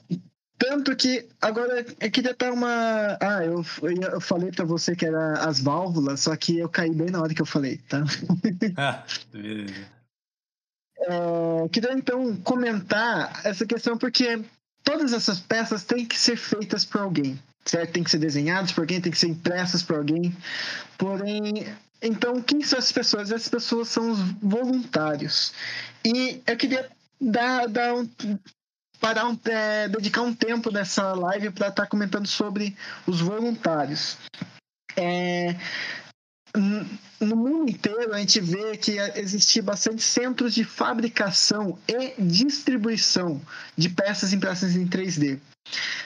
tanto 0.58 0.94
que 0.94 1.26
agora 1.40 1.86
eu 1.98 2.10
queria 2.10 2.36
dar 2.38 2.52
uma. 2.52 3.16
Ah, 3.22 3.42
eu, 3.42 3.64
eu 4.12 4.20
falei 4.20 4.50
para 4.50 4.66
você 4.66 4.94
que 4.94 5.06
era 5.06 5.32
as 5.48 5.60
válvulas, 5.60 6.20
só 6.20 6.36
que 6.36 6.58
eu 6.58 6.68
caí 6.68 6.94
bem 6.94 7.08
na 7.08 7.22
hora 7.22 7.32
que 7.32 7.40
eu 7.40 7.46
falei, 7.46 7.78
tá? 7.88 8.04
Ah, 8.76 9.02
beleza. 9.32 9.99
É, 11.02 11.68
queria 11.68 11.92
então 11.92 12.36
comentar 12.36 13.40
essa 13.44 13.64
questão 13.64 13.96
porque 13.96 14.42
todas 14.82 15.12
essas 15.12 15.40
peças 15.40 15.84
têm 15.84 16.04
que 16.04 16.18
ser 16.18 16.36
feitas 16.36 16.84
por 16.84 17.00
alguém, 17.00 17.38
certo? 17.64 17.92
Tem 17.92 18.04
que 18.04 18.10
ser 18.10 18.18
desenhadas 18.18 18.72
por 18.72 18.82
alguém, 18.82 19.00
tem 19.00 19.12
que 19.12 19.18
ser 19.18 19.28
impressas 19.28 19.82
por 19.82 19.96
alguém. 19.96 20.36
Porém, 20.98 21.66
então, 22.02 22.40
quem 22.42 22.62
são 22.62 22.78
essas 22.78 22.92
pessoas? 22.92 23.30
Essas 23.30 23.48
pessoas 23.48 23.88
são 23.88 24.10
os 24.10 24.18
voluntários. 24.42 25.52
E 26.04 26.42
eu 26.46 26.56
queria 26.56 26.90
dar, 27.20 27.66
dar 27.66 27.94
um, 27.94 28.08
parar 28.98 29.26
um, 29.26 29.38
é, 29.44 29.88
dedicar 29.88 30.22
um 30.22 30.34
tempo 30.34 30.70
nessa 30.70 31.12
live 31.14 31.50
para 31.50 31.68
estar 31.68 31.82
tá 31.82 31.88
comentando 31.88 32.26
sobre 32.26 32.76
os 33.06 33.20
voluntários. 33.20 34.16
É, 34.96 35.56
no 37.20 37.36
mundo 37.36 37.70
inteiro 37.70 38.12
a 38.12 38.18
gente 38.18 38.40
vê 38.40 38.76
que 38.76 38.98
existem 39.14 39.62
bastante 39.62 40.02
centros 40.02 40.54
de 40.54 40.64
fabricação 40.64 41.78
e 41.86 42.20
distribuição 42.20 43.40
de 43.76 43.88
peças 43.88 44.32
impressas 44.32 44.74
em 44.74 44.86
3D. 44.86 45.38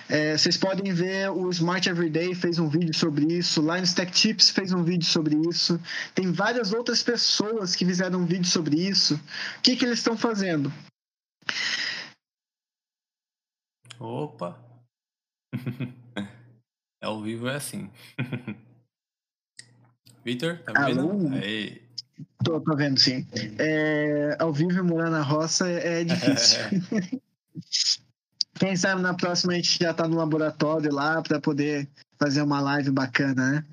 É, 0.09 0.37
vocês 0.37 0.57
podem 0.57 0.93
ver 0.93 1.31
o 1.31 1.49
Smart 1.51 1.89
Everyday 1.89 2.35
fez 2.35 2.59
um 2.59 2.69
vídeo 2.69 2.93
sobre 2.93 3.25
isso, 3.33 3.63
Line 3.63 3.87
Stack 3.87 4.13
Tips 4.13 4.51
fez 4.51 4.73
um 4.73 4.83
vídeo 4.83 5.07
sobre 5.07 5.37
isso, 5.49 5.81
tem 6.15 6.31
várias 6.31 6.73
outras 6.73 7.03
pessoas 7.03 7.75
que 7.75 7.87
fizeram 7.87 8.21
um 8.21 8.27
vídeo 8.27 8.47
sobre 8.47 8.77
isso. 8.77 9.15
O 9.59 9.63
que, 9.63 9.77
que 9.77 9.85
eles 9.85 9.99
estão 9.99 10.17
fazendo? 10.17 10.71
Opa! 13.99 14.59
é 17.01 17.07
ao 17.07 17.23
vivo 17.23 17.49
é 17.49 17.55
assim. 17.55 17.91
Vitor, 20.25 20.59
tá 20.59 20.73
me 20.73 20.95
vendo? 20.95 21.35
Aí. 21.35 21.83
Tô, 22.43 22.61
tô 22.61 22.77
vendo, 22.77 22.99
sim. 22.99 23.27
É, 23.59 24.37
ao 24.39 24.53
vivo 24.53 24.83
morar 24.83 25.11
na 25.11 25.23
roça 25.23 25.69
é, 25.69 26.01
é 26.01 26.05
difícil. 26.05 26.61
Quem 28.59 28.77
sabe 28.77 29.03
na 29.03 29.15
próxima 29.15 29.53
a 29.53 29.57
gente 29.57 29.79
já 29.79 29.93
tá 29.93 30.07
no 30.07 30.17
laboratório 30.17 30.93
lá 30.93 31.21
para 31.21 31.41
poder 31.41 31.89
fazer 32.19 32.43
uma 32.43 32.61
live 32.61 32.91
bacana, 32.91 33.51
né? 33.53 33.65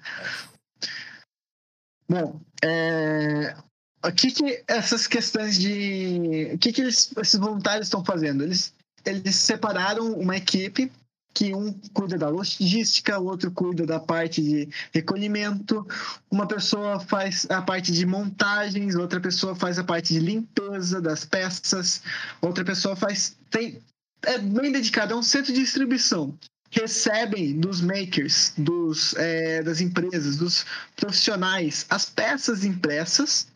Bom, 2.10 2.42
é, 2.64 3.56
o 4.04 4.12
que, 4.12 4.32
que 4.32 4.64
essas 4.68 5.08
questões 5.08 5.58
de. 5.58 6.52
O 6.54 6.58
que, 6.58 6.74
que 6.74 6.82
eles, 6.82 7.14
esses 7.18 7.40
voluntários 7.40 7.88
estão 7.88 8.04
fazendo? 8.04 8.44
Eles, 8.44 8.74
eles 9.06 9.36
separaram 9.36 10.14
uma 10.14 10.36
equipe 10.36 10.92
que 11.34 11.54
um 11.56 11.74
cuida 11.94 12.18
da 12.18 12.30
logística, 12.30 13.20
o 13.20 13.26
outro 13.26 13.52
cuida 13.52 13.86
da 13.86 14.00
parte 14.00 14.42
de 14.42 14.70
recolhimento, 14.94 15.88
uma 16.30 16.48
pessoa 16.48 17.00
faz 17.00 17.48
a 17.50 17.62
parte 17.62 17.92
de 17.92 18.06
montagens, 18.06 18.96
outra 18.96 19.20
pessoa 19.20 19.56
faz 19.56 19.80
a 19.80 19.84
parte 19.84 20.14
de 20.14 20.20
limpeza 20.20 21.02
das 21.02 21.26
peças, 21.26 22.02
outra 22.42 22.64
pessoa 22.66 22.96
faz 22.96 23.38
tem 23.50 23.82
é 24.24 24.38
bem 24.38 24.72
dedicado 24.72 25.14
a 25.14 25.18
um 25.18 25.24
centro 25.24 25.52
de 25.52 25.60
distribuição 25.60 26.38
recebem 26.72 27.60
dos 27.60 27.82
makers, 27.82 28.54
dos, 28.58 29.14
é, 29.16 29.62
das 29.62 29.82
empresas, 29.82 30.38
dos 30.38 30.66
profissionais, 30.96 31.86
as 31.90 32.10
peças 32.10 32.64
impressas. 32.64 33.48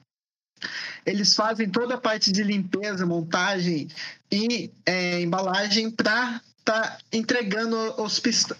Eles 1.05 1.33
fazem 1.33 1.69
toda 1.69 1.95
a 1.95 1.99
parte 1.99 2.31
de 2.31 2.43
limpeza, 2.43 3.05
montagem 3.05 3.87
e 4.29 4.69
é, 4.85 5.21
embalagem 5.21 5.89
para 5.89 6.41
está 6.65 6.97
entregando 7.13 7.77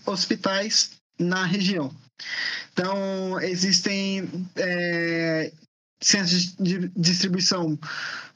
hospitais 0.06 0.92
na 1.18 1.44
região. 1.44 1.92
Então, 2.72 3.40
existem 3.42 4.30
é, 4.56 5.52
centros 6.00 6.56
de 6.56 6.88
distribuição 6.90 7.78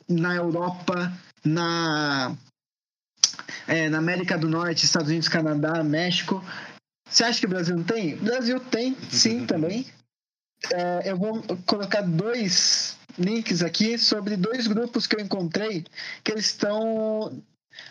na 0.08 0.36
Europa, 0.36 1.14
na, 1.46 2.36
é, 3.68 3.88
na 3.90 4.00
América 4.00 4.38
do 4.38 4.50
Norte, 4.50 4.86
Estados 4.86 5.10
Unidos, 5.10 5.30
Canadá, 5.30 5.84
México. 5.84 6.44
Você 7.08 7.24
acha 7.24 7.40
que 7.40 7.46
o 7.46 7.50
Brasil 7.50 7.78
não 7.78 7.84
tem? 7.84 8.16
O 8.16 8.24
Brasil 8.24 8.60
tem, 8.60 8.98
sim, 9.12 9.46
também. 9.48 9.86
É, 10.74 11.12
eu 11.12 11.18
vou 11.18 11.42
colocar 11.66 12.02
dois 12.02 12.98
links 13.18 13.62
aqui 13.62 13.98
sobre 13.98 14.36
dois 14.36 14.68
grupos 14.68 15.06
que 15.06 15.16
eu 15.16 15.20
encontrei 15.20 15.86
que 16.24 16.32
eles 16.32 16.46
estão 16.46 17.42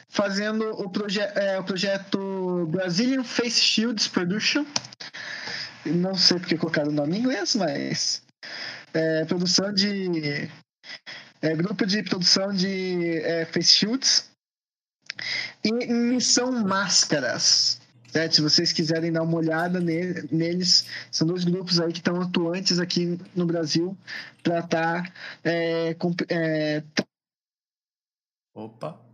fazendo 0.08 0.68
o, 0.80 0.88
proje 0.90 1.20
é, 1.20 1.58
o 1.58 1.64
projeto 1.64 2.66
Brazilian 2.70 3.24
Face 3.24 3.60
Shields 3.60 4.08
Production. 4.08 4.64
Não 5.84 6.14
sei 6.14 6.38
porque 6.38 6.56
colocaram 6.56 6.90
o 6.90 6.94
nome 6.94 7.16
em 7.16 7.20
inglês, 7.20 7.54
mas 7.54 8.22
é, 8.92 9.24
produção 9.24 9.72
de 9.72 10.50
é, 11.40 11.54
grupo 11.54 11.86
de 11.86 12.02
produção 12.02 12.52
de 12.52 13.18
é, 13.18 13.44
face 13.44 13.72
shields 13.72 14.30
e 15.64 15.72
missão 15.72 16.52
máscaras. 16.52 17.80
Certo? 18.10 18.36
Se 18.36 18.40
vocês 18.40 18.72
quiserem 18.72 19.12
dar 19.12 19.22
uma 19.22 19.36
olhada 19.36 19.80
neles, 19.80 20.86
são 21.10 21.26
dois 21.26 21.44
grupos 21.44 21.78
aí 21.78 21.92
que 21.92 21.98
estão 21.98 22.20
atuantes 22.20 22.78
aqui 22.78 23.18
no 23.36 23.44
Brasil 23.44 23.96
para 24.42 24.60
estar. 24.60 25.02
Tá, 25.02 25.12
é, 25.44 25.94
é, 26.30 26.82
Opa! 28.54 29.07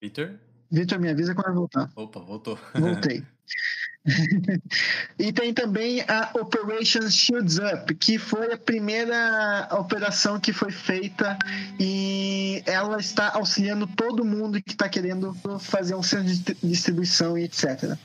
Vitor? 0.00 0.38
Vitor, 0.70 0.98
me 0.98 1.08
avisa 1.08 1.34
quando 1.34 1.48
eu 1.48 1.54
voltar. 1.54 1.90
Opa, 1.96 2.20
voltou. 2.20 2.58
Voltei. 2.74 3.22
e 5.18 5.32
tem 5.32 5.52
também 5.52 6.02
a 6.02 6.30
Operation 6.34 7.08
Shields 7.08 7.58
Up, 7.58 7.94
que 7.94 8.18
foi 8.18 8.52
a 8.52 8.56
primeira 8.56 9.68
operação 9.72 10.38
que 10.40 10.52
foi 10.52 10.70
feita 10.70 11.38
e 11.78 12.62
ela 12.66 12.98
está 12.98 13.30
auxiliando 13.34 13.86
todo 13.86 14.24
mundo 14.24 14.62
que 14.62 14.72
está 14.72 14.88
querendo 14.88 15.34
fazer 15.60 15.94
um 15.94 16.02
centro 16.02 16.26
de 16.26 16.54
distribuição 16.62 17.36
e 17.36 17.44
etc. 17.44 17.96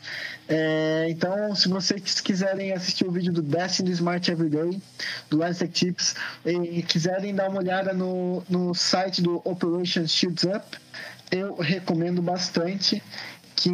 É, 0.47 1.07
então, 1.09 1.55
se 1.55 1.69
vocês 1.69 2.19
quiserem 2.19 2.73
assistir 2.73 3.05
o 3.05 3.11
vídeo 3.11 3.31
do 3.31 3.41
Destiny 3.41 3.91
Smart 3.91 4.29
Everyday, 4.29 4.81
do 5.29 5.37
Last 5.37 5.65
Tips, 5.69 6.15
e 6.45 6.83
quiserem 6.83 7.33
dar 7.33 7.49
uma 7.49 7.59
olhada 7.59 7.93
no, 7.93 8.43
no 8.49 8.73
site 8.73 9.21
do 9.21 9.41
Operation 9.45 10.05
Shields 10.05 10.43
Up, 10.43 10.77
eu 11.33 11.55
recomendo 11.55 12.21
bastante 12.21 13.01
que 13.55 13.71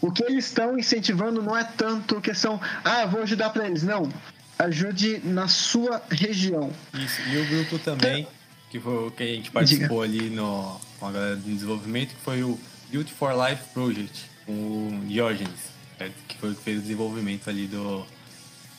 o 0.00 0.10
que 0.10 0.24
eles 0.24 0.46
estão 0.46 0.78
incentivando 0.78 1.42
não 1.42 1.56
é 1.56 1.64
tanto 1.64 2.20
questão, 2.20 2.60
ah, 2.84 3.06
vou 3.06 3.22
ajudar 3.22 3.50
para 3.50 3.66
eles. 3.66 3.82
Não. 3.82 4.10
Ajude 4.58 5.20
na 5.24 5.48
sua 5.48 6.02
região. 6.10 6.70
Isso. 6.92 7.20
E 7.28 7.38
o 7.38 7.46
grupo 7.46 7.78
também, 7.78 8.26
que 8.70 8.78
foi 8.78 9.06
o 9.06 9.10
que 9.10 9.22
a 9.22 9.26
gente 9.26 9.50
participou 9.50 10.06
Diga. 10.06 10.24
ali 10.24 10.34
no, 10.34 10.80
com 10.98 11.06
a 11.06 11.12
galera 11.12 11.36
do 11.36 11.42
desenvolvimento, 11.42 12.14
que 12.14 12.20
foi 12.22 12.42
o 12.42 12.58
Beauty 12.90 13.12
for 13.12 13.32
Life 13.32 13.62
Project, 13.72 14.24
com 14.44 14.52
o 14.52 15.06
Diogenes, 15.06 15.70
né, 15.98 16.10
que 16.28 16.36
foi 16.36 16.50
o 16.50 16.54
que 16.54 16.62
fez 16.62 16.78
o 16.78 16.82
desenvolvimento 16.82 17.48
ali 17.48 17.66
do, 17.66 18.04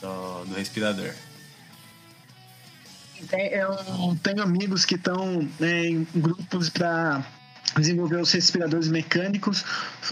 do, 0.02 0.46
do 0.46 0.56
respirador. 0.56 1.12
Eu 3.32 4.18
tenho 4.24 4.42
amigos 4.42 4.86
que 4.86 4.96
estão 4.96 5.48
né, 5.60 5.88
em 5.88 6.08
grupos 6.16 6.70
para 6.70 7.26
desenvolver 7.78 8.18
os 8.18 8.32
respiradores 8.32 8.88
mecânicos 8.88 9.64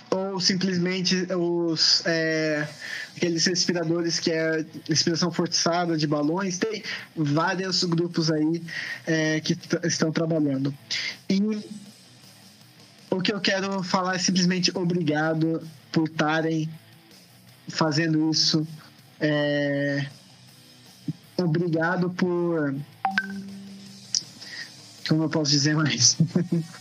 ou 0.10 0.39
simplesmente 0.39 1.28
os 1.34 2.01
é, 2.05 2.68
aqueles 3.16 3.45
respiradores 3.45 4.20
que 4.20 4.32
é 4.32 4.66
respiração 4.88 5.32
forçada 5.32 5.97
de 5.97 6.07
balões. 6.07 6.57
Tem 6.57 6.84
vários 7.16 7.84
grupos 7.84 8.32
aí 8.32 8.64
é, 9.05 9.39
que 9.41 9.57
estão 9.84 10.12
trabalhando. 10.12 10.74
E 11.30 11.41
o 13.10 13.22
que 13.22 13.34
eu 13.34 13.41
quero 13.41 13.84
falar 13.84 14.16
é 14.16 14.20
simplesmente 14.20 14.72
obrigado 14.76 15.68
por 15.91 16.07
estarem 16.07 16.70
fazendo 17.68 18.32
isso. 18.32 18.66
É, 19.20 20.05
obrigado 21.38 22.10
por 22.12 22.74
como 25.07 25.24
eu 25.24 25.30
posso 25.30 25.49
dizer 25.49 25.76
mais 25.76 26.18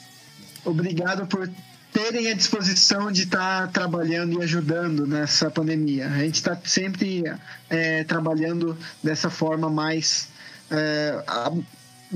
obrigado 0.64 1.26
por 1.26 1.50
terem 1.92 2.30
a 2.30 2.34
disposição 2.34 3.10
de 3.10 3.22
estar 3.22 3.66
tá 3.66 3.66
trabalhando 3.68 4.38
e 4.38 4.44
ajudando 4.44 5.06
nessa 5.06 5.50
pandemia. 5.50 6.06
A 6.08 6.18
gente 6.18 6.34
está 6.34 6.56
sempre 6.64 7.24
é, 7.70 8.04
trabalhando 8.04 8.76
dessa 9.02 9.30
forma 9.30 9.70
mais 9.70 10.28
é, 10.70 11.24
a, 11.26 11.50
o 11.50 11.64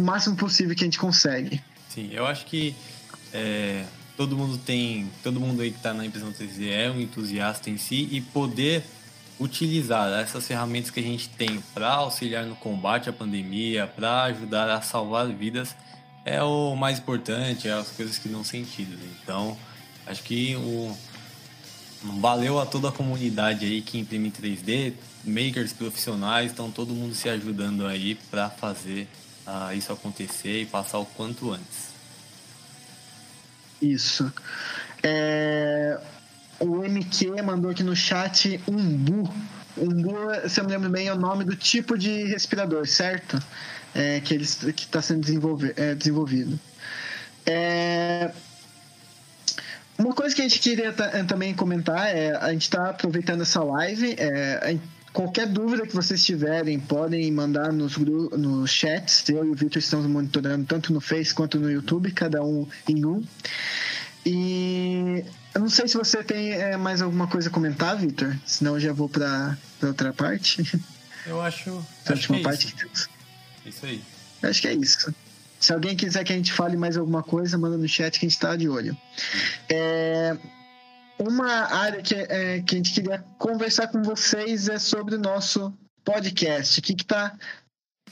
máximo 0.03 0.37
possível 0.37 0.77
que 0.77 0.85
a 0.85 0.87
gente 0.87 0.99
consegue. 0.99 1.63
Sim, 1.89 2.11
eu 2.13 2.27
acho 2.27 2.45
que 2.47 2.75
é, 3.33 3.85
todo 4.17 4.37
mundo 4.37 4.59
tem, 4.59 5.11
todo 5.23 5.41
mundo 5.41 5.63
aí 5.63 5.71
que 5.71 5.79
está 5.79 5.93
na 5.93 6.05
impressão 6.05 6.33
3D 6.33 6.71
é 6.71 6.91
um 6.91 7.01
entusiasta 7.01 7.71
em 7.71 7.79
si 7.79 8.09
e 8.11 8.21
poder 8.21 8.85
utilizar 9.43 10.12
essas 10.20 10.47
ferramentas 10.47 10.90
que 10.90 11.01
a 11.01 11.03
gente 11.03 11.28
tem 11.28 11.61
para 11.74 11.88
auxiliar 11.88 12.47
no 12.47 12.55
combate 12.55 13.09
à 13.09 13.12
pandemia, 13.12 13.86
para 13.86 14.24
ajudar 14.24 14.70
a 14.70 14.80
salvar 14.80 15.26
vidas, 15.26 15.74
é 16.24 16.43
o 16.43 16.76
mais 16.76 16.99
importante, 16.99 17.68
é 17.68 17.72
as 17.72 17.88
coisas 17.88 18.18
que 18.18 18.28
dão 18.28 18.45
sentido. 18.45 18.97
Então, 19.22 19.57
acho 20.07 20.22
que 20.22 20.55
o 20.57 20.97
valeu 22.20 22.61
a 22.61 22.66
toda 22.66 22.88
a 22.88 22.93
comunidade 22.93 23.64
aí 23.64 23.80
que 23.80 23.99
imprime 23.99 24.30
3D, 24.30 24.95
makers 25.24 25.72
profissionais, 25.72 26.51
estão 26.51 26.70
todo 26.70 26.93
mundo 26.93 27.14
se 27.14 27.28
ajudando 27.28 27.86
aí 27.86 28.14
para 28.30 28.51
fazer 28.51 29.09
uh, 29.47 29.74
isso 29.76 29.93
acontecer 29.93 30.62
e 30.62 30.66
passar 30.66 30.99
o 30.99 31.07
quanto 31.07 31.53
antes. 31.53 31.93
Isso. 33.80 34.32
É, 35.03 35.99
o 36.63 36.85
MQ 36.85 37.43
mandou 37.43 37.71
aqui 37.71 37.83
no 37.83 37.95
chat 37.95 38.61
umbu. 38.69 39.29
Umbu, 39.77 40.17
se 40.49 40.61
eu 40.61 40.65
me 40.65 40.71
lembro 40.71 40.91
bem, 40.91 41.09
é 41.09 41.13
o 41.13 41.19
nome 41.19 41.45
do 41.45 41.57
tipo 41.57 41.99
de 41.99 42.25
respirador, 42.25 42.87
certo? 42.87 43.43
É, 43.95 44.21
que 44.21 44.35
está 44.35 45.03
sendo 45.03 45.21
desenvolver, 45.21 45.75
é, 45.77 45.95
desenvolvido. 45.95 46.59
É, 47.45 48.31
uma 49.99 50.15
coisa 50.15 50.35
que 50.35 50.41
a 50.41 50.45
gente 50.49 50.61
queria 50.61 50.93
também 51.27 51.53
comentar 51.53 52.15
é 52.15 52.35
a 52.37 52.53
gente 52.53 52.63
está 52.63 52.91
aproveitando 52.91 53.43
essa 53.43 53.63
live. 53.63 54.15
É, 54.19 54.79
qualquer 55.13 55.47
dúvida 55.47 55.87
que 55.87 55.95
vocês 55.95 56.25
tiverem, 56.25 56.79
podem 56.79 57.31
mandar 57.33 57.73
nos, 57.73 57.97
nos 57.97 58.71
chats. 58.71 59.29
Eu 59.29 59.45
e 59.45 59.51
o 59.51 59.55
Victor 59.55 59.79
estamos 59.79 60.07
monitorando 60.07 60.65
tanto 60.65 60.93
no 60.93 61.01
Face 61.01 61.35
quanto 61.35 61.59
no 61.59 61.71
YouTube, 61.71 62.13
cada 62.13 62.43
um 62.43 62.67
em 62.89 63.05
um. 63.05 63.23
E 64.25 65.25
eu 65.55 65.61
não 65.61 65.68
sei 65.68 65.86
se 65.86 65.96
você 65.96 66.22
tem 66.24 66.53
é, 66.53 66.76
mais 66.76 67.03
alguma 67.03 67.26
coisa 67.26 67.48
a 67.48 67.53
comentar, 67.53 67.96
Victor. 67.96 68.36
Senão 68.46 68.74
eu 68.74 68.80
já 68.80 68.92
vou 68.92 69.09
para 69.09 69.57
outra 69.82 70.12
parte. 70.12 70.62
Eu 71.26 71.40
acho. 71.40 71.70
A 72.07 72.12
última 72.12 72.38
é 72.38 72.42
parte 72.42 72.66
isso. 72.66 72.74
que 72.74 72.82
temos. 72.82 73.09
Isso 73.66 73.86
aí. 73.86 74.03
Eu 74.42 74.50
acho 74.50 74.61
que 74.61 74.68
é 74.68 74.74
isso. 74.74 75.14
Se 75.61 75.72
alguém 75.72 75.94
quiser 75.94 76.24
que 76.24 76.32
a 76.32 76.36
gente 76.36 76.53
fale 76.53 76.76
mais 76.76 76.96
alguma 76.96 77.22
coisa, 77.22 77.57
manda 77.57 77.76
no 77.76 77.86
chat 77.86 78.18
que 78.18 78.26
a 78.26 78.28
gente 78.28 78.36
está 78.36 78.57
de 78.57 78.68
olho. 78.68 78.96
É, 79.68 80.36
uma 81.18 81.72
área 81.72 82.03
que, 82.03 82.14
é, 82.14 82.61
que 82.62 82.74
a 82.74 82.78
gente 82.78 82.92
queria 82.92 83.24
conversar 83.38 83.86
com 83.88 84.03
vocês 84.03 84.68
é 84.68 84.78
sobre 84.78 85.14
o 85.14 85.20
nosso 85.20 85.72
podcast. 86.05 86.80
O 86.80 86.82
que 86.82 86.94
está 86.94 87.38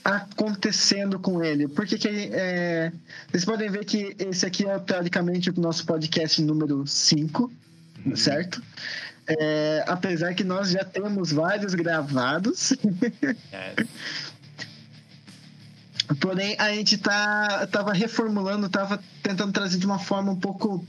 acontecendo 0.04 1.18
com 1.18 1.42
ele? 1.42 1.68
Porque 1.68 1.98
que, 1.98 2.08
é, 2.32 2.92
vocês 3.30 3.44
podem 3.44 3.70
ver 3.70 3.84
que 3.84 4.16
esse 4.18 4.46
aqui 4.46 4.66
é, 4.66 4.78
teoricamente, 4.78 5.50
o 5.50 5.60
nosso 5.60 5.84
podcast 5.84 6.40
número 6.42 6.86
5, 6.86 7.52
uhum. 8.06 8.16
certo? 8.16 8.62
É, 9.26 9.84
apesar 9.86 10.34
que 10.34 10.42
nós 10.42 10.70
já 10.70 10.84
temos 10.84 11.32
vários 11.32 11.74
gravados. 11.74 12.72
É. 13.52 13.74
Porém, 16.18 16.56
a 16.58 16.72
gente 16.74 16.98
tá, 16.98 17.68
tava 17.68 17.92
reformulando, 17.92 18.68
tava 18.68 19.00
tentando 19.22 19.52
trazer 19.52 19.78
de 19.78 19.86
uma 19.86 19.98
forma 19.98 20.32
um 20.32 20.36
pouco 20.36 20.84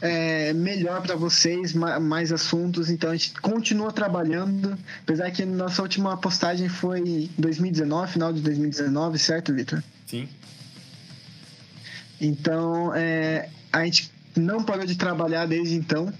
é, 0.00 0.52
melhor 0.52 1.02
para 1.02 1.16
vocês, 1.16 1.72
mais 1.72 2.32
assuntos. 2.32 2.90
Então 2.90 3.10
a 3.10 3.16
gente 3.16 3.32
continua 3.40 3.92
trabalhando, 3.92 4.78
apesar 5.02 5.30
que 5.30 5.44
nossa 5.44 5.82
última 5.82 6.16
postagem 6.16 6.68
foi 6.68 7.00
em 7.00 7.30
2019, 7.38 8.12
final 8.12 8.32
de 8.32 8.40
2019, 8.40 9.18
certo, 9.18 9.52
Vitor? 9.54 9.82
Sim. 10.06 10.28
Então 12.20 12.94
é, 12.94 13.48
a 13.72 13.84
gente 13.84 14.10
não 14.36 14.62
parou 14.62 14.86
de 14.86 14.96
trabalhar 14.96 15.46
desde 15.46 15.74
então. 15.74 16.12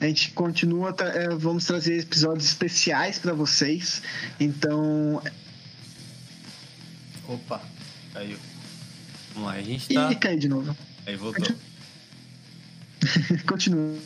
A 0.00 0.06
gente 0.06 0.30
continua, 0.32 0.94
é, 1.14 1.28
vamos 1.30 1.64
trazer 1.64 2.00
episódios 2.00 2.46
especiais 2.46 3.18
para 3.18 3.32
vocês. 3.32 4.02
Então. 4.38 5.22
Opa! 7.28 7.62
Caiu. 8.12 8.38
Vamos 9.34 9.48
lá, 9.48 9.54
a 9.54 9.62
gente 9.62 9.92
tá. 9.92 10.10
Ih, 10.10 10.16
caiu 10.16 10.38
de 10.38 10.48
novo. 10.48 10.76
Aí 11.06 11.16
voltou. 11.16 11.54
Continua. 13.46 13.96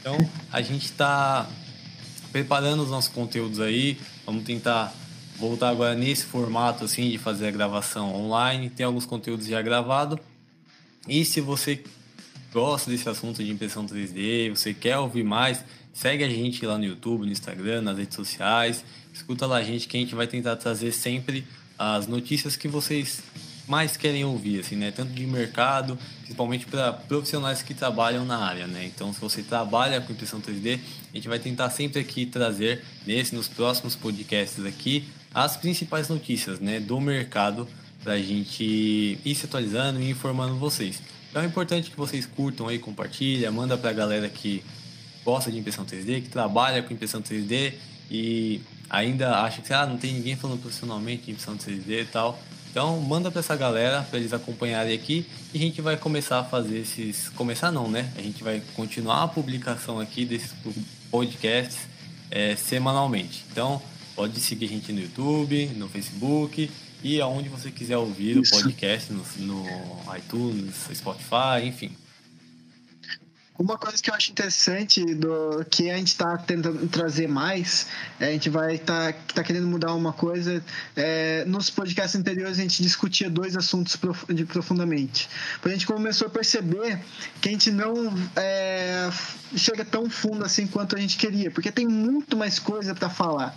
Então, 0.00 0.16
a 0.50 0.62
gente 0.62 0.86
está 0.86 1.48
preparando 2.32 2.82
os 2.82 2.90
nossos 2.90 3.12
conteúdos 3.12 3.60
aí. 3.60 3.98
Vamos 4.24 4.44
tentar 4.44 4.94
voltar 5.36 5.70
agora 5.70 5.94
nesse 5.94 6.24
formato 6.24 6.84
assim 6.84 7.10
de 7.10 7.18
fazer 7.18 7.48
a 7.48 7.50
gravação 7.50 8.14
online. 8.14 8.70
Tem 8.70 8.84
alguns 8.86 9.06
conteúdos 9.06 9.46
já 9.46 9.60
gravados. 9.60 10.18
E 11.08 11.24
se 11.24 11.40
você 11.40 11.82
gosta 12.52 12.90
desse 12.90 13.08
assunto 13.08 13.42
de 13.42 13.50
impressão 13.50 13.86
3D, 13.86 14.50
você 14.50 14.74
quer 14.74 14.98
ouvir 14.98 15.24
mais, 15.24 15.64
segue 15.92 16.24
a 16.24 16.28
gente 16.28 16.64
lá 16.66 16.76
no 16.76 16.84
YouTube, 16.84 17.24
no 17.24 17.32
Instagram, 17.32 17.82
nas 17.82 17.98
redes 17.98 18.14
sociais. 18.14 18.84
Escuta 19.12 19.46
lá 19.46 19.56
a 19.56 19.62
gente 19.62 19.88
que 19.88 19.96
a 19.96 20.00
gente 20.00 20.14
vai 20.14 20.26
tentar 20.26 20.56
trazer 20.56 20.92
sempre 20.92 21.46
as 21.78 22.06
notícias 22.06 22.56
que 22.56 22.68
vocês 22.68 23.22
mais 23.70 23.96
querem 23.96 24.24
ouvir, 24.24 24.58
assim, 24.58 24.74
né? 24.74 24.90
Tanto 24.90 25.12
de 25.12 25.24
mercado, 25.24 25.96
principalmente 26.22 26.66
para 26.66 26.92
profissionais 26.92 27.62
que 27.62 27.72
trabalham 27.72 28.24
na 28.24 28.36
área, 28.36 28.66
né? 28.66 28.84
Então, 28.84 29.14
se 29.14 29.20
você 29.20 29.42
trabalha 29.42 30.00
com 30.00 30.12
impressão 30.12 30.40
3D, 30.40 30.80
a 31.12 31.16
gente 31.16 31.28
vai 31.28 31.38
tentar 31.38 31.70
sempre 31.70 32.00
aqui 32.00 32.26
trazer, 32.26 32.84
nesse, 33.06 33.32
nos 33.32 33.46
próximos 33.46 33.94
podcasts 33.94 34.64
aqui, 34.64 35.08
as 35.32 35.56
principais 35.56 36.08
notícias, 36.08 36.58
né, 36.58 36.80
do 36.80 37.00
mercado 37.00 37.68
para 38.02 38.14
a 38.14 38.18
gente 38.18 39.18
ir 39.24 39.34
se 39.36 39.46
atualizando 39.46 40.00
e 40.00 40.10
informando 40.10 40.56
vocês. 40.56 41.00
Então 41.30 41.40
é 41.40 41.46
importante 41.46 41.90
que 41.90 41.96
vocês 41.96 42.26
curtam 42.26 42.66
aí, 42.66 42.78
compartilha, 42.78 43.52
manda 43.52 43.78
para 43.78 43.90
a 43.90 43.92
galera 43.92 44.28
que 44.28 44.64
gosta 45.24 45.50
de 45.50 45.58
impressão 45.58 45.84
3D, 45.84 46.22
que 46.22 46.28
trabalha 46.28 46.82
com 46.82 46.92
impressão 46.92 47.22
3D 47.22 47.74
e 48.10 48.60
ainda 48.88 49.42
acha 49.42 49.62
que 49.62 49.72
ah, 49.72 49.86
não 49.86 49.96
tem 49.96 50.12
ninguém 50.12 50.34
falando 50.34 50.60
profissionalmente 50.60 51.26
de 51.26 51.30
impressão 51.30 51.56
3D 51.56 52.02
e 52.02 52.04
tal. 52.06 52.36
Então 52.70 53.00
manda 53.00 53.30
para 53.30 53.40
essa 53.40 53.56
galera 53.56 54.02
para 54.02 54.18
eles 54.18 54.32
acompanharem 54.32 54.94
aqui 54.94 55.26
e 55.52 55.58
a 55.58 55.60
gente 55.60 55.82
vai 55.82 55.96
começar 55.96 56.38
a 56.38 56.44
fazer 56.44 56.78
esses, 56.78 57.28
começar 57.30 57.72
não, 57.72 57.88
né? 57.88 58.12
A 58.16 58.22
gente 58.22 58.44
vai 58.44 58.62
continuar 58.74 59.24
a 59.24 59.28
publicação 59.28 59.98
aqui 59.98 60.24
desses 60.24 60.52
podcasts 61.10 61.88
é, 62.30 62.54
semanalmente. 62.54 63.44
Então 63.50 63.82
pode 64.14 64.38
seguir 64.40 64.66
a 64.66 64.68
gente 64.68 64.92
no 64.92 65.00
YouTube, 65.00 65.66
no 65.76 65.88
Facebook 65.88 66.70
e 67.02 67.20
aonde 67.20 67.48
você 67.48 67.70
quiser 67.70 67.96
ouvir 67.96 68.36
Isso. 68.36 68.54
o 68.54 68.58
podcast 68.58 69.12
no, 69.12 69.24
no 69.38 69.66
iTunes, 70.16 70.88
Spotify, 70.94 71.64
enfim. 71.64 71.90
Uma 73.60 73.76
coisa 73.76 74.02
que 74.02 74.08
eu 74.08 74.14
acho 74.14 74.30
interessante 74.30 75.04
do 75.14 75.62
que 75.70 75.90
a 75.90 75.96
gente 75.98 76.06
está 76.06 76.34
tentando 76.38 76.88
trazer 76.88 77.28
mais, 77.28 77.88
é, 78.18 78.28
a 78.28 78.32
gente 78.32 78.48
vai 78.48 78.76
estar 78.76 79.12
tá, 79.12 79.18
tá 79.34 79.44
querendo 79.44 79.66
mudar 79.66 79.92
uma 79.92 80.14
coisa. 80.14 80.64
É, 80.96 81.44
nos 81.44 81.68
podcasts 81.68 82.18
anteriores 82.18 82.58
a 82.58 82.62
gente 82.62 82.82
discutia 82.82 83.28
dois 83.28 83.54
assuntos 83.58 83.96
prof, 83.96 84.32
de 84.32 84.46
profundamente. 84.46 85.28
A 85.62 85.68
gente 85.68 85.86
começou 85.86 86.28
a 86.28 86.30
perceber 86.30 87.00
que 87.42 87.50
a 87.50 87.52
gente 87.52 87.70
não 87.70 88.14
é, 88.34 89.10
chega 89.56 89.84
tão 89.84 90.08
fundo 90.08 90.44
assim 90.44 90.66
quanto 90.66 90.96
a 90.96 91.00
gente 91.00 91.16
queria, 91.16 91.50
porque 91.50 91.72
tem 91.72 91.86
muito 91.86 92.36
mais 92.36 92.58
coisa 92.58 92.94
para 92.94 93.08
falar. 93.08 93.56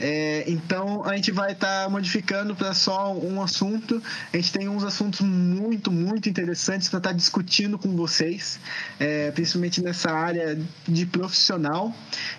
É, 0.00 0.44
então 0.46 1.04
a 1.04 1.14
gente 1.16 1.30
vai 1.30 1.52
estar 1.52 1.84
tá 1.84 1.88
modificando 1.88 2.54
para 2.54 2.74
só 2.74 3.14
um 3.14 3.42
assunto. 3.42 4.02
A 4.32 4.36
gente 4.36 4.52
tem 4.52 4.68
uns 4.68 4.84
assuntos 4.84 5.20
muito, 5.20 5.90
muito 5.90 6.28
interessantes 6.28 6.88
para 6.88 6.98
estar 6.98 7.10
tá 7.10 7.16
discutindo 7.16 7.78
com 7.78 7.96
vocês. 7.96 8.58
É, 8.98 9.30
principalmente 9.30 9.82
nessa 9.82 10.10
área 10.10 10.58
de 10.86 11.06
profissional 11.06 11.94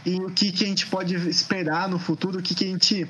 e 0.06 0.16
o 0.16 0.30
que, 0.30 0.52
que 0.52 0.64
a 0.64 0.68
gente 0.68 0.88
pode 0.88 1.16
esperar 1.30 1.88
no 1.88 2.00
futuro, 2.00 2.40
o 2.40 2.42
que, 2.42 2.54
que 2.54 2.66
a 2.66 2.68
gente 2.68 3.08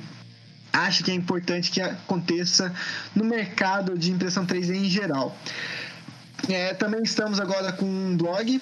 acha 0.71 1.03
que 1.03 1.11
é 1.11 1.13
importante 1.13 1.71
que 1.71 1.81
aconteça 1.81 2.73
no 3.15 3.25
mercado 3.25 3.97
de 3.97 4.11
impressão 4.11 4.45
3D 4.45 4.75
em 4.75 4.89
geral. 4.89 5.35
É, 6.47 6.73
também 6.73 7.01
estamos 7.03 7.39
agora 7.39 7.71
com 7.71 7.85
um 7.85 8.15
blog. 8.15 8.61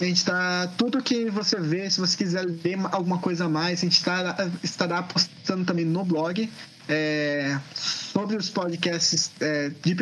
A 0.00 0.04
gente 0.04 0.18
está. 0.18 0.68
Tudo 0.76 1.02
que 1.02 1.28
você 1.28 1.58
vê, 1.58 1.90
se 1.90 1.98
você 1.98 2.16
quiser 2.16 2.44
ler 2.44 2.78
alguma 2.92 3.18
coisa 3.18 3.46
a 3.46 3.48
mais, 3.48 3.80
a 3.80 3.82
gente 3.82 4.02
tá, 4.04 4.36
estará 4.62 5.02
postando 5.02 5.64
também 5.64 5.84
no 5.84 6.04
blog. 6.04 6.48
É, 6.88 7.58
sobre 7.74 8.36
os 8.36 8.48
podcasts, 8.48 9.30
é, 9.40 9.68
de, 9.68 9.94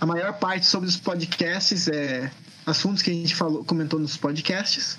a 0.00 0.06
maior 0.06 0.32
parte 0.38 0.64
sobre 0.64 0.88
os 0.88 0.96
podcasts 0.96 1.88
é, 1.88 2.30
assuntos 2.64 3.02
que 3.02 3.10
a 3.10 3.14
gente 3.14 3.34
falou, 3.34 3.62
comentou 3.64 4.00
nos 4.00 4.16
podcasts, 4.16 4.98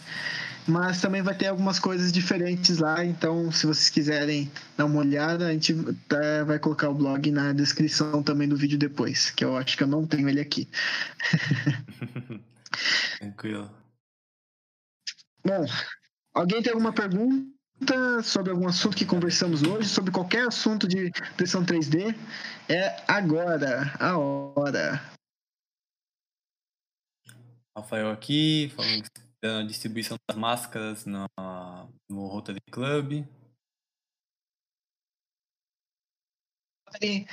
mas 0.68 1.02
também 1.02 1.24
vai 1.24 1.34
ter 1.34 1.48
algumas 1.48 1.80
coisas 1.80 2.12
diferentes 2.12 2.78
lá, 2.78 3.04
então 3.04 3.52
se 3.52 3.66
vocês 3.66 3.90
quiserem 3.90 4.52
dar 4.78 4.86
uma 4.86 5.00
olhada, 5.00 5.48
a 5.48 5.54
gente 5.54 5.74
tá, 6.08 6.44
vai 6.46 6.60
colocar 6.60 6.90
o 6.90 6.94
blog 6.94 7.32
na 7.32 7.52
descrição 7.52 8.22
também 8.22 8.48
do 8.48 8.56
vídeo 8.56 8.78
depois, 8.78 9.32
que 9.32 9.44
eu 9.44 9.58
acho 9.58 9.76
que 9.76 9.82
eu 9.82 9.88
não 9.88 10.06
tenho 10.06 10.30
ele 10.30 10.40
aqui. 10.40 10.68
Tranquilo. 13.18 13.72
Bom, 15.44 15.66
alguém 16.34 16.62
tem 16.62 16.74
alguma 16.74 16.94
pergunta? 16.94 17.58
sobre 18.24 18.52
algum 18.52 18.68
assunto 18.68 18.98
que 18.98 19.06
conversamos 19.06 19.62
hoje, 19.62 19.88
sobre 19.88 20.12
qualquer 20.12 20.48
assunto 20.48 20.88
de 20.88 21.10
impressão 21.34 21.64
3D, 21.64 22.16
é 22.68 23.04
agora, 23.08 23.94
a 24.00 24.18
hora. 24.18 25.00
Rafael 27.78 28.10
aqui, 28.10 28.72
falando 28.76 29.06
da 29.42 29.62
distribuição 29.62 30.18
das 30.28 30.38
máscaras 30.38 31.06
no, 31.06 31.28
no 32.10 32.26
Rotary 32.26 32.60
Club. 32.72 33.24
Rotary, 36.88 37.28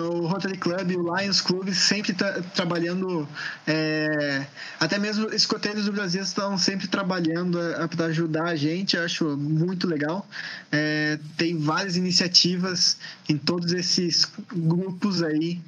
o 0.00 0.26
Rotary 0.26 0.56
Club 0.56 0.90
e 0.90 0.96
o 0.96 1.16
Lions 1.16 1.40
Club 1.40 1.72
sempre 1.72 2.14
tá 2.14 2.40
trabalhando, 2.54 3.28
é, 3.66 4.46
até 4.80 4.98
mesmo 4.98 5.28
escoteiros 5.28 5.84
do 5.84 5.92
Brasil 5.92 6.22
estão 6.22 6.56
sempre 6.56 6.88
trabalhando 6.88 7.58
para 7.94 8.06
ajudar 8.06 8.44
a 8.44 8.56
gente, 8.56 8.96
acho 8.96 9.36
muito 9.36 9.86
legal. 9.86 10.26
É, 10.72 11.18
tem 11.36 11.58
várias 11.58 11.96
iniciativas 11.96 12.96
em 13.28 13.36
todos 13.36 13.72
esses 13.72 14.26
grupos 14.52 15.22
aí 15.22 15.60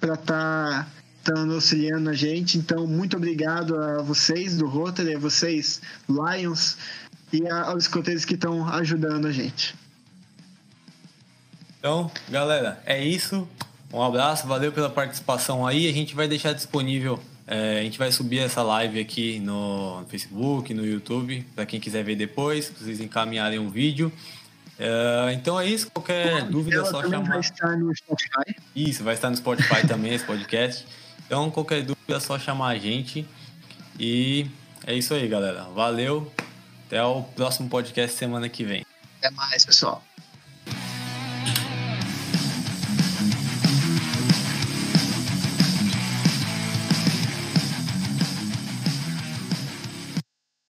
para 0.00 0.14
estar 0.14 0.84
tá 0.84 0.88
estando 1.18 1.54
auxiliando 1.54 2.10
a 2.10 2.14
gente. 2.14 2.58
Então, 2.58 2.86
muito 2.86 3.16
obrigado 3.16 3.76
a 3.76 4.02
vocês 4.02 4.56
do 4.56 4.66
Rotary, 4.66 5.14
a 5.14 5.18
vocês, 5.18 5.80
Lions, 6.08 6.76
e 7.32 7.48
aos 7.48 7.84
escoteiros 7.84 8.24
que 8.24 8.34
estão 8.34 8.68
ajudando 8.68 9.26
a 9.26 9.32
gente. 9.32 9.74
Então, 11.84 12.10
galera, 12.30 12.82
é 12.86 13.04
isso. 13.04 13.46
Um 13.92 14.02
abraço, 14.02 14.46
valeu 14.46 14.72
pela 14.72 14.88
participação 14.88 15.66
aí. 15.66 15.86
A 15.86 15.92
gente 15.92 16.14
vai 16.14 16.26
deixar 16.26 16.54
disponível, 16.54 17.20
é, 17.46 17.80
a 17.80 17.82
gente 17.82 17.98
vai 17.98 18.10
subir 18.10 18.38
essa 18.38 18.62
live 18.62 18.98
aqui 18.98 19.38
no 19.38 20.02
Facebook, 20.08 20.72
no 20.72 20.82
YouTube, 20.82 21.46
para 21.54 21.66
quem 21.66 21.78
quiser 21.78 22.02
ver 22.02 22.16
depois, 22.16 22.70
vocês 22.70 23.02
encaminharem 23.02 23.58
um 23.58 23.68
vídeo. 23.68 24.10
É, 24.78 25.34
então 25.34 25.60
é 25.60 25.66
isso, 25.66 25.90
qualquer 25.90 26.44
dúvida 26.44 26.80
é 26.80 26.84
só 26.86 27.02
chamar. 27.02 27.28
Vai 27.28 27.40
estar 27.40 27.76
no 27.76 27.94
Spotify. 27.94 28.56
Isso, 28.74 29.04
vai 29.04 29.12
estar 29.12 29.28
no 29.28 29.36
Spotify 29.36 29.86
também 29.86 30.14
esse 30.14 30.24
podcast. 30.24 30.86
Então, 31.26 31.50
qualquer 31.50 31.82
dúvida 31.82 32.16
é 32.16 32.18
só 32.18 32.38
chamar 32.38 32.68
a 32.68 32.78
gente. 32.78 33.28
E 34.00 34.46
é 34.86 34.94
isso 34.94 35.12
aí, 35.12 35.28
galera. 35.28 35.64
Valeu. 35.64 36.32
Até 36.86 37.04
o 37.04 37.22
próximo 37.22 37.68
podcast 37.68 38.16
semana 38.16 38.48
que 38.48 38.64
vem. 38.64 38.86
Até 39.18 39.30
mais, 39.32 39.66
pessoal. 39.66 40.02